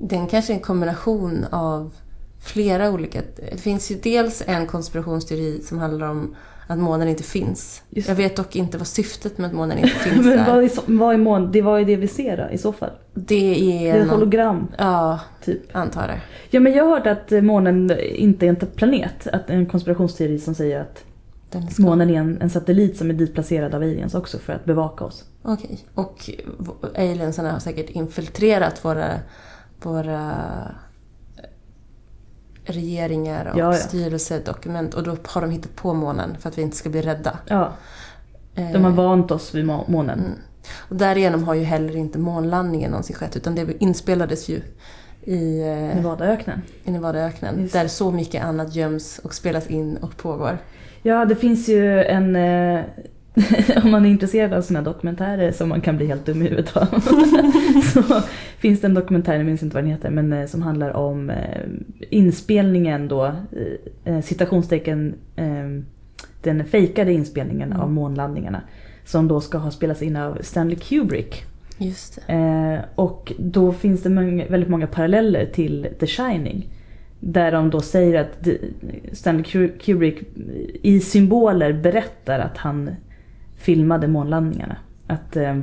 Den 0.00 0.26
kanske 0.26 0.52
är 0.52 0.54
en 0.54 0.60
kombination 0.62 1.44
av 1.50 1.94
flera 2.40 2.90
olika... 2.90 3.20
Det 3.52 3.60
finns 3.60 3.90
ju 3.90 3.94
dels 4.02 4.42
en 4.46 4.66
konspirationsteori 4.66 5.62
som 5.62 5.78
handlar 5.78 6.08
om 6.10 6.34
att 6.66 6.78
månen 6.78 7.08
inte 7.08 7.22
finns. 7.22 7.82
Just 7.90 8.08
Jag 8.08 8.14
vet 8.16 8.36
dock 8.36 8.56
inte 8.56 8.78
vad 8.78 8.86
syftet 8.86 9.38
med 9.38 9.46
att 9.46 9.52
månen 9.52 9.78
inte 9.78 9.88
finns 9.98 10.26
Men 10.26 10.38
är. 10.38 10.46
vad 10.54 10.64
är, 10.64 10.68
så- 10.68 10.82
vad 10.86 11.14
är 11.14 11.18
mån? 11.18 11.52
Det 11.52 11.62
var 11.62 11.78
ju 11.78 11.84
det 11.84 11.96
vi 11.96 12.08
ser 12.08 12.36
då, 12.36 12.50
i 12.54 12.58
så 12.58 12.72
fall. 12.72 12.90
Det 13.14 13.22
Det 13.54 13.88
är... 13.88 13.94
är 13.96 14.00
ett 14.02 14.10
hologram, 14.10 14.66
Ja, 14.78 15.20
typ. 15.44 15.76
antar 15.76 16.06
det. 16.08 16.20
Ja 16.50 16.60
men 16.60 16.72
jag 16.72 16.84
har 16.84 16.90
hört 16.90 17.06
att 17.06 17.44
månen 17.44 17.90
inte 18.00 18.46
är 18.46 18.48
en 18.48 18.56
planet. 18.56 19.26
Att 19.32 19.50
en 19.50 19.66
konspirationsteori 19.66 20.38
som 20.38 20.54
säger 20.54 20.80
att 20.80 21.04
ska... 21.72 21.82
månen 21.82 22.10
är 22.10 22.14
en, 22.20 22.38
en 22.42 22.50
satellit 22.50 22.96
som 22.96 23.10
är 23.10 23.14
ditplacerad 23.14 23.74
av 23.74 23.82
aliens 23.82 24.14
också 24.14 24.38
för 24.38 24.52
att 24.52 24.64
bevaka 24.64 25.04
oss. 25.04 25.24
Okej. 25.42 25.78
Och 25.94 26.30
v- 26.58 26.88
aliensarna 26.96 27.52
har 27.52 27.58
säkert 27.58 27.90
infiltrerat 27.90 28.84
våra, 28.84 29.06
våra 29.82 30.32
regeringar 32.64 33.50
och 33.52 33.58
Ja, 33.58 33.72
ja. 33.72 33.78
styrelsedokument 33.78 34.94
och 34.94 35.02
då 35.02 35.16
har 35.24 35.40
de 35.40 35.50
hittat 35.50 35.76
på 35.76 35.94
månen 35.94 36.36
för 36.40 36.48
att 36.48 36.58
vi 36.58 36.62
inte 36.62 36.76
ska 36.76 36.88
bli 36.88 37.02
rädda. 37.02 37.38
Ja, 37.46 37.72
de 38.54 38.84
har 38.84 38.90
vant 38.90 39.30
oss 39.30 39.54
vid 39.54 39.64
må- 39.64 39.84
månen. 39.88 40.18
Mm. 40.18 40.30
Och 40.78 40.96
därigenom 40.96 41.44
har 41.44 41.54
ju 41.54 41.62
heller 41.62 41.96
inte 41.96 42.18
månlandningen 42.18 42.90
någonsin 42.90 43.16
skett 43.16 43.36
utan 43.36 43.54
det 43.54 43.82
inspelades 43.82 44.48
ju 44.48 44.60
i, 45.22 45.60
eh, 45.60 45.96
Nevadaöknen. 45.96 46.62
i 46.84 46.90
Nevadaöknen 46.90 47.60
Just. 47.60 47.72
där 47.72 47.88
så 47.88 48.10
mycket 48.10 48.44
annat 48.44 48.74
göms 48.74 49.18
och 49.18 49.34
spelas 49.34 49.66
in 49.66 49.96
och 49.96 50.16
pågår. 50.16 50.58
Ja, 51.02 51.24
det 51.24 51.36
finns 51.36 51.68
ju 51.68 52.04
en... 52.04 52.36
Om 53.84 53.90
man 53.90 54.04
är 54.06 54.10
intresserad 54.10 54.52
av 54.52 54.62
såna 54.62 54.82
dokumentärer 54.82 55.52
som 55.52 55.68
man 55.68 55.80
kan 55.80 55.96
bli 55.96 56.06
helt 56.06 56.26
dum 56.26 56.42
i 56.42 56.44
huvudet 56.44 56.76
av. 56.76 56.86
så 57.92 58.02
finns 58.58 58.80
det 58.80 58.86
en 58.86 58.94
dokumentär, 58.94 59.34
jag 59.36 59.46
minns 59.46 59.62
inte 59.62 59.74
vad 59.74 59.84
den 59.84 59.90
heter, 59.90 60.10
men 60.10 60.32
eh, 60.32 60.46
som 60.46 60.62
handlar 60.62 60.90
om 60.96 61.30
eh, 61.30 61.60
inspelningen 62.10 63.08
då, 63.08 63.32
eh, 64.04 64.20
citationstecken, 64.20 65.14
eh, 65.36 65.82
den 66.42 66.64
fejkade 66.64 67.12
inspelningen 67.12 67.68
Mm. 67.72 67.80
av 67.80 67.92
månlandningarna. 67.92 68.60
Som 69.04 69.28
då 69.28 69.40
ska 69.40 69.58
ha 69.58 69.70
spelats 69.70 70.02
in 70.02 70.16
av 70.16 70.38
Stanley 70.40 70.76
Kubrick. 70.76 71.44
Just 71.78 72.18
och 72.94 73.32
då 73.38 73.72
finns 73.72 74.02
det 74.02 74.08
väldigt 74.50 74.68
många 74.70 74.86
paralleller 74.86 75.46
till 75.46 75.88
The 76.00 76.06
Shining. 76.06 76.68
Där 77.20 77.52
de 77.52 77.70
då 77.70 77.80
säger 77.80 78.20
att 78.20 78.48
Stanley 79.12 79.42
Ku- 79.42 79.78
Kubrick 79.78 80.18
i 80.82 81.00
symboler 81.00 81.72
berättar 81.72 82.38
att 82.38 82.56
han 82.56 82.90
filmade 83.64 84.08
månlandningarna. 84.08 84.76
Att 85.06 85.36
eh, 85.36 85.56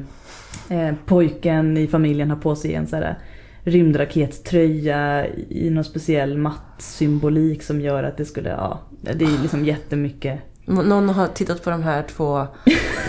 eh, 0.69 0.95
pojken 1.05 1.77
i 1.77 1.87
familjen 1.87 2.29
har 2.29 2.37
på 2.37 2.55
sig 2.55 2.73
en 2.73 2.87
så 2.87 2.95
här 2.95 3.17
rymdrakettröja 3.63 5.27
i 5.49 5.69
någon 5.69 5.83
speciell 5.83 6.37
matt 6.37 6.75
symbolik 6.77 7.63
som 7.63 7.81
gör 7.81 8.03
att 8.03 8.17
det 8.17 8.25
skulle, 8.25 8.49
ja, 8.49 8.79
det 9.01 9.25
är 9.25 9.41
liksom 9.41 9.65
jättemycket. 9.65 10.39
Någon 10.65 11.09
har 11.09 11.27
tittat 11.27 11.63
på 11.63 11.69
de 11.69 11.83
här 11.83 12.03
två 12.03 12.47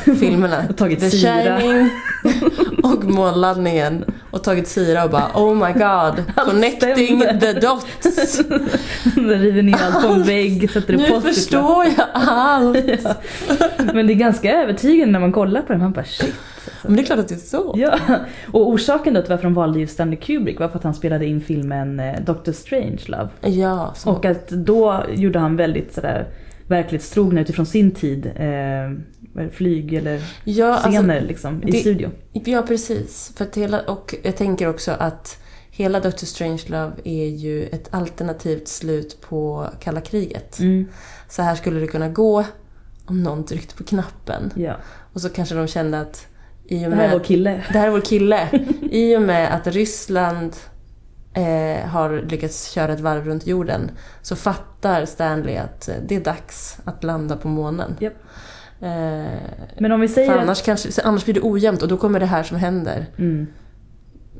filmerna. 0.20 0.64
Och 0.68 0.76
tagit 0.76 1.00
The 1.00 1.10
syra. 1.10 1.60
Shining 1.60 1.90
och 2.82 3.04
månladdningen. 3.04 4.04
Och 4.30 4.44
tagit 4.44 4.68
syra 4.68 5.04
och 5.04 5.10
bara 5.10 5.30
oh 5.34 5.54
my 5.54 5.72
god. 5.72 6.24
Connecting 6.46 7.20
the 7.40 7.52
dots. 7.52 8.38
Den 9.14 9.40
river 9.40 9.62
ner 9.62 9.78
allt 9.82 10.06
på 10.06 10.12
en 10.12 10.22
vägg, 10.22 10.70
sätter 10.70 10.92
det 10.92 10.98
Nu 10.98 11.08
post 11.08 11.26
förstår 11.26 11.84
jag 11.84 12.06
allt. 12.12 12.78
Ja. 13.04 13.14
Men 13.94 14.06
det 14.06 14.12
är 14.12 14.14
ganska 14.14 14.62
övertygande 14.62 15.12
när 15.12 15.20
man 15.20 15.32
kollar 15.32 15.62
på 15.62 15.72
den. 15.72 15.82
Man 15.82 15.92
bara 15.92 16.04
shit. 16.04 16.34
Men 16.82 16.96
det 16.96 17.02
är 17.02 17.04
klart 17.04 17.18
att 17.18 17.28
det 17.28 17.34
är 17.34 17.38
så. 17.38 17.74
Ja, 17.78 17.98
och 18.52 18.68
orsaken 18.68 19.14
då 19.14 19.22
till 19.22 19.30
varför 19.30 19.44
de 19.44 19.54
valde 19.54 19.80
just 19.80 19.92
Stanley 19.92 20.16
Kubrick 20.16 20.60
var 20.60 20.68
för 20.68 20.78
att 20.78 20.84
han 20.84 20.94
spelade 20.94 21.26
in 21.26 21.40
filmen 21.40 22.00
eh, 22.00 22.20
Doctor 22.20 22.52
Strangelove. 22.52 23.28
Ja, 23.40 23.92
så. 23.96 24.10
Och 24.10 24.24
att 24.24 24.48
då 24.48 25.04
gjorde 25.14 25.38
han 25.38 25.56
väldigt 25.56 25.94
sådär 25.94 26.26
verklighetstrogna 26.66 27.40
utifrån 27.40 27.66
sin 27.66 27.90
tid. 27.90 28.26
Eh, 28.26 29.11
flyg 29.52 29.94
eller 29.94 30.20
ja, 30.44 30.74
alltså, 30.74 30.88
scener 30.90 31.20
liksom 31.20 31.62
i 31.62 31.70
det- 31.70 31.78
studio. 31.78 32.10
Ja, 32.32 32.62
precis. 32.62 33.32
För 33.36 33.46
hela, 33.54 33.80
och 33.80 34.14
jag 34.22 34.36
tänker 34.36 34.68
också 34.68 34.92
att 34.92 35.38
hela 35.70 36.00
Doctor 36.00 36.26
Strangelove 36.26 36.92
är 37.04 37.26
ju 37.26 37.66
ett 37.66 37.88
alternativt 37.94 38.68
slut 38.68 39.20
på 39.20 39.68
kalla 39.80 40.00
kriget. 40.00 40.58
Mm, 40.58 40.88
Så 41.28 41.42
här 41.42 41.54
skulle 41.54 41.80
det 41.80 41.86
kunna 41.86 42.08
gå 42.08 42.44
om 43.06 43.22
någon 43.22 43.44
tryckte 43.46 43.74
på 43.74 43.84
knappen. 43.84 44.50
ja. 44.56 44.76
Och 45.12 45.20
så 45.20 45.28
kanske 45.28 45.54
de 45.54 45.66
kände 45.66 46.00
att 46.00 46.26
i 46.66 46.86
och 46.86 46.90
Det 46.90 46.96
här 46.96 47.04
är 47.04 47.08
med 47.08 47.18
vår 47.18 47.24
kille. 47.24 47.64
Det 47.72 47.78
här 47.78 47.86
är 47.86 47.90
vår 47.90 48.00
kille. 48.00 48.48
I 48.90 49.16
och 49.16 49.22
med 49.22 49.54
att 49.54 49.66
Ryssland 49.66 50.56
eh, 51.34 51.88
har 51.88 52.22
lyckats 52.28 52.70
köra 52.70 52.92
ett 52.92 53.00
varv 53.00 53.24
runt 53.24 53.46
jorden 53.46 53.90
så 54.22 54.36
fattar 54.36 55.04
Stanley 55.04 55.56
att 55.56 55.88
eh, 55.88 55.94
det 56.08 56.16
är 56.16 56.20
dags 56.20 56.78
att 56.84 57.04
landa 57.04 57.36
på 57.36 57.48
månen. 57.48 57.96
Japp. 58.00 58.12
Eh, 58.82 59.32
Men 59.78 59.92
om 59.92 60.00
vi 60.00 60.08
säger 60.08 60.32
att... 60.34 60.40
annars, 60.42 60.62
kanske, 60.62 60.92
så 60.92 61.00
annars 61.04 61.24
blir 61.24 61.34
det 61.34 61.40
ojämnt 61.42 61.82
och 61.82 61.88
då 61.88 61.96
kommer 61.96 62.20
det 62.20 62.26
här 62.26 62.42
som 62.42 62.56
händer 62.56 63.06
Mm. 63.18 63.46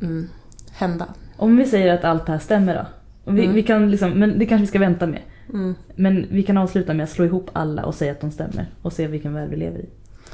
mm, 0.02 0.28
hända. 0.72 1.06
Om 1.36 1.56
vi 1.56 1.66
säger 1.66 1.94
att 1.94 2.04
allt 2.04 2.26
det 2.26 2.32
här 2.32 2.38
stämmer 2.38 2.74
då? 2.74 2.86
Vi, 3.32 3.42
Mm. 3.44 3.54
vi 3.54 3.62
kan 3.62 3.90
liksom, 3.90 4.10
men 4.10 4.38
det 4.38 4.46
kanske 4.46 4.60
vi 4.62 4.66
ska 4.66 4.78
vänta 4.78 5.06
med. 5.06 5.20
Mm. 5.52 5.74
Men 5.94 6.26
vi 6.30 6.42
kan 6.42 6.58
avsluta 6.58 6.94
med 6.94 7.04
att 7.04 7.10
slå 7.10 7.24
ihop 7.24 7.50
alla 7.52 7.84
och 7.84 7.94
säga 7.94 8.12
att 8.12 8.20
de 8.20 8.30
stämmer. 8.30 8.66
Och 8.82 8.92
se 8.92 9.06
vilken 9.06 9.34
värld 9.34 9.48
vi 9.50 9.56
lever 9.56 9.78
i. 9.78 9.88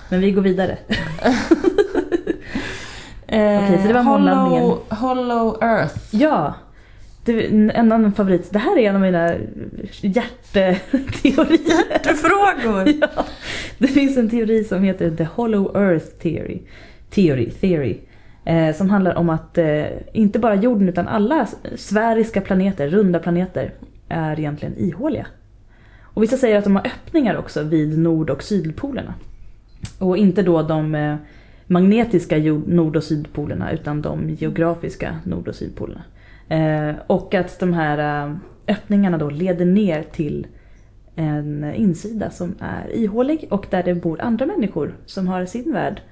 Men 0.09 0.21
vi 0.21 0.31
går 0.33 0.43
vidare. 0.43 0.79
Okej, 3.27 3.79
så 3.83 3.89
det 3.89 3.95
var 3.95 4.03
månladdningen. 4.03 4.63
Hollow, 4.63 4.83
Hollow 4.91 5.63
Earth. 5.63 5.95
Ja! 6.11 6.55
Det, 7.29 7.47
en 7.47 7.93
annan 7.93 8.12
favorit. 8.12 8.53
Det 8.53 8.59
här 8.59 8.79
är 8.79 8.89
en 8.89 8.95
av 8.95 9.01
mina 9.01 9.35
hjärteteorier. 10.01 12.05
Du 12.05 12.14
frågor! 12.14 12.89
ja. 13.01 13.24
Det 13.79 13.87
finns 13.87 14.16
en 14.16 14.31
teori 14.31 14.64
som 14.64 14.83
heter 14.83 15.11
The 15.11 15.24
Hollow 15.24 15.76
Earth 15.76 16.07
Theory. 16.07 16.59
Theory, 17.11 17.51
theory. 17.51 17.99
Eh, 18.45 18.74
som 18.74 18.91
handlar 18.91 19.14
om 19.14 19.31
att 19.31 19.59
eh, 19.59 19.85
inte 20.12 20.39
bara 20.39 20.55
jorden 20.55 20.89
utan 20.89 21.09
alla 21.09 21.47
sfäriska 21.76 22.41
planeter, 22.41 22.89
runda 22.89 23.18
planeter, 23.18 23.74
är 24.09 24.39
egentligen 24.39 24.79
ihåliga. 24.79 25.26
Och 26.03 26.22
vissa 26.22 26.37
säger 26.37 26.59
att 26.59 26.64
de 26.64 26.76
har 26.76 26.87
öppningar 26.87 27.37
också 27.37 27.62
vid 27.62 27.99
nord 27.99 28.31
och 28.31 28.43
sydpolerna. 28.43 29.14
Och 29.99 30.16
inte 30.16 30.43
då 30.43 30.62
de 30.62 30.95
eh, 30.95 31.16
magnetiska 31.66 32.37
nord 32.66 32.97
och 32.97 33.05
sydpolerna 33.05 33.72
utan 33.72 34.03
de 34.03 34.31
geografiska 34.31 35.18
nord 35.24 35.49
och 35.49 35.55
sydpolerna. 35.55 36.03
Eh, 36.49 36.94
och 37.07 37.34
att 37.34 37.61
de 37.61 37.72
här 37.72 38.26
eh, 38.28 38.34
öppningarna 38.68 39.18
då 39.18 39.30
leder 39.30 39.64
ner 39.64 40.03
till 40.03 40.46
en 41.16 41.74
insida 41.74 42.30
som 42.30 42.55
är 42.61 42.96
ihålig 42.96 43.46
och 43.51 43.66
där 43.70 43.82
det 43.82 43.94
bor 43.94 44.20
andra 44.20 44.46
människor 44.46 44.96
som 45.07 45.28
har 45.28 45.44
sin 45.44 45.72
värld. 45.72 46.03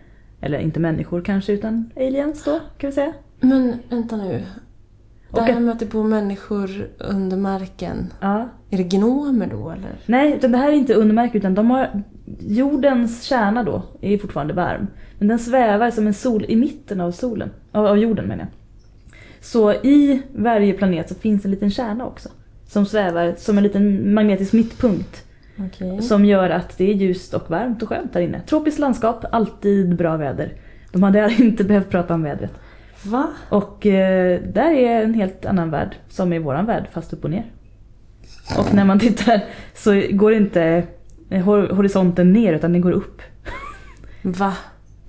Eller 0.40 0.58
inte 0.58 0.80
människor 0.80 1.20
kanske 1.22 1.52
utan 1.52 1.90
aliens 1.96 2.44
då 2.44 2.60
kan 2.78 2.90
vi 2.90 2.94
säga. 2.94 3.12
Men 3.40 3.78
vänta 3.88 4.16
nu. 4.16 4.42
Det 5.32 5.40
här 5.40 5.56
att- 5.56 5.62
med 5.62 5.72
att 5.72 5.78
det 5.80 5.86
bor 5.92 6.04
människor 6.04 6.88
under 6.98 7.36
marken. 7.36 8.12
Ja. 8.20 8.48
Är 8.70 8.76
det 8.76 8.82
gnomer 8.82 9.46
då 9.50 9.70
eller? 9.70 9.90
Nej, 10.06 10.32
utan 10.32 10.52
det 10.52 10.58
här 10.58 10.68
är 10.68 10.72
inte 10.72 10.94
undermärkt 10.94 11.34
utan 11.34 11.54
de 11.54 11.70
har 11.70 12.02
jordens 12.40 13.22
kärna 13.22 13.62
då 13.62 13.82
är 14.00 14.18
fortfarande 14.18 14.54
varm. 14.54 14.86
Men 15.18 15.28
den 15.28 15.38
svävar 15.38 15.90
som 15.90 16.06
en 16.06 16.14
sol 16.14 16.44
i 16.48 16.56
mitten 16.56 17.00
av 17.00 17.10
solen, 17.10 17.50
av, 17.72 17.86
av 17.86 17.98
jorden 17.98 18.24
menar 18.24 18.44
jag. 18.44 18.48
Så 19.40 19.72
i 19.72 20.22
varje 20.34 20.72
planet 20.72 21.08
så 21.08 21.14
finns 21.14 21.44
en 21.44 21.50
liten 21.50 21.70
kärna 21.70 22.06
också. 22.06 22.28
Som 22.66 22.86
svävar 22.86 23.34
som 23.36 23.56
en 23.58 23.64
liten 23.64 24.14
magnetisk 24.14 24.52
mittpunkt. 24.52 25.24
Okej. 25.58 26.02
Som 26.02 26.24
gör 26.24 26.50
att 26.50 26.78
det 26.78 26.90
är 26.90 26.94
ljust 26.94 27.34
och 27.34 27.50
varmt 27.50 27.82
och 27.82 27.88
skönt 27.88 28.12
där 28.12 28.20
inne. 28.20 28.40
Tropiskt 28.46 28.78
landskap, 28.80 29.24
alltid 29.32 29.96
bra 29.96 30.16
väder. 30.16 30.52
De 30.92 31.02
hade 31.02 31.34
inte 31.38 31.64
behövt 31.64 31.90
prata 31.90 32.14
om 32.14 32.22
vädret. 32.22 32.52
Va? 33.04 33.26
Och 33.48 33.86
eh, 33.86 34.40
där 34.42 34.70
är 34.70 35.02
en 35.04 35.14
helt 35.14 35.46
annan 35.46 35.70
värld 35.70 35.96
som 36.08 36.32
är 36.32 36.38
våran 36.38 36.66
värld 36.66 36.88
fast 36.92 37.12
upp 37.12 37.24
och 37.24 37.30
ner. 37.30 37.44
Och 38.58 38.74
när 38.74 38.84
man 38.84 38.98
tittar 38.98 39.40
så 39.74 40.02
går 40.10 40.32
inte 40.34 40.84
eh, 41.30 41.44
hor- 41.44 41.68
horisonten 41.68 42.32
ner 42.32 42.52
utan 42.52 42.72
den 42.72 42.80
går 42.80 42.92
upp. 42.92 43.22
Va? 44.22 44.52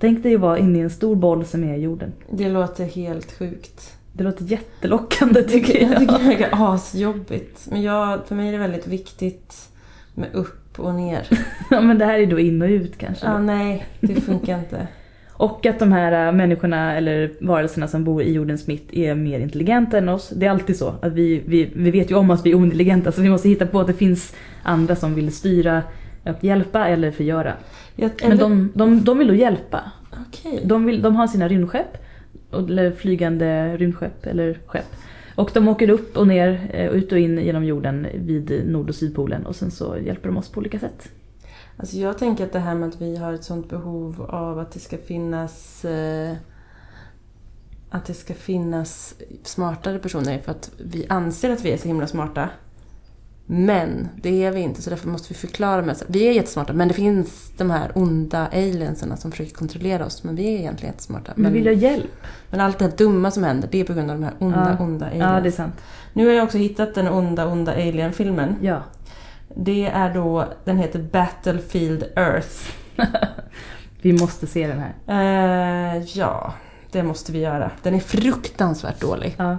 Tänk 0.00 0.22
dig 0.22 0.34
att 0.34 0.40
vara 0.40 0.58
inne 0.58 0.78
i 0.78 0.82
en 0.82 0.90
stor 0.90 1.16
boll 1.16 1.44
som 1.44 1.64
är 1.64 1.76
jorden. 1.76 2.12
Det 2.30 2.48
låter 2.48 2.84
helt 2.84 3.38
sjukt. 3.38 3.97
Det 4.18 4.24
låter 4.24 4.44
jättelockande 4.44 5.42
tycker 5.42 5.82
Jag 5.82 5.92
jag. 5.92 5.98
tycker 5.98 6.38
det 6.38 6.44
är 6.44 6.74
asjobbigt. 6.74 7.66
Men 7.70 7.82
jag, 7.82 8.26
för 8.26 8.34
mig 8.34 8.48
är 8.48 8.52
det 8.52 8.58
väldigt 8.58 8.86
viktigt 8.86 9.68
med 10.14 10.28
upp 10.32 10.78
och 10.80 10.94
ner. 10.94 11.26
Ja 11.70 11.80
men 11.80 11.98
det 11.98 12.04
här 12.04 12.18
är 12.18 12.26
då 12.26 12.38
in 12.38 12.62
och 12.62 12.68
ut 12.68 12.98
kanske. 12.98 13.26
Ja, 13.26 13.38
nej, 13.38 13.86
det 14.00 14.14
funkar 14.20 14.58
inte. 14.58 14.86
Och 15.32 15.66
att 15.66 15.78
de 15.78 15.92
här 15.92 16.26
äh, 16.26 16.32
människorna 16.32 16.94
eller 16.96 17.30
varelserna 17.40 17.88
som 17.88 18.04
bor 18.04 18.22
i 18.22 18.32
jordens 18.32 18.66
mitt 18.66 18.92
är 18.94 19.14
mer 19.14 19.40
intelligenta 19.40 19.98
än 19.98 20.08
oss. 20.08 20.32
Det 20.36 20.46
är 20.46 20.50
alltid 20.50 20.76
så. 20.76 20.94
Att 21.02 21.12
vi, 21.12 21.42
vi, 21.46 21.72
vi 21.76 21.90
vet 21.90 22.10
ju 22.10 22.14
om 22.14 22.30
att 22.30 22.46
vi 22.46 22.50
är 22.50 22.54
ointelligenta 22.54 23.12
så 23.12 23.22
vi 23.22 23.30
måste 23.30 23.48
hitta 23.48 23.66
på 23.66 23.80
att 23.80 23.86
det 23.86 23.94
finns 23.94 24.34
andra 24.62 24.96
som 24.96 25.14
vill 25.14 25.32
styra 25.32 25.82
och 26.24 26.44
hjälpa 26.44 26.88
eller 26.88 27.10
förgöra. 27.10 27.52
Jag, 27.96 28.10
Men 28.28 28.38
de, 28.38 28.72
de, 28.74 29.04
de 29.04 29.18
vill 29.18 29.28
då 29.28 29.34
hjälpa. 29.34 29.80
Okej. 30.28 30.60
De, 30.64 30.84
vill, 30.84 31.02
de 31.02 31.16
har 31.16 31.26
sina 31.26 31.48
rymdskepp, 31.48 32.04
eller 32.52 32.90
flygande 32.90 33.76
rymdskepp 33.76 34.26
eller 34.26 34.60
skepp. 34.66 34.86
Och 35.34 35.50
de 35.54 35.68
åker 35.68 35.90
upp 35.90 36.16
och 36.16 36.28
ner, 36.28 36.70
eh, 36.74 36.86
ut 36.86 37.12
och 37.12 37.18
in 37.18 37.38
genom 37.38 37.64
jorden 37.64 38.06
vid 38.14 38.62
nord 38.66 38.88
och 38.88 38.94
sydpolen 38.94 39.46
och 39.46 39.56
sen 39.56 39.70
så 39.70 39.96
hjälper 39.98 40.28
de 40.28 40.36
oss 40.36 40.48
på 40.48 40.60
olika 40.60 40.78
sätt. 40.78 41.08
Alltså 41.76 41.96
jag 41.96 42.18
tänker 42.18 42.44
att 42.44 42.52
det 42.52 42.58
här 42.58 42.74
med 42.74 42.88
att 42.88 43.00
vi 43.00 43.16
har 43.16 43.32
ett 43.32 43.44
sånt 43.44 43.68
behov 43.68 44.22
av 44.28 44.58
att 44.58 44.72
det 44.72 44.80
ska 44.80 44.98
finnas 44.98 45.84
eh, 45.84 46.36
att 47.90 48.04
det 48.04 48.14
ska 48.14 48.34
finnas 48.34 49.14
smartare 49.42 49.98
personer 49.98 50.38
för 50.38 50.52
att 50.52 50.70
vi 50.78 51.06
anser 51.08 51.50
att 51.50 51.64
vi 51.64 51.72
är 51.72 51.76
så 51.76 51.88
himla 51.88 52.06
smarta. 52.06 52.48
Men 53.50 54.08
det 54.22 54.44
är 54.44 54.50
vi 54.52 54.60
inte, 54.60 54.82
så 54.82 54.90
därför 54.90 55.08
måste 55.08 55.28
vi 55.28 55.34
förklara 55.38 55.82
med 55.82 55.96
Vi 56.06 56.28
är 56.28 56.32
jättesmarta, 56.32 56.72
men 56.72 56.88
det 56.88 56.94
finns 56.94 57.52
de 57.56 57.70
här 57.70 57.92
onda 57.94 58.46
alienserna 58.52 59.16
som 59.16 59.30
försöker 59.30 59.54
kontrollera 59.54 60.06
oss. 60.06 60.24
Men 60.24 60.36
vi 60.36 60.54
är 60.54 60.58
egentligen 60.58 60.92
jättesmarta. 60.94 61.32
Men 61.34 61.42
Men, 61.42 61.52
vill 61.52 61.66
jag 61.66 61.74
hjälp? 61.74 62.10
men 62.50 62.60
allt 62.60 62.78
det 62.78 62.84
här 62.84 62.92
dumma 62.96 63.30
som 63.30 63.42
händer, 63.44 63.68
det 63.72 63.80
är 63.80 63.84
på 63.84 63.92
grund 63.94 64.10
av 64.10 64.16
de 64.18 64.24
här 64.24 64.34
onda, 64.38 64.76
Ja. 64.78 64.84
onda 64.84 65.06
aliens. 65.06 65.22
Ja, 65.22 65.40
det 65.40 65.48
är 65.48 65.52
sant. 65.52 65.74
Nu 66.12 66.26
har 66.26 66.32
jag 66.34 66.44
också 66.44 66.58
hittat 66.58 66.94
den 66.94 67.08
onda, 67.08 67.46
onda 67.46 67.72
alien-filmen. 67.72 68.56
Ja. 68.62 68.82
Det 69.56 69.86
är 69.86 70.14
då, 70.14 70.44
den 70.64 70.78
heter 70.78 71.02
Battlefield 71.12 72.04
Earth. 72.16 72.70
Vi 74.02 74.12
måste 74.12 74.46
se 74.46 74.66
den 74.66 74.78
här. 74.78 74.94
Eh, 75.96 76.02
ja, 76.18 76.54
det 76.92 77.02
måste 77.02 77.32
vi 77.32 77.38
göra. 77.38 77.70
Den 77.82 77.94
är 77.94 78.00
fruktansvärt 78.00 79.00
dålig. 79.00 79.34
Ja. 79.38 79.56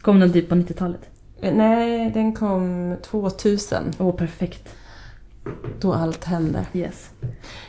Kom 0.00 0.20
den 0.20 0.32
typ 0.32 0.48
på 0.48 0.54
90-talet? 0.54 1.00
Eh, 1.40 1.54
nej, 1.54 2.10
den 2.14 2.32
kom 2.32 2.96
2000. 3.02 3.76
Åh, 3.98 4.16
perfekt. 4.16 4.74
Då 5.80 5.92
allt 5.92 6.24
hände. 6.24 6.66
Yes. 6.72 7.10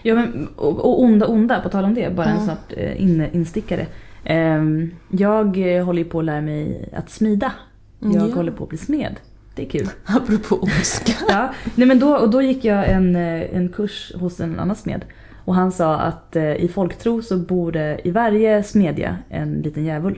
Ja, 0.01 0.15
men, 0.15 0.47
och, 0.55 0.79
och 0.85 1.01
onda 1.03 1.25
onda, 1.25 1.59
på 1.61 1.69
tal 1.69 1.83
om 1.85 1.93
det, 1.93 2.15
bara 2.15 2.25
en 2.27 2.35
Ja. 2.37 2.43
snart 2.43 2.73
eh, 2.77 3.01
in, 3.03 3.25
instickare. 3.33 3.85
Ehm, 4.23 4.91
jag 5.11 5.75
eh, 5.77 5.85
håller 5.85 6.03
på 6.03 6.19
att 6.19 6.25
lära 6.25 6.41
mig 6.41 6.89
att 6.93 7.09
smida. 7.09 7.51
Jag 7.99 8.15
Ja. 8.29 8.35
håller 8.35 8.51
på 8.51 8.63
att 8.63 8.69
bli 8.69 8.77
smed. 8.77 9.15
Det 9.55 9.65
är 9.65 9.69
kul. 9.69 9.87
Apropå 10.05 10.55
ondska. 10.55 11.13
Ja, 11.29 11.53
nej 11.75 11.87
men 11.87 11.99
då, 11.99 12.15
och 12.17 12.29
då 12.29 12.41
gick 12.41 12.65
jag 12.65 12.89
en, 12.89 13.15
en 13.15 13.69
kurs 13.69 14.11
hos 14.15 14.39
en 14.39 14.59
annan 14.59 14.75
smed. 14.75 15.05
Och 15.45 15.55
han 15.55 15.71
sa 15.71 15.95
att 15.95 16.35
i 16.35 16.67
folktro 16.67 17.21
så 17.21 17.37
bor 17.37 17.71
det 17.71 17.99
i 18.03 18.11
varje 18.11 18.63
smedja 18.63 19.17
en 19.29 19.61
liten 19.61 19.85
djävul. 19.85 20.17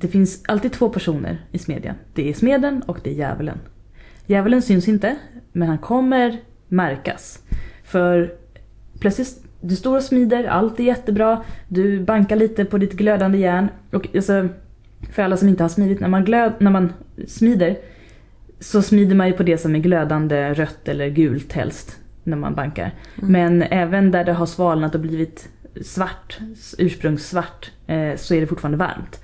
Det 0.00 0.08
finns 0.08 0.42
alltid 0.48 0.72
två 0.72 0.88
personer 0.88 1.38
i 1.52 1.58
smedjan. 1.58 1.94
Det 2.14 2.30
är 2.30 2.34
smeden 2.34 2.82
och 2.86 2.98
det 3.04 3.10
är 3.10 3.14
djävulen. 3.14 3.58
Djävulen 4.26 4.62
syns 4.62 4.88
inte, 4.88 5.16
men 5.52 5.68
han 5.68 5.78
kommer 5.78 6.40
märkas. 6.68 7.38
För 7.84 8.34
plötsligt 9.00 9.44
du 9.60 9.76
står 9.76 9.96
och 9.96 10.02
smider, 10.02 10.44
allt 10.44 10.80
är 10.80 10.84
jättebra. 10.84 11.42
Du 11.68 12.00
bankar 12.00 12.36
lite 12.36 12.64
på 12.64 12.78
ditt 12.78 12.92
glödande 12.92 13.38
järn. 13.38 13.68
Och 13.92 14.08
alltså, 14.14 14.48
för 15.12 15.22
alla 15.22 15.36
som 15.36 15.48
inte 15.48 15.64
har 15.64 15.68
smidit, 15.68 16.00
när 16.00 16.08
man, 16.08 16.24
glöd, 16.24 16.52
när 16.58 16.70
man 16.70 16.92
smider 17.26 17.78
så 18.60 18.82
smider 18.82 19.16
man 19.16 19.26
ju 19.26 19.32
på 19.32 19.42
det 19.42 19.58
som 19.58 19.74
är 19.74 19.78
glödande 19.78 20.54
rött 20.54 20.88
eller 20.88 21.08
gult 21.08 21.52
helst 21.52 21.98
när 22.24 22.36
man 22.36 22.54
bankar. 22.54 22.94
Mm. 23.18 23.32
Men 23.32 23.62
även 23.62 24.10
där 24.10 24.24
det 24.24 24.32
har 24.32 24.46
svalnat 24.46 24.94
och 24.94 25.00
blivit 25.00 25.48
svart, 25.82 26.38
ursprungssvart, 26.78 27.70
eh, 27.86 28.16
så 28.16 28.34
är 28.34 28.40
det 28.40 28.46
fortfarande 28.46 28.78
varmt. 28.78 29.20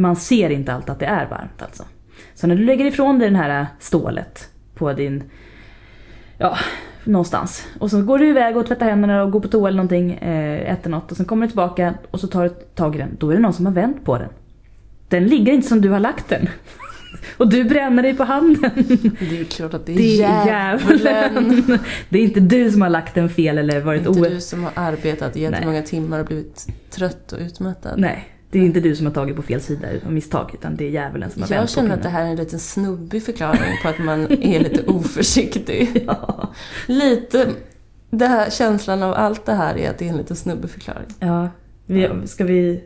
Man 0.00 0.16
ser 0.16 0.50
inte 0.50 0.72
alltid 0.72 0.90
att 0.90 0.98
det 0.98 1.06
är 1.06 1.26
varmt 1.26 1.62
alltså. 1.62 1.84
Så 2.34 2.46
när 2.46 2.56
du 2.56 2.64
lägger 2.64 2.84
ifrån 2.84 3.18
dig 3.18 3.30
det 3.30 3.36
här 3.36 3.66
stålet 3.78 4.48
på 4.74 4.92
din, 4.92 5.22
ja, 6.38 6.56
någonstans. 7.04 7.68
Och 7.78 7.90
så 7.90 8.02
går 8.02 8.18
du 8.18 8.28
iväg 8.28 8.56
och 8.56 8.66
tvättar 8.66 8.86
händerna 8.86 9.22
och 9.22 9.30
går 9.30 9.40
på 9.40 9.48
toa 9.48 9.68
eller 9.68 9.76
någonting, 9.76 10.12
eh, 10.12 10.72
äter 10.72 10.90
något 10.90 11.10
och 11.10 11.16
sen 11.16 11.26
kommer 11.26 11.46
du 11.46 11.50
tillbaka 11.50 11.94
och 12.10 12.20
så 12.20 12.26
tar 12.26 12.42
du 12.42 12.48
tag 12.48 12.94
i 12.94 12.98
den. 12.98 13.16
Då 13.18 13.30
är 13.30 13.34
det 13.34 13.40
någon 13.40 13.52
som 13.52 13.66
har 13.66 13.72
vänt 13.72 14.04
på 14.04 14.18
den. 14.18 14.28
Den 15.08 15.26
ligger 15.26 15.52
inte 15.52 15.68
som 15.68 15.80
du 15.80 15.88
har 15.88 16.00
lagt 16.00 16.28
den. 16.28 16.48
Och 17.36 17.48
du 17.48 17.64
bränner 17.64 18.02
dig 18.02 18.16
på 18.16 18.24
handen. 18.24 18.70
Det 19.20 19.40
är 19.40 19.44
klart 19.44 19.74
att 19.74 19.86
det 19.86 19.92
är, 19.92 19.96
Det 19.96 20.22
är 20.22 20.46
djävulen. 20.46 21.78
Det 22.08 22.18
är 22.18 22.22
inte 22.22 22.40
du 22.40 22.70
som 22.70 22.82
har 22.82 22.88
lagt 22.88 23.14
den 23.14 23.28
fel 23.28 23.58
eller 23.58 23.80
varit 23.80 24.06
Inte 24.06 24.20
o... 24.20 24.24
du 24.24 24.40
som 24.40 24.64
har 24.64 24.72
arbetat 24.74 25.36
jättemånga 25.36 25.82
timmar 25.82 26.20
och 26.20 26.26
blivit 26.26 26.66
trött 26.90 27.32
och 27.32 27.38
utmattad. 27.38 27.94
Nej, 27.96 28.28
det 28.50 28.58
är 28.58 28.62
inte 28.62 28.80
du 28.80 28.96
som 28.96 29.06
har 29.06 29.12
tagit 29.12 29.36
på 29.36 29.42
fel 29.42 29.60
sida 29.60 29.88
av 30.06 30.12
misstag 30.12 30.50
utan 30.54 30.76
det 30.76 30.84
är 30.84 30.90
djävulen 30.90 31.30
som 31.30 31.42
har 31.42 31.48
Jag 31.48 31.56
vänt 31.56 31.70
på 31.70 31.74
känner 31.74 31.94
att 31.94 32.02
det 32.02 32.08
här 32.08 32.24
är 32.24 32.30
en 32.30 32.36
liten 32.36 32.58
snubbig 32.58 33.22
förklaring 33.22 33.78
på 33.82 33.88
att 33.88 33.98
man 33.98 34.20
är 34.30 34.60
lite 34.60 34.86
oförsiktig. 34.86 36.02
Ja. 36.06 36.52
Lite, 36.86 37.48
det 38.10 38.26
här, 38.26 38.50
känslan 38.50 39.02
av 39.02 39.14
allt 39.14 39.46
det 39.46 39.54
här 39.54 39.78
är 39.78 39.90
att 39.90 39.98
det 39.98 40.04
är 40.04 40.10
en 40.10 40.16
lite 40.16 40.36
snubbig 40.36 40.70
förklaring. 40.70 41.06
ja. 41.18 41.48
Vi, 41.86 42.08
ska 42.26 42.44
vi... 42.44 42.84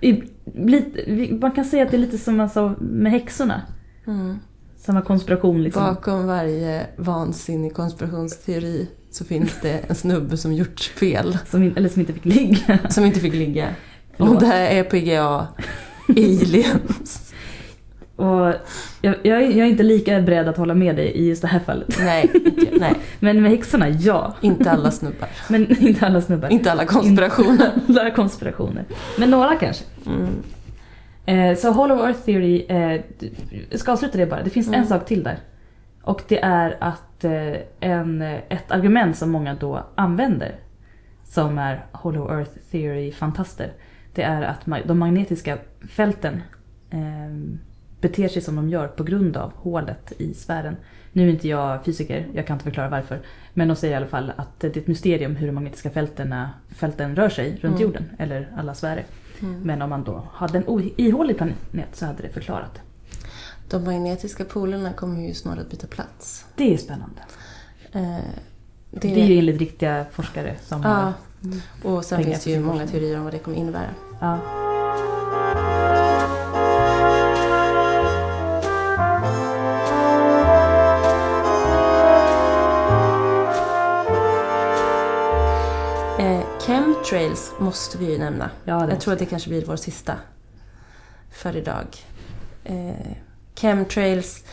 I, 0.00 0.22
lite. 0.54 1.12
Man 1.40 1.52
kan 1.52 1.64
säga 1.64 1.82
att 1.82 1.90
det 1.90 1.96
är 1.96 1.98
lite 1.98 2.18
som 2.18 2.36
man 2.36 2.50
sa 2.50 2.74
med 2.80 3.12
häxorna. 3.12 3.62
Mm. 4.06 4.38
Samma 4.76 5.02
konspiration 5.02 5.62
liksom. 5.62 5.82
Bakom 5.82 6.26
varje 6.26 6.86
vansinnig 6.96 7.74
konspirationsteori 7.74 8.88
så 9.10 9.24
finns 9.24 9.60
det 9.62 9.78
en 9.88 9.94
snubbe 9.94 10.36
som 10.36 10.52
gjort 10.52 10.80
fel. 10.80 11.38
Som, 11.46 11.62
eller 11.76 11.88
som 11.88 12.00
inte 12.00 12.12
fick 12.12 12.24
ligga. 12.24 12.78
Som 12.90 13.04
inte 13.04 13.20
fick 13.20 13.34
ligga. 13.34 13.68
Förlåt. 14.16 14.34
Och 14.34 14.40
det 14.40 14.46
här 14.46 14.66
är 14.70 14.82
PGA 14.84 15.46
aliens. 16.08 17.22
Och 18.16 18.54
jag, 19.02 19.14
jag, 19.22 19.42
är- 19.42 19.50
jag 19.50 19.58
är 19.58 19.64
inte 19.70 19.82
lika 19.82 20.20
beredd 20.20 20.48
att 20.48 20.56
hålla 20.56 20.74
med 20.74 20.96
dig 20.96 21.06
i 21.06 21.28
just 21.28 21.42
det 21.42 21.48
här 21.48 21.60
fallet. 21.60 21.96
Nej, 22.00 22.30
inte- 22.34 22.78
nej, 22.80 22.94
Men 23.20 23.42
med 23.42 23.50
häxorna, 23.50 23.88
ja. 23.88 24.34
inte 24.40 24.70
alla 24.70 24.90
snubbar. 24.90 25.28
Men 25.48 25.82
inte 25.86 26.06
alla 26.06 26.20
snubbar. 26.20 26.48
Inte 26.48 26.72
alla 26.72 26.84
konspirationer. 26.86 27.70
Inte 27.88 28.00
alla 28.00 28.10
konspirationer. 28.10 28.84
Men 29.18 29.30
några 29.30 29.56
kanske. 29.56 29.84
Mm. 30.06 30.28
Eh, 31.26 31.56
så 31.58 31.70
Hollow 31.70 31.98
Earth 32.06 32.20
Theory, 32.20 32.66
eh, 32.68 33.00
jag 33.70 33.80
ska 33.80 33.92
avsluta 33.92 34.18
det 34.18 34.26
bara. 34.26 34.42
Det 34.42 34.50
finns 34.50 34.68
en 34.68 34.74
Mm. 34.74 34.86
sak 34.86 35.06
till 35.06 35.22
där. 35.22 35.38
Och 36.02 36.22
det 36.28 36.38
är 36.42 36.76
att 36.80 37.24
eh, 37.24 37.32
en, 37.80 38.22
ett 38.22 38.70
argument 38.70 39.16
som 39.16 39.30
många 39.30 39.54
då 39.54 39.86
använder, 39.94 40.54
som 41.24 41.58
är 41.58 41.86
Hollow 41.92 42.32
Earth 42.38 42.50
Theory-fantaster, 42.70 43.72
det 44.16 44.22
är 44.22 44.42
att 44.42 44.86
de 44.86 44.98
magnetiska 44.98 45.58
fälten 45.88 46.42
eh, 46.90 47.00
beter 48.00 48.28
sig 48.28 48.42
som 48.42 48.56
de 48.56 48.68
gör 48.68 48.88
på 48.88 49.04
grund 49.04 49.36
av 49.36 49.52
hålet 49.54 50.12
i 50.18 50.34
sfären. 50.34 50.76
Nu 51.12 51.28
är 51.28 51.32
inte 51.32 51.48
jag 51.48 51.84
fysiker, 51.84 52.26
jag 52.34 52.46
kan 52.46 52.54
inte 52.54 52.64
förklara 52.64 52.88
varför. 52.88 53.20
Men 53.54 53.68
de 53.68 53.76
säger 53.76 53.94
i 53.94 53.96
alla 53.96 54.06
fall 54.06 54.32
att 54.36 54.60
det 54.60 54.76
är 54.76 54.80
ett 54.80 54.86
mysterium 54.86 55.36
hur 55.36 55.46
de 55.46 55.52
magnetiska 55.52 55.90
fälten, 55.90 56.34
fälten 56.74 57.16
rör 57.16 57.28
sig 57.28 57.50
runt 57.50 57.64
Mm. 57.74 57.80
jorden, 57.82 58.10
eller 58.18 58.48
alla 58.56 58.74
sfärer. 58.74 59.04
Mm. 59.40 59.60
Men 59.60 59.82
om 59.82 59.90
man 59.90 60.04
då 60.04 60.22
hade 60.32 60.58
en 60.58 60.64
ihålig 60.96 61.36
planet 61.36 61.88
så 61.92 62.06
hade 62.06 62.22
det 62.22 62.28
förklarat 62.28 62.74
det. 62.74 62.80
De 63.70 63.84
magnetiska 63.84 64.44
polerna 64.44 64.92
kommer 64.92 65.20
ju 65.28 65.34
snart 65.34 65.58
att 65.58 65.70
byta 65.70 65.86
plats. 65.86 66.46
Det 66.56 66.74
är 66.74 66.78
spännande. 66.78 67.20
Eh, 67.92 68.18
Det 68.90 69.20
är 69.22 69.26
ju 69.26 69.38
enligt 69.38 69.58
riktiga 69.58 70.06
forskare 70.12 70.54
som 70.62 70.82
Ja, 70.82 70.88
har... 70.88 71.12
och 71.96 72.04
sen 72.04 72.24
finns 72.24 72.44
det 72.44 72.50
ju 72.50 72.60
många 72.60 72.86
teorier 72.86 73.18
om 73.18 73.24
vad 73.24 73.32
det 73.32 73.38
kommer 73.38 73.56
innebära. 73.56 73.90
Ja. 74.20 74.38
Eh, 86.18 86.40
chemtrails 86.60 87.52
måste 87.58 87.98
vi 87.98 88.12
ju 88.12 88.18
nämna. 88.18 88.50
Ja, 88.64 88.88
Jag 88.90 89.00
tror 89.00 89.12
att 89.12 89.18
det 89.18 89.26
kanske 89.26 89.48
blir 89.48 89.64
vår 89.66 89.76
sista 89.76 90.14
för 91.30 91.56
idag. 91.56 91.86
Eh, 92.64 93.12
chemtrails, 93.54 94.44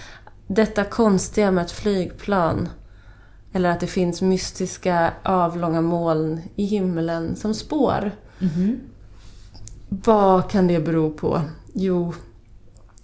detta 0.48 0.84
konstiga 0.84 1.52
med 1.52 1.64
ett 1.66 1.72
flygplan. 1.72 2.70
Eller 3.54 3.70
att 3.70 3.80
det 3.80 3.88
finns 3.88 4.22
mystiska 4.22 5.14
avlånga 5.24 5.82
moln 5.82 6.42
i 6.56 6.66
himlen 6.66 7.36
som 7.36 7.54
spår. 7.54 8.12
Mhm. 8.40 8.80
Vad 10.06 10.50
kan 10.52 10.68
det 10.68 10.80
bero 10.80 11.12
på? 11.12 11.42
Jo, 11.74 12.14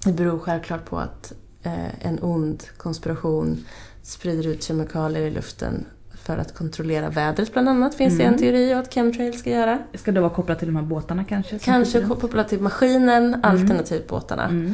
det 0.06 0.12
beror 0.14 0.40
självklart 0.40 0.86
på 0.86 0.98
att 1.00 1.34
eh, 1.64 2.06
en 2.08 2.20
ond 2.22 2.64
konspiration 2.78 3.66
sprider 4.04 4.48
ut 4.50 4.64
kemikalier 4.64 5.22
i 5.22 5.32
luften 5.32 5.86
för 6.24 6.38
att 6.38 6.56
kontrollera 6.56 7.10
vädret 7.10 7.54
bland 7.54 7.70
annat, 7.70 7.96
finns 7.96 8.18
det 8.18 8.24
Mm. 8.24 8.34
en 8.34 8.40
teori 8.40 8.74
att 8.74 8.94
chemtrails 8.94 9.40
ska 9.40 9.50
göra. 9.50 9.80
Ska 9.94 10.12
det 10.12 10.20
vara 10.22 10.30
kopplat 10.34 10.60
till 10.60 10.68
de 10.68 10.76
här 10.76 10.84
båtarna 10.84 11.24
kanske? 11.24 11.60
Kanske 11.60 12.02
kopplat 12.02 12.50
till 12.50 12.60
maskinen, 12.62 13.40
alternativt 13.44 14.08
båtarna. 14.08 14.46
Mm. 14.46 14.74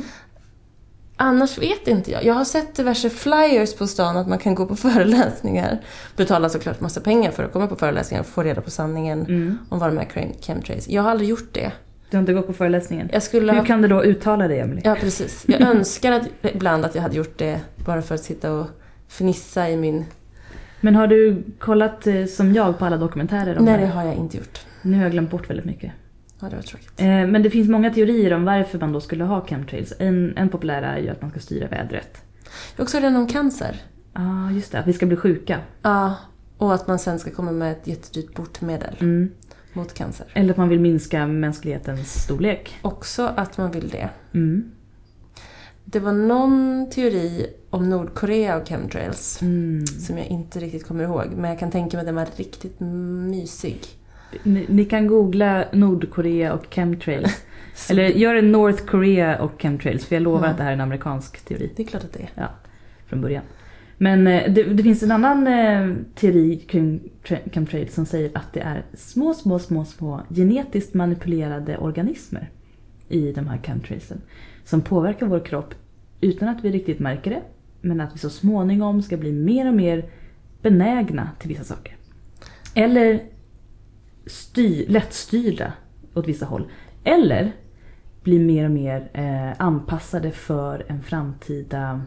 Annars 1.17 1.57
vet 1.57 1.87
inte 1.87 2.11
jag. 2.11 2.23
Jag 2.25 2.33
har 2.33 2.45
sett 2.45 2.75
diverse 2.75 3.09
flyers 3.09 3.75
på 3.75 3.87
stan 3.87 4.17
att 4.17 4.27
man 4.27 4.37
kan 4.37 4.55
gå 4.55 4.65
på 4.65 4.75
föreläsningar. 4.85 5.81
Betala 6.15 6.49
såklart 6.49 6.79
massa 6.81 7.01
pengar 7.01 7.31
för 7.31 7.43
att 7.43 7.53
komma 7.53 7.67
på 7.67 7.75
föreläsningar 7.75 8.21
och 8.21 8.27
få 8.27 8.43
reda 8.43 8.61
på 8.61 8.71
sanningen 8.71 9.19
Mm. 9.25 9.57
om 9.69 9.79
vad 9.79 9.89
de 9.89 9.97
är 9.97 10.05
chem- 10.05 10.41
chemtrails. 10.41 10.87
Jag 10.89 11.01
har 11.01 11.09
aldrig 11.11 11.29
gjort 11.29 11.53
det. 11.53 11.71
Du 12.15 12.17
har 12.17 12.21
inte 12.21 12.33
gått 12.33 12.47
på 12.47 12.53
föreläsningen? 12.53 13.09
Jag 13.13 13.23
skulle 13.23 13.51
ha 13.51 13.59
Hur 13.59 13.65
kan 13.65 13.81
du 13.81 13.87
då 13.87 14.03
uttala 14.03 14.47
det, 14.47 14.59
Emily? 14.59 14.81
Ja, 14.83 14.95
precis. 14.99 15.45
Jag 15.47 15.61
önskar 15.75 16.11
att, 16.11 16.27
ibland 16.41 16.85
att 16.85 16.95
jag 16.95 17.01
hade 17.01 17.15
gjort 17.15 17.37
det 17.37 17.61
bara 17.85 18.01
för 18.01 18.15
att 18.15 18.21
sitta 18.21 18.51
och 18.51 18.67
fnissa 19.07 19.69
i 19.69 19.77
min... 19.77 20.05
Men 20.81 20.95
har 20.95 21.07
du 21.07 21.43
kollat 21.59 22.07
eh, 22.07 22.25
som 22.25 22.53
jag 22.53 22.79
på 22.79 22.85
alla 22.85 22.97
dokumentärer 22.97 23.57
om 23.57 23.65
Nej, 23.65 23.77
det? 23.77 23.85
det 23.85 23.87
har 23.91 24.03
jag 24.03 24.15
inte 24.15 24.37
gjort. 24.37 24.59
Nu 24.81 24.97
har 24.97 25.03
jag 25.03 25.11
glömt 25.11 25.31
bort 25.31 25.49
väldigt 25.49 25.65
mycket. 25.65 25.91
Ja, 26.39 26.49
det 26.49 26.55
var 26.55 26.63
tråkigt. 26.63 26.91
Eh, 27.01 27.05
Men 27.07 27.43
det 27.43 27.49
finns 27.49 27.69
många 27.69 27.93
teorier 27.93 28.33
om 28.33 28.45
varför 28.45 28.79
man 28.79 28.91
då 28.93 29.01
skulle 29.01 29.23
ha 29.23 29.45
chemtrails. 29.47 29.93
En, 29.99 30.33
en 30.37 30.49
populär 30.49 30.81
är 30.81 30.97
ju 30.97 31.09
att 31.09 31.21
man 31.21 31.31
ska 31.31 31.39
styra 31.39 31.67
vädret. 31.67 32.21
Jag 32.75 32.77
har 32.77 32.83
också 32.83 32.99
hört 32.99 33.15
om 33.15 33.27
cancer. 33.27 33.75
Ja, 34.13 34.21
ah, 34.21 34.51
just 34.51 34.71
det. 34.71 34.79
Att 34.79 34.87
vi 34.87 34.93
ska 34.93 35.05
bli 35.05 35.17
sjuka. 35.17 35.59
Ja, 35.81 36.15
och 36.57 36.73
att 36.73 36.87
man 36.87 36.99
sen 36.99 37.19
ska 37.19 37.31
komma 37.31 37.51
med 37.51 37.71
ett 37.71 37.87
jättedyrt 37.87 38.35
botemedel 38.35 38.95
Mm. 38.99 39.31
Mot 39.75 39.93
cancer. 39.93 40.27
Eller 40.33 40.51
att 40.51 40.57
man 40.57 40.69
vill 40.69 40.79
minska 40.79 41.27
mänsklighetens 41.27 42.23
storlek. 42.23 42.75
Också 42.81 43.33
att 43.35 43.57
man 43.57 43.71
vill 43.71 43.89
det. 43.89 44.09
Mm. 44.33 44.71
Det 45.85 45.99
var 45.99 46.11
någon 46.13 46.87
teori 46.91 47.47
om 47.69 47.89
Nordkorea 47.89 48.57
och 48.57 48.67
chemtrails 48.67 49.41
Mm. 49.41 49.85
som 49.87 50.17
jag 50.17 50.27
inte 50.27 50.59
riktigt 50.59 50.87
kommer 50.87 51.03
ihåg. 51.03 51.25
Men 51.35 51.49
jag 51.49 51.59
kan 51.59 51.71
tänka 51.71 51.97
mig 51.97 52.01
att 52.01 52.05
den 52.07 52.15
var 52.15 52.27
riktigt 52.35 52.79
mysig. 52.79 53.79
Ni, 54.43 54.65
ni 54.69 54.85
kan 54.85 55.07
googla 55.07 55.65
Nordkorea 55.73 56.53
och 56.53 56.65
chemtrails. 56.73 57.43
Eller 57.89 58.03
gör 58.03 58.35
en 58.35 58.51
North 58.51 58.85
Korea 58.85 59.41
och 59.41 59.61
chemtrails. 59.61 60.05
För 60.05 60.15
jag 60.15 60.23
lovar 60.23 60.37
Mm. 60.39 60.51
att 60.51 60.57
det 60.57 60.63
här 60.63 60.69
är 60.69 60.73
en 60.73 60.81
amerikansk 60.81 61.45
teori 61.45 61.71
Det 61.75 61.83
är 61.83 61.87
klart 61.87 62.03
att 62.03 62.13
det 62.13 62.27
är. 62.35 62.47
från 63.07 63.21
början. 63.21 63.43
Men 63.97 64.27
eh, 64.27 64.53
det, 64.53 64.63
det 64.63 64.83
finns 64.83 65.03
en 65.03 65.11
annan 65.11 65.47
eh, 65.47 65.95
teori 66.15 66.57
kring 66.57 67.09
chemtrails 67.23 67.93
som 67.93 68.05
säger 68.05 68.31
att 68.33 68.53
det 68.53 68.59
är 68.59 68.85
små, 68.93 69.33
små, 69.33 69.59
små, 69.59 69.85
små 69.85 70.21
genetiskt 70.29 70.93
manipulerade 70.93 71.77
organismer 71.77 72.49
i 73.09 73.31
de 73.31 73.47
här 73.47 73.57
chemtrailsen. 73.63 74.21
Som 74.63 74.81
påverkar 74.81 75.27
vår 75.27 75.45
kropp 75.45 75.73
utan 76.21 76.49
att 76.49 76.63
vi 76.63 76.71
riktigt 76.71 76.99
märker 76.99 77.31
det. 77.31 77.41
Men 77.81 78.01
att 78.01 78.15
vi 78.15 78.19
så 78.19 78.29
småningom 78.29 79.01
ska 79.01 79.17
bli 79.17 79.31
mer 79.31 79.67
och 79.67 79.73
mer 79.73 80.09
benägna 80.61 81.29
till 81.39 81.49
vissa 81.49 81.63
saker. 81.63 81.95
Eller 82.75 83.19
styr, 84.25 84.85
lättstyrda 84.87 85.73
åt 86.13 86.27
vissa 86.27 86.45
håll. 86.45 86.67
Eller 87.03 87.51
bli 88.23 88.39
mer 88.39 88.65
och 88.65 88.71
mer 88.71 89.09
eh, 89.13 89.65
anpassade 89.65 90.31
för 90.31 90.85
en 90.87 91.01
framtida... 91.01 92.01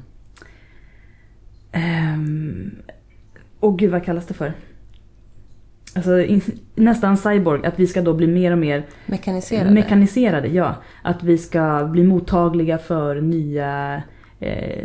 Ehm, 1.78 2.70
Åh 3.60 3.76
gud, 3.76 3.90
vad 3.90 4.04
kallas 4.04 4.26
det 4.26 4.34
för? 4.34 4.52
Alltså 5.94 6.20
in, 6.20 6.40
nästan 6.74 7.16
cyborg, 7.16 7.66
att 7.66 7.78
vi 7.80 7.86
ska 7.86 8.02
då 8.02 8.14
bli 8.14 8.26
mer 8.26 8.52
och 8.52 8.58
mer 8.58 8.86
Mekaniserade. 9.06 9.70
mekaniserade. 9.70 10.48
Ja, 10.48 10.74
att 11.02 11.22
vi 11.22 11.38
ska 11.38 11.88
bli 11.92 12.04
mottagliga 12.04 12.78
för 12.78 13.20
nya 13.20 14.02
eh, 14.40 14.84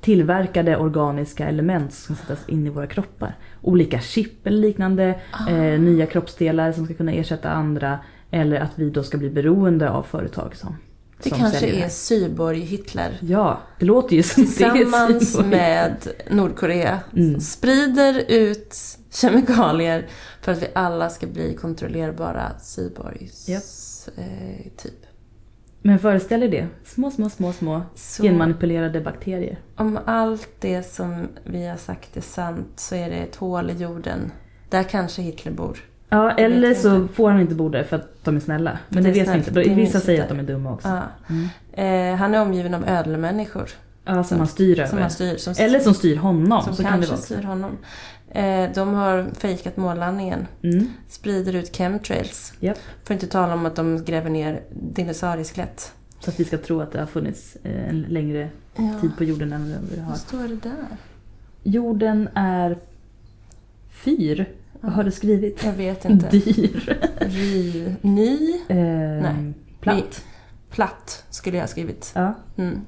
tillverkade 0.00 0.76
organiska 0.76 1.48
element 1.48 1.92
som 1.92 2.16
ska 2.16 2.26
sättas 2.26 2.48
in 2.48 2.66
i 2.66 2.70
våra 2.70 2.86
kroppar. 2.86 3.34
Olika 3.62 4.00
chip 4.00 4.46
eller 4.46 4.58
liknande, 4.58 5.14
eh, 5.48 5.80
nya 5.80 6.06
kroppsdelar 6.06 6.72
som 6.72 6.84
ska 6.84 6.94
kunna 6.94 7.12
ersätta 7.12 7.50
andra. 7.50 7.98
Eller 8.30 8.60
att 8.60 8.72
vi 8.74 8.90
då 8.90 9.02
ska 9.02 9.18
bli 9.18 9.30
beroende 9.30 9.90
av 9.90 10.02
företag 10.02 10.56
som, 10.56 10.76
Det 11.22 11.30
kanske 11.30 11.58
säljer 11.58 11.74
är 11.74 11.84
det. 11.84 11.90
Cyborg 11.90 12.60
Hitler. 12.60 13.18
Ja, 13.22 13.60
det 13.78 13.84
låter 13.86 14.16
ju 14.16 14.22
som 14.22 14.42
det 14.44 14.64
är 14.64 14.72
Tillsammans 14.72 15.40
med 15.40 16.08
Nordkorea. 16.30 17.00
Mm. 17.16 17.40
Sprider 17.40 18.24
ut 18.28 18.76
kemikalier 19.10 20.08
för 20.40 20.52
att 20.52 20.62
vi 20.62 20.66
alla 20.74 21.10
ska 21.10 21.26
bli 21.26 21.54
kontrollerbara 21.54 22.58
cyborgs. 22.60 23.48
Japp. 23.48 23.62
Eh, 24.18 24.70
typ. 24.76 24.94
Men 25.82 25.98
föreställ 25.98 26.42
er 26.42 26.48
det. 26.48 26.66
Små, 26.84 27.10
små, 27.10 27.30
små, 27.30 27.52
små 27.52 27.82
Så 27.94 28.22
genmanipulerade 28.22 29.00
bakterier. 29.00 29.58
om 29.76 29.98
allt 30.06 30.48
det 30.60 30.82
som 30.82 31.28
vi 31.44 31.66
har 31.66 31.76
sagt 31.76 32.16
är 32.16 32.20
sant 32.20 32.72
så 32.76 32.94
är 32.94 33.10
det 33.10 33.16
ett 33.16 33.36
hål 33.36 33.70
i 33.70 33.74
jorden. 33.74 34.32
Där 34.68 34.82
kanske 34.82 35.22
Hitler 35.22 35.52
bor. 35.52 35.78
Ja, 36.12 36.30
eller 36.30 36.74
så 36.74 37.08
får 37.08 37.30
han 37.30 37.40
inte 37.40 37.54
bo 37.54 37.68
där 37.68 37.82
för 37.84 37.96
att 37.96 38.24
de 38.24 38.36
är 38.36 38.40
snälla. 38.40 38.78
Men 38.88 39.02
det, 39.04 39.10
Det 39.10 39.20
vet 39.20 39.28
vi 39.34 39.38
inte. 39.38 39.50
det 39.50 39.74
Vissa 39.74 40.00
säger 40.00 40.22
att 40.22 40.28
de 40.28 40.38
är 40.38 40.42
dumma 40.42 40.72
också. 40.72 40.88
Ja. 40.88 41.02
Mm. 41.28 42.12
Eh, 42.12 42.18
han 42.18 42.34
är 42.34 42.42
omgiven 42.42 42.74
av 42.74 42.88
ödlemänniskor. 42.88 43.68
Ja, 44.04 44.24
som 44.24 44.38
han 44.38 44.46
styr 44.48 44.74
Som 44.74 44.84
över. 44.84 45.00
han 45.00 45.10
styr. 45.10 45.36
Som, 45.36 45.54
Eller 45.58 45.80
som 45.80 45.94
styr 45.94 46.16
honom. 46.16 46.62
som 46.62 46.74
så 46.76 46.82
kan 46.82 47.00
det 47.00 47.06
kanske 47.06 47.10
vara. 47.34 47.40
styr 47.40 47.42
honom. 47.48 47.78
Eh, 48.30 48.70
de 48.74 48.94
har 48.94 49.26
fejkat 49.38 49.76
månlandningen. 49.76 50.46
Mm. 50.62 50.86
Sprider 51.08 51.54
ut 51.54 51.76
chemtrails. 51.76 52.52
För 52.60 52.68
att 53.04 53.10
inte 53.10 53.26
tala 53.26 53.54
om 53.54 53.66
att 53.66 53.76
de 53.76 54.04
gräver 54.04 54.30
ner 54.30 54.60
dinosaurieskelett. 54.70 55.92
Så 56.20 56.30
att 56.30 56.40
vi 56.40 56.44
ska 56.44 56.58
tro 56.58 56.80
att 56.80 56.92
det 56.92 56.98
har 56.98 57.06
funnits 57.06 57.56
eh, 57.62 57.88
en 57.88 58.00
längre 58.02 58.48
Ja. 58.76 59.00
tid 59.00 59.10
på 59.18 59.24
jorden 59.24 59.52
än 59.52 59.74
vi 59.94 60.00
har. 60.00 60.10
Vad 60.10 60.18
står 60.18 60.38
det 60.48 60.62
där? 60.62 60.86
Jorden 61.62 62.28
är 62.34 62.78
fyr. 63.90 64.48
Vad 64.80 64.92
har 64.92 65.04
du 65.04 65.10
skrivit? 65.10 65.64
Jag 65.64 65.72
vet 65.72 66.04
inte. 66.04 66.28
Dyr. 66.28 66.98
Ri, 67.20 67.94
ny, 68.02 68.52
Eh, 68.68 68.76
Nej. 69.22 69.52
Platt. 69.80 70.24
platt 70.70 71.24
skulle 71.30 71.56
jag 71.56 71.62
ha 71.62 71.68
skrivit. 71.68 72.12
Ja. 72.14 72.34
Mm. 72.56 72.80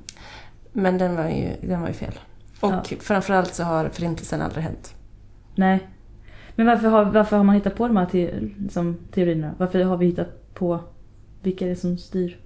Men 0.73 0.99
den 0.99 1.17
var 1.17 1.29
ju, 1.29 1.69
den 1.69 1.81
var 1.81 1.89
ju 1.89 1.95
fel. 1.95 2.19
Och 2.61 2.73
Ja. 2.73 2.83
framförallt 3.01 3.55
så 3.55 3.63
har 3.65 3.89
förintelsen 3.89 4.43
aldrig 4.43 4.65
hänt. 4.65 4.95
Nej. 5.55 5.89
Men 6.57 6.67
varför 6.67 6.89
har, 6.89 7.05
varför 7.05 7.37
har 7.37 7.45
man 7.45 7.55
hittat 7.55 7.77
på 7.77 7.87
de 7.89 7.97
här 7.97 8.07
te, 8.07 8.41
liksom, 8.41 8.99
teorierna? 9.15 9.55
Varför 9.59 9.85
har 9.85 9.97
vi 9.97 10.07
hittat 10.07 10.55
på 10.55 10.81
vilka 11.43 11.65
är 11.65 11.69
det 11.69 11.77
som 11.77 11.99
styr? 11.99 12.39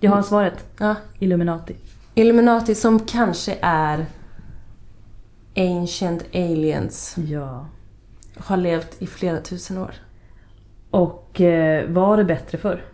Jag 0.00 0.10
har 0.10 0.22
svaret. 0.22 0.64
Ja. 0.78 0.94
Illuminati. 1.18 1.74
Illuminati 2.14 2.74
som 2.74 3.00
kanske 3.00 3.58
är 3.60 4.06
Ancient 5.56 6.24
Aliens. 6.34 7.16
Ja. 7.28 7.66
Har 8.36 8.56
levt 8.56 9.02
i 9.02 9.06
flera 9.06 9.40
tusen 9.40 9.78
år. 9.78 9.94
Och 10.90 11.40
eh, 11.40 11.88
var 11.90 12.16
det 12.16 12.24
bättre 12.24 12.58
förr? 12.58 12.84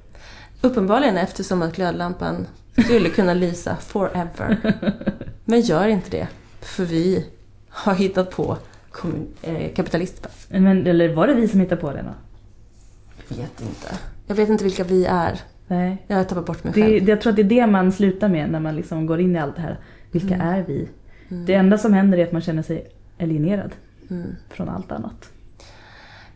Uppenbarligen 0.61 1.17
eftersom 1.17 1.63
att 1.63 1.77
glödlampan 1.77 2.47
skulle 2.85 3.09
kunna 3.09 3.35
lysa 3.35 3.77
forever. 3.77 4.75
Men 5.45 5.61
gör 5.61 5.89
inte 5.89 6.11
det. 6.11 6.29
För 6.61 6.85
vi 6.85 7.27
har 7.69 7.95
hittat 7.95 8.31
på 8.31 8.57
eh, 9.43 9.73
kapitalismen. 9.75 10.31
Men, 10.49 10.87
eller 10.87 11.15
var 11.15 11.27
det 11.27 11.35
vi 11.35 11.49
som 11.49 11.61
hittade 11.61 11.81
på 11.81 11.93
det 11.93 12.03
då? 12.03 12.15
Jag 13.29 13.37
vet 13.37 13.61
inte. 13.61 13.89
Jag 14.27 14.35
vet 14.35 14.49
inte 14.49 14.65
vilka 14.65 14.85
vi 14.85 15.05
är. 15.05 15.41
Nej. 15.67 16.05
Jag 16.07 16.17
har 16.17 16.25
tappat 16.25 16.47
bort 16.47 16.65
mig 16.65 16.73
själv. 16.73 17.05
det, 17.05 17.11
jag 17.11 17.21
tror 17.21 17.31
att 17.31 17.37
det 17.37 17.43
är 17.43 17.45
det 17.45 17.67
man 17.67 17.93
slutar 17.93 18.29
med 18.29 18.51
när 18.51 18.61
man 18.61 18.77
liksom 18.77 19.07
går 19.07 19.21
in 19.21 19.37
i 19.37 19.39
allt 19.39 19.57
det 19.57 19.63
här. 19.63 19.79
Vilka 20.11 20.35
Mm. 20.35 20.47
är 20.49 20.63
vi? 20.63 20.89
Mm. 21.29 21.47
Det 21.47 21.55
enda 21.55 21.79
som 21.79 21.93
händer 21.93 22.19
är 22.19 22.27
att 22.27 22.33
man 22.33 22.43
känner 22.43 22.63
sig 22.63 22.91
alienerad 23.21 23.71
Mm. 24.11 24.37
från 24.49 24.69
allt 24.69 24.93
annat. 24.93 25.31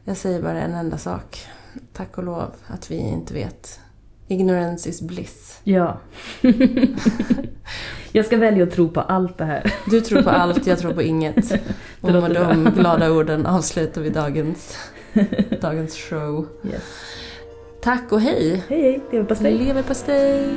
Jag 0.04 0.16
säger 0.16 0.42
bara 0.42 0.60
en 0.60 0.74
enda 0.74 0.98
sak. 0.98 1.46
Tack 1.92 2.18
och 2.18 2.24
lov 2.24 2.50
att 2.66 2.90
vi 2.90 2.96
inte 2.96 3.34
vet. 3.34 3.80
Ignorance 4.28 4.88
is 4.88 5.02
bliss. 5.02 5.60
Ja. 5.64 5.98
jag 8.12 8.26
ska 8.26 8.36
välja 8.36 8.64
att 8.64 8.70
tro 8.70 8.88
på 8.88 9.00
allt 9.00 9.38
det 9.38 9.44
här. 9.44 9.74
Du 9.90 10.00
tror 10.00 10.22
på 10.22 10.30
allt, 10.30 10.66
jag 10.66 10.78
tror 10.78 10.92
på 10.92 11.02
inget. 11.02 11.52
Och 12.00 12.12
med 12.12 12.34
de 12.34 12.64
glada 12.64 13.10
orden 13.10 13.46
avslutar 13.46 14.00
vi 14.00 14.10
dagens, 14.10 14.76
dagens 15.60 15.94
show. 15.96 16.48
Yes. 16.64 16.82
Tack 17.82 18.12
och 18.12 18.20
hej! 18.20 18.64
Hej 18.68 18.82
hej, 18.82 19.00
leverpastej. 19.10 19.58
Leverpastej! 19.58 20.50